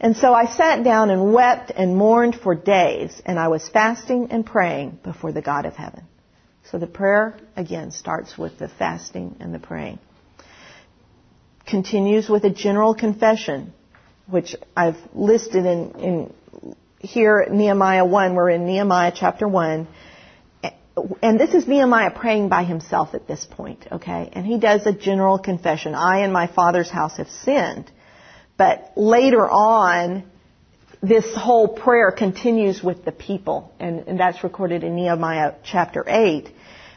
And 0.03 0.16
so 0.16 0.33
I 0.33 0.47
sat 0.47 0.83
down 0.83 1.11
and 1.11 1.35
wept 1.35 1.72
and 1.76 1.95
mourned 1.95 2.35
for 2.35 2.55
days, 2.55 3.20
and 3.26 3.39
I 3.39 3.49
was 3.49 3.68
fasting 3.68 4.28
and 4.31 4.47
praying 4.47 4.99
before 5.03 5.33
the 5.33 5.43
God 5.43 5.66
of 5.66 5.74
heaven. 5.74 6.05
So 6.70 6.78
the 6.78 6.87
prayer, 6.87 7.37
again, 7.57 7.91
starts 7.91 8.39
with 8.39 8.59
the 8.59 8.68
fasting 8.68 9.37
and 9.41 9.53
the 9.53 9.59
praying. 9.59 9.99
Continues 11.70 12.28
with 12.28 12.44
a 12.44 12.50
general 12.50 12.94
confession. 12.94 13.72
which 14.26 14.56
I've 14.76 14.96
listed 15.14 15.66
in, 15.66 15.90
in 16.00 16.34
here 16.98 17.46
Nehemiah 17.50 18.04
1. 18.04 18.34
We're 18.34 18.50
in 18.50 18.66
Nehemiah 18.66 19.12
chapter 19.14 19.46
1. 19.46 19.88
And 21.22 21.40
this 21.40 21.54
is 21.54 21.66
Nehemiah 21.66 22.10
praying 22.10 22.48
by 22.48 22.64
himself 22.64 23.14
at 23.14 23.26
this 23.26 23.46
point, 23.48 23.86
okay? 23.90 24.30
And 24.32 24.44
he 24.44 24.58
does 24.58 24.86
a 24.86 24.92
general 24.92 25.38
confession. 25.38 25.94
I 25.94 26.18
and 26.18 26.32
my 26.32 26.46
father's 26.46 26.90
house 26.90 27.16
have 27.16 27.28
sinned. 27.28 27.90
But 28.56 28.92
later 28.96 29.48
on, 29.48 30.24
this 31.00 31.24
whole 31.34 31.68
prayer 31.68 32.10
continues 32.10 32.82
with 32.82 33.04
the 33.04 33.12
people. 33.12 33.72
And, 33.80 34.08
and 34.08 34.20
that's 34.20 34.44
recorded 34.44 34.84
in 34.84 34.94
Nehemiah 34.96 35.54
chapter 35.64 36.04
8, 36.06 36.50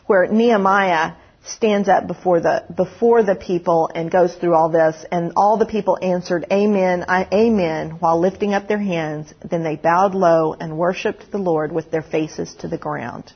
where 0.07 0.27
Nehemiah 0.27 1.13
stands 1.45 1.89
up 1.89 2.07
before 2.07 2.39
the 2.39 2.63
before 2.75 3.21
the 3.23 3.35
people 3.35 3.89
and 3.93 4.09
goes 4.09 4.33
through 4.35 4.55
all 4.55 4.69
this. 4.69 5.05
And 5.11 5.33
all 5.35 5.57
the 5.57 5.65
people 5.65 5.97
answered 6.01 6.45
amen 6.51 7.05
I, 7.07 7.27
amen 7.33 7.91
while 7.99 8.19
lifting 8.19 8.53
up 8.53 8.67
their 8.67 8.79
hands. 8.79 9.33
Then 9.43 9.63
they 9.63 9.75
bowed 9.75 10.15
low 10.15 10.53
and 10.53 10.77
worshiped 10.77 11.31
the 11.31 11.37
lord 11.37 11.71
with 11.71 11.91
their 11.91 12.01
faces 12.01 12.53
to 12.59 12.67
the 12.67 12.77
ground. 12.77 13.31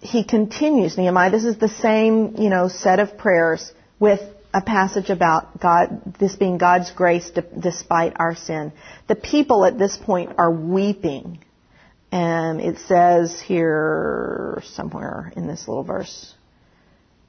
He 0.00 0.24
continues 0.24 0.96
nehemiah 0.96 1.30
this 1.30 1.44
is 1.44 1.58
the 1.58 1.68
same 1.68 2.36
you 2.36 2.50
know 2.50 2.68
set 2.68 3.00
of 3.00 3.16
prayers 3.16 3.72
with 3.98 4.20
a 4.52 4.60
passage 4.60 5.10
about 5.10 5.60
god 5.60 6.14
this 6.18 6.36
being 6.36 6.58
god's 6.58 6.90
grace 6.90 7.30
despite 7.58 8.14
our 8.16 8.34
sin. 8.34 8.72
The 9.06 9.16
people 9.16 9.64
at 9.64 9.78
this 9.78 9.96
point 9.96 10.32
are 10.38 10.50
weeping 10.50 11.38
and 12.12 12.60
it 12.60 12.78
says 12.86 13.40
here 13.40 14.62
somewhere 14.64 15.32
in 15.36 15.46
this 15.46 15.66
little 15.66 15.82
verse, 15.82 16.34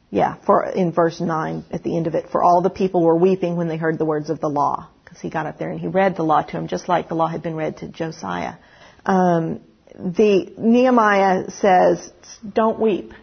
yeah, 0.09 0.36
for 0.45 0.65
in 0.65 0.91
verse 0.91 1.19
nine 1.19 1.65
at 1.71 1.84
the 1.84 1.97
end 1.97 2.07
of 2.07 2.15
it, 2.15 2.30
for 2.32 2.43
all 2.43 2.61
the 2.61 2.69
people 2.69 3.03
were 3.03 3.17
weeping 3.17 3.57
when 3.57 3.67
they 3.67 3.78
heard 3.78 3.97
the 3.97 4.05
words 4.05 4.30
of 4.30 4.39
the 4.39 4.47
law, 4.47 4.89
because 5.03 5.19
he 5.19 5.30
got 5.30 5.45
up 5.45 5.57
there 5.57 5.71
and 5.71 5.80
he 5.80 5.88
read 5.88 6.15
the 6.15 6.23
law 6.23 6.41
to 6.41 6.51
them, 6.51 6.67
just 6.67 6.88
like 6.88 7.09
the 7.09 7.15
law 7.15 7.28
had 7.28 7.41
been 7.41 7.55
read 7.55 7.78
to 7.78 7.88
Josiah. 7.88 8.55
Um, 9.05 9.61
the 9.95 10.53
Nehemiah 10.57 11.49
says, 11.51 12.11
"Don't 12.53 12.80
weep, 12.80 13.13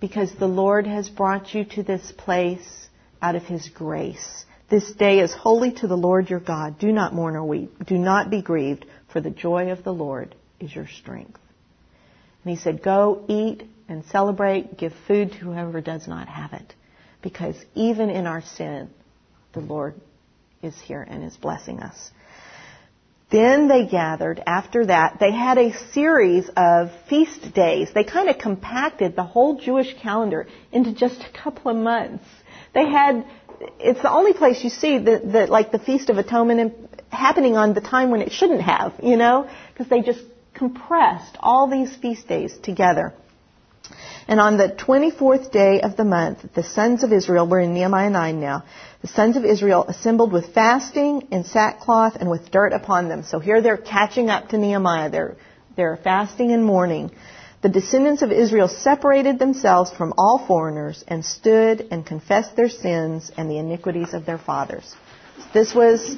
because 0.00 0.32
the 0.34 0.46
Lord 0.46 0.86
has 0.86 1.08
brought 1.08 1.52
you 1.52 1.64
to 1.64 1.82
this 1.82 2.12
place 2.12 2.88
out 3.20 3.34
of 3.34 3.42
His 3.42 3.68
grace." 3.68 4.44
This 4.68 4.90
day 4.92 5.20
is 5.20 5.32
holy 5.32 5.72
to 5.72 5.86
the 5.86 5.96
Lord 5.96 6.28
your 6.30 6.40
God. 6.40 6.78
Do 6.78 6.90
not 6.92 7.14
mourn 7.14 7.36
or 7.36 7.44
weep. 7.44 7.84
Do 7.86 7.98
not 7.98 8.30
be 8.30 8.42
grieved, 8.42 8.86
for 9.08 9.20
the 9.20 9.30
joy 9.30 9.70
of 9.70 9.84
the 9.84 9.92
Lord 9.92 10.34
is 10.60 10.74
your 10.74 10.86
strength. 10.86 11.40
And 12.44 12.56
he 12.56 12.62
said, 12.62 12.82
Go 12.82 13.24
eat 13.28 13.64
and 13.88 14.04
celebrate, 14.06 14.76
give 14.76 14.92
food 15.06 15.32
to 15.32 15.38
whoever 15.38 15.80
does 15.80 16.06
not 16.06 16.28
have 16.28 16.52
it. 16.52 16.74
Because 17.22 17.56
even 17.74 18.10
in 18.10 18.26
our 18.26 18.42
sin, 18.42 18.90
the 19.52 19.60
Lord 19.60 19.94
is 20.62 20.78
here 20.80 21.02
and 21.02 21.24
is 21.24 21.36
blessing 21.36 21.80
us. 21.80 22.10
Then 23.28 23.66
they 23.66 23.86
gathered, 23.86 24.40
after 24.46 24.86
that, 24.86 25.16
they 25.18 25.32
had 25.32 25.58
a 25.58 25.72
series 25.92 26.48
of 26.56 26.90
feast 27.08 27.52
days. 27.52 27.88
They 27.92 28.04
kind 28.04 28.28
of 28.28 28.38
compacted 28.38 29.16
the 29.16 29.24
whole 29.24 29.58
Jewish 29.58 29.94
calendar 30.00 30.46
into 30.70 30.92
just 30.92 31.20
a 31.22 31.42
couple 31.42 31.72
of 31.72 31.76
months. 31.76 32.24
They 32.72 32.88
had, 32.88 33.26
it's 33.80 34.00
the 34.00 34.10
only 34.12 34.32
place 34.32 34.62
you 34.62 34.70
see 34.70 34.98
that, 34.98 35.48
like 35.48 35.72
the 35.72 35.80
Feast 35.80 36.08
of 36.08 36.18
Atonement 36.18 36.74
happening 37.08 37.56
on 37.56 37.74
the 37.74 37.80
time 37.80 38.10
when 38.10 38.20
it 38.20 38.30
shouldn't 38.30 38.62
have, 38.62 38.94
you 39.02 39.16
know, 39.16 39.50
because 39.72 39.88
they 39.88 40.02
just 40.02 40.20
compressed 40.56 41.36
all 41.40 41.70
these 41.70 41.94
feast 41.96 42.26
days 42.26 42.56
together. 42.62 43.14
And 44.28 44.40
on 44.40 44.56
the 44.56 44.68
24th 44.68 45.52
day 45.52 45.80
of 45.80 45.96
the 45.96 46.04
month, 46.04 46.38
the 46.54 46.64
sons 46.64 47.04
of 47.04 47.12
Israel, 47.12 47.48
we're 47.48 47.60
in 47.60 47.74
Nehemiah 47.74 48.10
9 48.10 48.40
now, 48.40 48.64
the 49.00 49.08
sons 49.08 49.36
of 49.36 49.44
Israel 49.44 49.84
assembled 49.86 50.32
with 50.32 50.52
fasting 50.52 51.28
and 51.30 51.46
sackcloth 51.46 52.16
and 52.16 52.28
with 52.28 52.50
dirt 52.50 52.72
upon 52.72 53.08
them. 53.08 53.22
So 53.22 53.38
here 53.38 53.62
they're 53.62 53.76
catching 53.76 54.28
up 54.28 54.48
to 54.48 54.58
Nehemiah. 54.58 55.10
They're, 55.10 55.36
they're 55.76 55.96
fasting 55.96 56.50
and 56.50 56.64
mourning. 56.64 57.12
The 57.62 57.68
descendants 57.68 58.22
of 58.22 58.32
Israel 58.32 58.68
separated 58.68 59.38
themselves 59.38 59.92
from 59.92 60.14
all 60.18 60.44
foreigners 60.44 61.04
and 61.06 61.24
stood 61.24 61.86
and 61.92 62.04
confessed 62.04 62.56
their 62.56 62.68
sins 62.68 63.30
and 63.36 63.48
the 63.48 63.58
iniquities 63.58 64.12
of 64.12 64.26
their 64.26 64.38
fathers. 64.38 64.92
This 65.54 65.74
was 65.74 66.16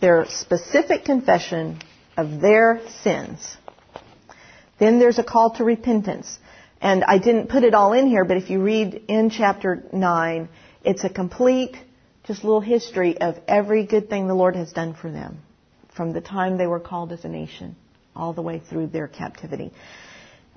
their 0.00 0.26
specific 0.26 1.04
confession 1.04 1.80
of 2.18 2.40
their 2.40 2.82
sins. 3.02 3.56
Then 4.78 4.98
there's 4.98 5.18
a 5.18 5.24
call 5.24 5.54
to 5.54 5.64
repentance. 5.64 6.38
And 6.80 7.02
I 7.04 7.18
didn't 7.18 7.48
put 7.48 7.64
it 7.64 7.74
all 7.74 7.92
in 7.92 8.08
here, 8.08 8.24
but 8.24 8.36
if 8.36 8.50
you 8.50 8.60
read 8.60 9.04
in 9.08 9.30
chapter 9.30 9.84
9, 9.92 10.48
it's 10.84 11.04
a 11.04 11.08
complete, 11.08 11.76
just 12.24 12.44
little 12.44 12.60
history 12.60 13.18
of 13.18 13.36
every 13.48 13.84
good 13.84 14.10
thing 14.10 14.28
the 14.28 14.34
Lord 14.34 14.56
has 14.56 14.72
done 14.72 14.94
for 14.94 15.10
them 15.10 15.38
from 15.96 16.12
the 16.12 16.20
time 16.20 16.58
they 16.58 16.66
were 16.66 16.80
called 16.80 17.12
as 17.12 17.24
a 17.24 17.28
nation 17.28 17.74
all 18.14 18.32
the 18.32 18.42
way 18.42 18.60
through 18.68 18.88
their 18.88 19.08
captivity. 19.08 19.72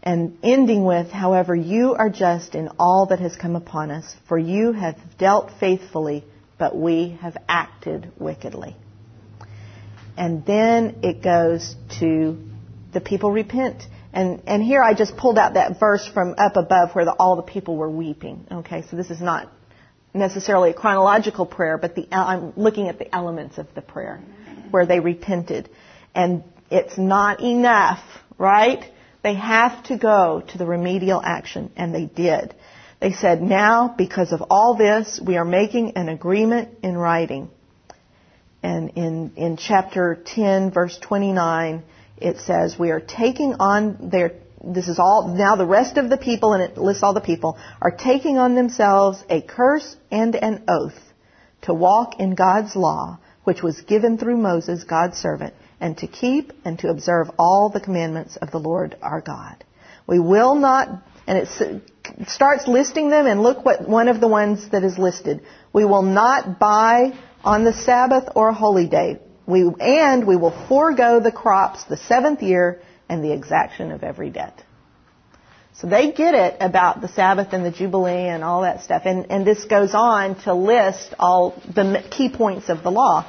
And 0.04 0.38
ending 0.44 0.84
with, 0.84 1.12
however, 1.12 1.56
you 1.56 1.94
are 1.94 2.10
just 2.10 2.56
in 2.56 2.70
all 2.80 3.08
that 3.08 3.20
has 3.20 3.36
come 3.36 3.56
upon 3.56 3.92
us, 3.92 4.16
for 4.28 4.38
you 4.38 4.72
have 4.72 4.98
dealt 5.20 5.52
faithfully, 5.60 6.24
but 6.58 6.76
we 6.76 7.18
have 7.22 7.38
acted 7.48 8.12
wickedly. 8.18 8.76
And 10.18 10.46
then 10.46 11.00
it 11.04 11.24
goes 11.24 11.76
to 12.00 12.38
the 12.94 13.02
people 13.02 13.32
repent. 13.32 13.84
And, 14.14 14.42
and 14.46 14.62
here 14.62 14.82
I 14.82 14.94
just 14.94 15.16
pulled 15.16 15.38
out 15.38 15.54
that 15.54 15.80
verse 15.80 16.08
from 16.08 16.36
up 16.38 16.58
above 16.58 16.94
where 16.94 17.06
the, 17.06 17.14
all 17.14 17.38
the 17.38 17.44
people 17.44 17.78
were 17.78 17.90
weeping. 17.90 18.46
Okay, 18.52 18.84
so 18.90 18.98
this 18.98 19.10
is 19.10 19.22
not 19.22 19.50
necessarily 20.14 20.72
a 20.72 20.74
chronological 20.74 21.46
prayer, 21.46 21.78
but 21.78 21.96
the, 21.96 22.08
I'm 22.12 22.54
looking 22.58 22.90
at 22.90 23.00
the 23.00 23.14
elements 23.16 23.58
of 23.58 23.68
the 23.74 23.82
prayer 23.82 24.22
where 24.70 24.86
they 24.86 25.00
repented. 25.00 25.70
And 26.14 26.44
it's 26.70 26.98
not 26.98 27.42
enough, 27.42 28.04
right? 28.38 28.84
They 29.24 29.36
have 29.36 29.84
to 29.86 29.98
go 29.98 30.44
to 30.50 30.58
the 30.58 30.66
remedial 30.66 31.22
action, 31.24 31.72
and 31.78 31.96
they 31.96 32.06
did. 32.06 32.54
They 33.00 33.14
said, 33.14 33.42
now, 33.42 33.94
because 33.98 34.32
of 34.34 34.44
all 34.50 34.76
this, 34.76 35.22
we 35.26 35.38
are 35.38 35.46
making 35.46 35.94
an 35.96 36.10
agreement 36.10 36.80
in 36.84 36.98
writing 36.98 37.50
and 38.64 38.92
in, 38.96 39.34
in 39.36 39.58
chapter 39.58 40.22
10, 40.26 40.72
verse 40.72 40.98
29, 41.02 41.84
it 42.18 42.38
says, 42.40 42.78
We 42.78 42.92
are 42.92 43.00
taking 43.00 43.56
on 43.56 44.10
their, 44.12 44.34
this 44.64 44.88
is 44.88 45.00
all, 45.00 45.34
now 45.36 45.56
the 45.56 45.66
rest 45.66 45.98
of 45.98 46.10
the 46.10 46.18
people, 46.18 46.54
and 46.54 46.62
it 46.62 46.78
lists 46.78 47.02
all 47.02 47.14
the 47.14 47.22
people, 47.22 47.58
are 47.82 47.92
taking 47.92 48.38
on 48.38 48.56
themselves 48.56 49.24
a 49.30 49.42
curse 49.42 49.96
and 50.12 50.36
an 50.36 50.64
oath 50.68 51.00
to 51.64 51.74
walk 51.74 52.20
in 52.20 52.36
God's 52.36 52.76
law, 52.76 53.20
which 53.44 53.64
was 53.64 53.82
given 53.82 54.18
through 54.18 54.38
Moses, 54.38 54.84
God's 54.84 55.18
servant, 55.18 55.56
and 55.80 55.98
to 55.98 56.08
keep 56.08 56.54
and 56.64 56.78
to 56.80 56.90
observe 56.90 57.32
all 57.40 57.70
the 57.70 57.80
commandments 57.80 58.36
of 58.36 58.52
the 58.52 58.60
Lord 58.60 58.96
our 59.02 59.22
God. 59.22 59.64
We 60.06 60.20
will 60.20 60.56
not, 60.56 60.90
and 61.26 61.38
it 61.38 62.28
starts 62.28 62.68
listing 62.68 63.10
them, 63.10 63.26
and 63.26 63.42
look 63.42 63.66
what 63.66 63.88
one 63.88 64.08
of 64.08 64.20
the 64.20 64.28
ones 64.28 64.70
that 64.70 64.84
is 64.84 64.98
listed. 65.00 65.42
We 65.74 65.86
will 65.86 66.02
not 66.04 66.60
buy 66.60 67.14
on 67.44 67.64
the 67.64 67.74
Sabbath 67.74 68.30
or 68.36 68.52
holy 68.52 68.88
day. 68.88 69.20
We, 69.46 69.70
and 69.80 70.26
we 70.26 70.36
will 70.36 70.56
forego 70.68 71.20
the 71.20 71.32
crops 71.32 71.84
the 71.86 71.98
seventh 71.98 72.42
year 72.42 72.82
and 73.10 73.24
the 73.24 73.34
exaction 73.34 73.92
of 73.92 74.04
every 74.04 74.30
debt. 74.30 74.64
So 75.74 75.88
they 75.88 76.12
get 76.12 76.36
it 76.36 76.58
about 76.60 77.02
the 77.02 77.08
Sabbath 77.08 77.54
and 77.54 77.66
the 77.66 77.72
Jubilee 77.72 78.28
and 78.28 78.44
all 78.44 78.62
that 78.62 78.84
stuff. 78.84 79.04
And, 79.06 79.32
and 79.32 79.46
this 79.46 79.66
goes 79.66 79.94
on 79.94 80.36
to 80.44 80.54
list 80.54 81.14
all 81.18 81.52
the 81.66 82.04
key 82.12 82.30
points 82.30 82.70
of 82.70 82.84
the 82.84 82.92
law. 82.92 83.26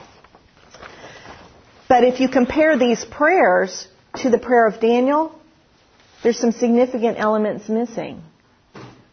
But 1.88 2.04
if 2.04 2.20
you 2.20 2.28
compare 2.28 2.78
these 2.78 3.04
prayers 3.04 3.86
to 4.16 4.30
the 4.30 4.38
prayer 4.38 4.66
of 4.66 4.80
Daniel, 4.80 5.38
there's 6.22 6.38
some 6.38 6.52
significant 6.52 7.18
elements 7.18 7.68
missing. 7.68 8.22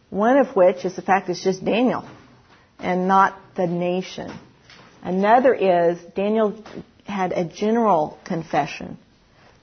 One 0.10 0.38
of 0.38 0.56
which 0.56 0.86
is 0.86 0.96
the 0.96 1.02
fact 1.02 1.30
it's 1.30 1.44
just 1.44 1.64
Daniel 1.64 2.08
and 2.80 3.08
not 3.08 3.40
the 3.56 3.68
nation. 3.68 4.32
Another 5.02 5.54
is 5.54 5.98
Daniel 6.16 6.62
had 7.06 7.32
a 7.32 7.46
general 7.46 8.18
confession, 8.26 8.98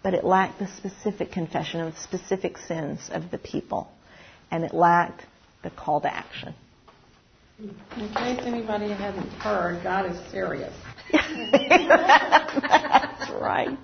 but 0.02 0.14
it 0.14 0.24
lacked 0.24 0.58
the 0.58 0.66
specific 0.66 1.32
confession 1.32 1.80
of 1.80 1.94
the 1.94 2.00
specific 2.00 2.56
sins 2.58 3.10
of 3.12 3.30
the 3.30 3.38
people, 3.38 3.88
and 4.50 4.64
it 4.64 4.74
lacked 4.74 5.24
the 5.62 5.70
call 5.70 6.00
to 6.00 6.12
action. 6.12 6.54
In 7.58 8.08
case 8.14 8.40
anybody 8.42 8.90
hasn't 8.90 9.32
heard, 9.34 9.82
God 9.82 10.10
is 10.10 10.18
serious. 10.30 10.74
That's 11.12 11.30
right. 13.30 13.78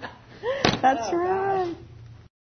That's 0.83 1.09
oh, 1.11 1.17
right. 1.17 1.75